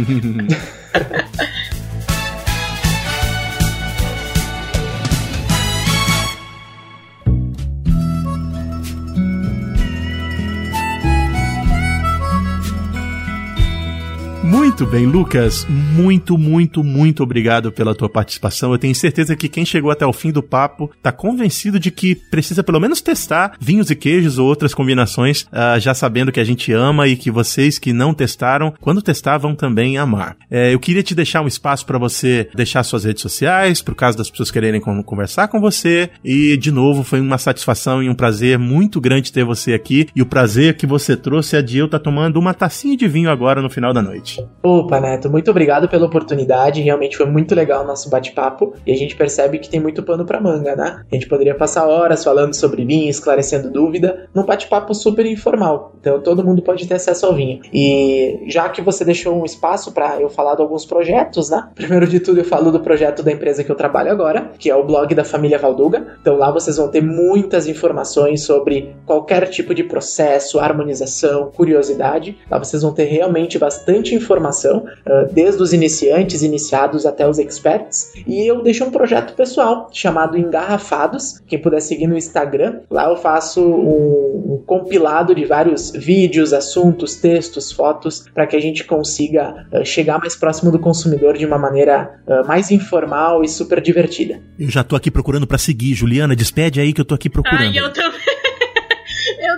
Muito 14.76 14.92
bem, 14.92 15.06
Lucas, 15.06 15.66
muito, 15.70 16.38
muito, 16.38 16.84
muito 16.84 17.24
obrigado 17.24 17.72
pela 17.72 17.96
tua 17.96 18.10
participação. 18.10 18.74
Eu 18.74 18.78
tenho 18.78 18.94
certeza 18.94 19.34
que 19.34 19.48
quem 19.48 19.66
chegou 19.66 19.90
até 19.90 20.06
o 20.06 20.12
fim 20.12 20.34
do 20.34 20.44
papo 20.44 20.92
tá 21.02 21.14
convencido 21.14 21.80
de 21.80 21.90
que 21.90 22.14
precisa 22.14 22.62
pelo 22.62 22.78
menos 22.78 23.00
testar 23.00 23.56
vinhos 23.58 23.90
e 23.90 23.96
queijos 23.96 24.38
ou 24.38 24.46
outras 24.46 24.74
combinações, 24.74 25.44
uh, 25.44 25.80
já 25.80 25.94
sabendo 25.94 26.30
que 26.30 26.42
a 26.42 26.44
gente 26.44 26.74
ama 26.74 27.08
e 27.08 27.16
que 27.16 27.32
vocês 27.32 27.80
que 27.80 27.94
não 27.94 28.14
testaram, 28.14 28.74
quando 28.82 29.02
testar, 29.02 29.38
vão 29.38 29.56
também 29.56 29.98
amar. 29.98 30.36
É, 30.52 30.74
eu 30.74 30.80
queria 30.82 31.02
te 31.02 31.16
deixar 31.16 31.42
um 31.42 31.48
espaço 31.48 31.86
para 31.86 31.98
você 31.98 32.50
deixar 32.54 32.84
suas 32.84 33.06
redes 33.06 33.22
sociais, 33.22 33.82
por 33.82 33.96
caso 33.96 34.18
das 34.18 34.30
pessoas 34.30 34.52
quererem 34.52 34.82
conversar 34.82 35.48
com 35.48 35.62
você. 35.62 36.10
E, 36.22 36.58
de 36.58 36.70
novo, 36.70 37.02
foi 37.02 37.22
uma 37.22 37.38
satisfação 37.38 38.04
e 38.04 38.10
um 38.10 38.14
prazer 38.14 38.60
muito 38.60 39.00
grande 39.00 39.32
ter 39.32 39.46
você 39.46 39.74
aqui. 39.74 40.10
E 40.14 40.22
o 40.22 40.26
prazer 40.26 40.76
que 40.76 40.86
você 40.86 41.16
trouxe 41.16 41.56
é 41.56 41.62
de 41.62 41.78
eu 41.78 41.86
estar 41.86 42.00
tá 42.00 42.04
tomando 42.04 42.38
uma 42.38 42.54
tacinha 42.54 42.98
de 42.98 43.08
vinho 43.08 43.30
agora 43.30 43.62
no 43.62 43.70
final 43.70 43.94
da 43.94 44.02
noite. 44.02 44.44
Opa, 44.66 45.00
Neto, 45.00 45.30
muito 45.30 45.52
obrigado 45.52 45.88
pela 45.88 46.08
oportunidade. 46.08 46.82
Realmente 46.82 47.16
foi 47.16 47.28
muito 47.28 47.54
legal 47.54 47.84
o 47.84 47.88
nosso 47.88 48.10
bate-papo. 48.10 48.74
E 48.84 48.92
a 48.92 48.96
gente 48.96 49.16
percebe 49.16 49.60
que 49.60 49.70
tem 49.70 49.80
muito 49.80 50.02
pano 50.02 50.26
para 50.26 50.42
manga, 50.42 50.76
né? 50.76 51.04
A 51.12 51.14
gente 51.14 51.28
poderia 51.28 51.54
passar 51.54 51.86
horas 51.88 52.24
falando 52.24 52.56
sobre 52.56 52.84
vinho, 52.84 53.08
esclarecendo 53.08 53.70
dúvida, 53.70 54.28
num 54.34 54.44
bate-papo 54.44 54.96
super 54.96 55.24
informal. 55.28 55.94
Então 56.00 56.20
todo 56.20 56.44
mundo 56.44 56.64
pode 56.64 56.88
ter 56.88 56.96
acesso 56.96 57.28
ao 57.28 57.36
vinho. 57.36 57.60
E 57.72 58.44
já 58.48 58.68
que 58.68 58.82
você 58.82 59.06
deixou 59.06 59.40
um 59.40 59.46
espaço 59.46 59.92
para 59.92 60.20
eu 60.20 60.32
falar 60.32 60.56
de 60.56 60.64
alguns 60.64 60.84
projetos, 60.84 61.52
né? 61.52 61.70
Primeiro 61.76 62.08
de 62.08 62.20
tudo, 62.20 62.40
eu 62.40 62.46
falo 62.46 62.72
do 62.72 62.80
projeto 62.80 63.22
da 63.22 63.32
empresa 63.32 63.64
que 63.64 63.72
eu 63.72 63.76
trabalho 63.76 64.12
agora, 64.12 64.50
que 64.58 64.72
é 64.72 64.76
o 64.76 64.84
blog 64.84 65.14
da 65.14 65.24
família 65.24 65.60
Valduga. 65.60 66.18
Então 66.20 66.38
lá 66.38 66.50
vocês 66.50 66.78
vão 66.78 66.90
ter 66.90 67.04
muitas 67.04 67.68
informações 67.68 68.42
sobre 68.42 68.96
qualquer 69.06 69.48
tipo 69.48 69.76
de 69.76 69.84
processo, 69.84 70.58
harmonização, 70.58 71.52
curiosidade. 71.56 72.36
Lá 72.50 72.58
vocês 72.58 72.82
vão 72.82 72.92
ter 72.92 73.04
realmente 73.04 73.60
bastante 73.60 74.16
informação, 74.16 74.55
desde 75.34 75.62
os 75.62 75.74
iniciantes, 75.74 76.42
iniciados 76.42 77.06
até 77.06 77.28
os 77.28 77.40
experts. 77.40 78.14
E 78.28 78.46
eu 78.46 78.62
deixo 78.62 78.84
um 78.84 78.92
projeto 78.92 79.34
pessoal 79.34 79.90
chamado 79.92 80.38
Engarrafados. 80.38 81.40
Quem 81.48 81.60
puder 81.60 81.82
seguir 81.82 82.08
no 82.08 82.18
Instagram, 82.18 82.82
lá 82.90 83.10
eu 83.10 83.18
faço 83.18 83.62
um, 83.62 84.54
um 84.54 84.64
compilado 84.66 85.34
de 85.34 85.46
vários 85.46 85.92
vídeos, 85.92 86.54
assuntos, 86.54 87.16
textos, 87.16 87.72
fotos, 87.72 88.26
para 88.34 88.48
que 88.48 88.56
a 88.56 88.60
gente 88.60 88.84
consiga 88.84 89.68
uh, 89.72 89.86
chegar 89.86 90.20
mais 90.20 90.36
próximo 90.36 90.72
do 90.72 90.80
consumidor 90.80 91.38
de 91.38 91.46
uma 91.46 91.58
maneira 91.58 92.20
uh, 92.28 92.48
mais 92.48 92.72
informal 92.72 93.44
e 93.44 93.48
super 93.48 93.82
divertida. 93.82 94.42
Eu 94.60 94.70
já 94.70 94.84
tô 94.84 94.96
aqui 94.96 95.12
procurando 95.12 95.48
para 95.48 95.58
seguir, 95.58 95.94
Juliana, 95.94 96.36
despede 96.36 96.80
aí 96.80 96.94
que 96.94 97.02
eu 97.02 97.06
tô 97.06 97.16
aqui 97.16 97.30
procurando. 97.30 97.62
Ai, 97.62 97.78
eu 97.78 97.92
também 97.92 98.35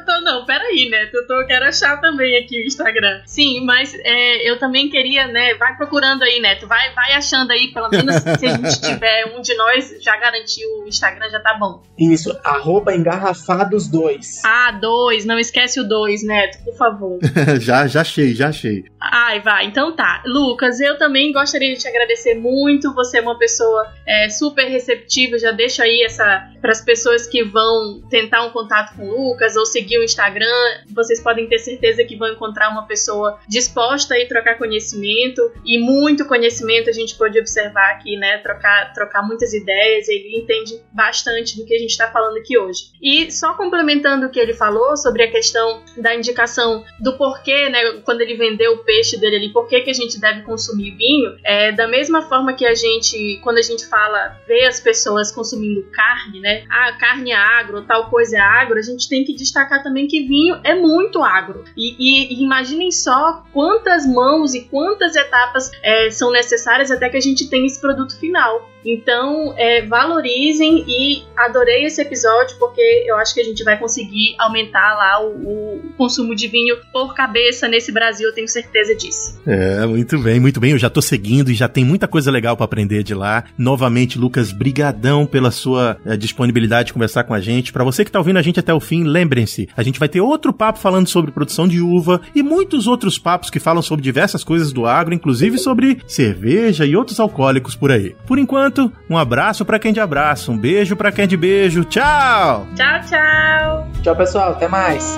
tô, 0.08 0.22
não, 0.22 0.46
peraí, 0.46 0.90
né? 0.90 1.10
Eu, 1.14 1.28
tô, 1.28 1.42
eu 1.42 1.46
quero 1.46 1.66
achar 1.66 2.00
também 2.00 2.38
aqui 2.38 2.64
o 2.64 2.66
Instagram. 2.66 3.22
Sim, 3.26 3.66
mas 3.66 3.94
é, 3.94 4.50
eu 4.50 4.58
também 4.58 4.90
queria, 4.90 5.28
né? 5.28 5.54
Vai 5.56 5.76
procurando 5.76 6.24
aí, 6.24 6.40
Neto. 6.40 6.66
Vai, 6.66 6.94
vai 6.94 7.12
achando 7.14 7.52
aí, 7.52 7.68
pelo 7.74 7.90
menos 7.90 8.16
se 8.16 8.46
a 8.46 8.50
gente 8.56 8.80
tiver 8.82 9.36
um 9.38 9.42
de 9.42 9.54
nós, 9.56 9.96
já 10.02 10.16
garantiu 10.16 10.68
o 10.84 10.88
Instagram, 10.88 11.30
já 11.30 11.42
tá 11.42 11.56
bom. 11.56 11.84
Isso, 12.00 12.36
arroba 12.44 12.94
engarrafados2. 12.94 14.42
Ah, 14.46 14.72
dois, 14.72 15.26
não 15.26 15.38
esquece 15.38 15.80
o 15.80 15.84
dois, 15.84 16.24
Neto, 16.24 16.64
por 16.64 16.76
favor. 16.78 17.20
já, 17.60 17.86
já 17.86 18.02
achei, 18.02 18.34
já 18.34 18.48
achei. 18.48 18.86
Ai, 19.00 19.42
vai, 19.42 19.66
então 19.66 19.96
tá. 19.96 20.24
Lucas, 20.26 20.80
eu 20.80 20.98
também 20.98 21.34
gostaria 21.34 21.74
de 21.74 21.80
te 21.80 21.88
agradecer 21.88 22.36
muito. 22.36 22.94
Você 22.94 23.18
é 23.18 23.22
uma 23.22 23.38
pessoa 23.38 23.92
é, 24.06 24.30
super 24.30 24.68
receptiva. 24.68 25.38
Já 25.38 25.52
deixo 25.52 25.82
aí 25.82 26.04
essa 26.04 26.50
para 26.62 26.72
as 26.72 26.82
pessoas 26.82 27.28
que 27.28 27.44
vão 27.44 28.02
tentar 28.10 28.44
um 28.46 28.52
contato 28.52 28.96
com 28.96 29.08
o 29.08 29.30
Lucas 29.30 29.56
ou 29.56 29.66
seguir 29.66 29.97
o 30.00 30.04
Instagram. 30.04 30.48
Vocês 30.94 31.22
podem 31.22 31.48
ter 31.48 31.60
certeza 31.60 32.04
que 32.04 32.16
vão 32.16 32.30
encontrar 32.30 32.70
uma 32.70 32.86
pessoa 32.86 33.40
disposta 33.48 34.16
a 34.16 34.28
trocar 34.28 34.58
conhecimento 34.58 35.42
e 35.66 35.80
muito 35.80 36.26
conhecimento 36.26 36.90
a 36.90 36.94
gente 36.94 37.16
pode 37.16 37.40
observar 37.40 37.92
aqui, 37.92 38.18
né? 38.18 38.38
Trocar, 38.40 38.94
trocar 38.94 39.22
muitas 39.22 39.54
ideias. 39.54 40.08
Ele 40.08 40.38
entende 40.38 40.82
bastante 40.94 41.58
do 41.58 41.66
que 41.66 41.74
a 41.74 41.80
gente 41.80 41.92
está 41.92 42.12
falando 42.12 42.38
aqui 42.38 42.58
hoje. 42.58 42.92
E 43.02 43.32
só 43.32 43.54
complementando 43.54 44.28
o 44.28 44.30
que 44.30 44.40
ele 44.40 44.54
falou 44.54 44.96
sobre 44.98 45.24
a 45.24 45.32
questão 45.32 45.84
da 45.98 46.16
indicação 46.16 46.84
do 47.00 47.18
porquê, 47.18 47.70
né? 47.70 48.02
Quando 48.04 48.22
ele 48.22 48.36
vendeu 48.36 48.74
o 48.74 48.84
peixe 48.84 49.18
dele 49.18 49.38
ali, 49.38 49.50
por 49.54 49.68
que, 49.68 49.82
que 49.82 49.90
a 49.90 49.94
gente 49.94 50.20
deve 50.20 50.42
consumir 50.42 50.96
vinho, 50.96 51.38
é 51.44 51.72
da 51.72 51.88
mesma 51.88 52.22
forma 52.22 52.54
que 52.54 52.66
a 52.66 52.76
gente, 52.76 53.40
quando 53.44 53.58
a 53.58 53.62
gente 53.62 53.86
fala, 53.88 54.40
vê 54.48 54.66
as 54.66 54.80
pessoas 54.80 55.32
consumindo 55.32 55.84
carne, 55.92 56.40
né? 56.40 56.66
Ah, 56.70 56.94
carne 56.94 57.32
é 57.32 57.36
agro, 57.36 57.86
tal 57.86 58.10
coisa 58.10 58.38
é 58.38 58.40
agro, 58.40 58.78
a 58.78 58.82
gente 58.82 59.08
tem 59.08 59.24
que 59.24 59.34
destacar 59.34 59.84
também 59.88 60.06
que 60.06 60.28
vinho 60.28 60.58
é 60.64 60.76
muito 60.76 61.24
agro. 61.24 61.64
E, 61.76 61.96
e, 61.98 62.34
e 62.34 62.44
imaginem 62.44 62.92
só 62.92 63.44
quantas 63.54 64.06
mãos 64.06 64.54
e 64.54 64.62
quantas 64.62 65.16
etapas 65.16 65.72
é, 65.82 66.12
são 66.12 66.32
necessárias 66.32 66.92
até 66.92 67.10
que 67.10 67.18
a 67.18 67.22
gente 67.22 67.50
tenha 67.50 67.66
esse 67.66 67.80
produto 67.80 68.20
final. 68.20 68.70
Então, 68.86 69.54
é, 69.58 69.86
valorizem 69.86 70.86
e 70.88 71.24
adorei 71.36 71.86
esse 71.86 72.02
episódio 72.02 72.58
porque 72.58 72.82
eu 73.06 73.18
acho 73.18 73.34
que 73.34 73.42
a 73.42 73.44
gente 73.44 73.62
vai 73.64 73.78
conseguir 73.78 74.36
aumentar 74.40 74.96
lá 74.96 75.26
o, 75.26 75.32
o, 75.32 75.82
consumo 75.98 76.34
de 76.36 76.48
vinho 76.48 76.78
por 76.94 77.14
cabeça 77.14 77.68
nesse 77.68 77.92
Brasil, 77.92 78.30
eu 78.30 78.34
tenho 78.34 78.48
certeza 78.48 78.96
disso. 78.96 79.42
É, 79.46 79.86
muito 79.86 80.18
bem, 80.20 80.40
muito 80.40 80.60
bem. 80.60 80.72
Eu 80.72 80.78
já 80.78 80.90
tô 80.90 81.02
seguindo 81.02 81.52
e 81.52 81.56
já 81.56 81.68
tem 81.68 81.84
muita 81.84 82.08
coisa 82.08 82.32
legal 82.32 82.56
para 82.56 82.66
aprender 82.66 83.04
de 83.04 83.14
lá. 83.14 83.44
Novamente, 83.58 84.18
Lucas, 84.18 84.52
brigadão 84.52 85.26
pela 85.26 85.52
sua 85.52 85.98
é, 86.06 86.16
disponibilidade 86.16 86.88
de 86.88 86.94
conversar 86.94 87.24
com 87.24 87.34
a 87.34 87.42
gente. 87.42 87.74
Para 87.74 87.84
você 87.84 88.06
que 88.06 88.12
tá 88.12 88.20
ouvindo 88.20 88.38
a 88.38 88.42
gente 88.42 88.60
até 88.60 88.74
o 88.74 88.80
fim, 88.80 89.04
lembrem-se, 89.04 89.67
a 89.76 89.84
gente 89.84 90.00
vai 90.00 90.10
ter 90.10 90.22
outro 90.22 90.54
papo 90.54 90.80
falando 90.80 91.08
sobre 91.08 91.32
produção 91.32 91.68
de 91.68 91.82
uva 91.82 92.22
e 92.34 92.42
muitos 92.42 92.88
outros 92.88 93.18
papos 93.20 93.50
que 93.50 93.60
falam 93.60 93.82
sobre 93.82 94.04
diversas 94.04 94.44
coisas 94.44 94.72
do 94.72 94.86
agro, 94.86 95.14
inclusive 95.14 95.58
sobre 95.58 96.00
cerveja 96.08 96.86
e 96.86 96.96
outros 96.96 97.20
alcoólicos 97.20 97.76
por 97.76 97.92
aí. 97.92 98.16
Por 98.26 98.40
enquanto, 98.40 98.92
um 99.10 99.18
abraço 99.18 99.66
para 99.66 99.80
quem 99.80 99.94
de 99.94 100.00
abraço, 100.00 100.52
um 100.52 100.58
beijo 100.58 100.96
para 100.96 101.12
quem 101.12 101.28
de 101.28 101.38
beijo. 101.38 101.84
Tchau! 101.86 102.68
Tchau, 102.76 103.02
tchau! 103.08 103.88
Tchau, 104.04 104.16
pessoal. 104.16 104.52
Até 104.52 104.68
mais! 104.68 105.18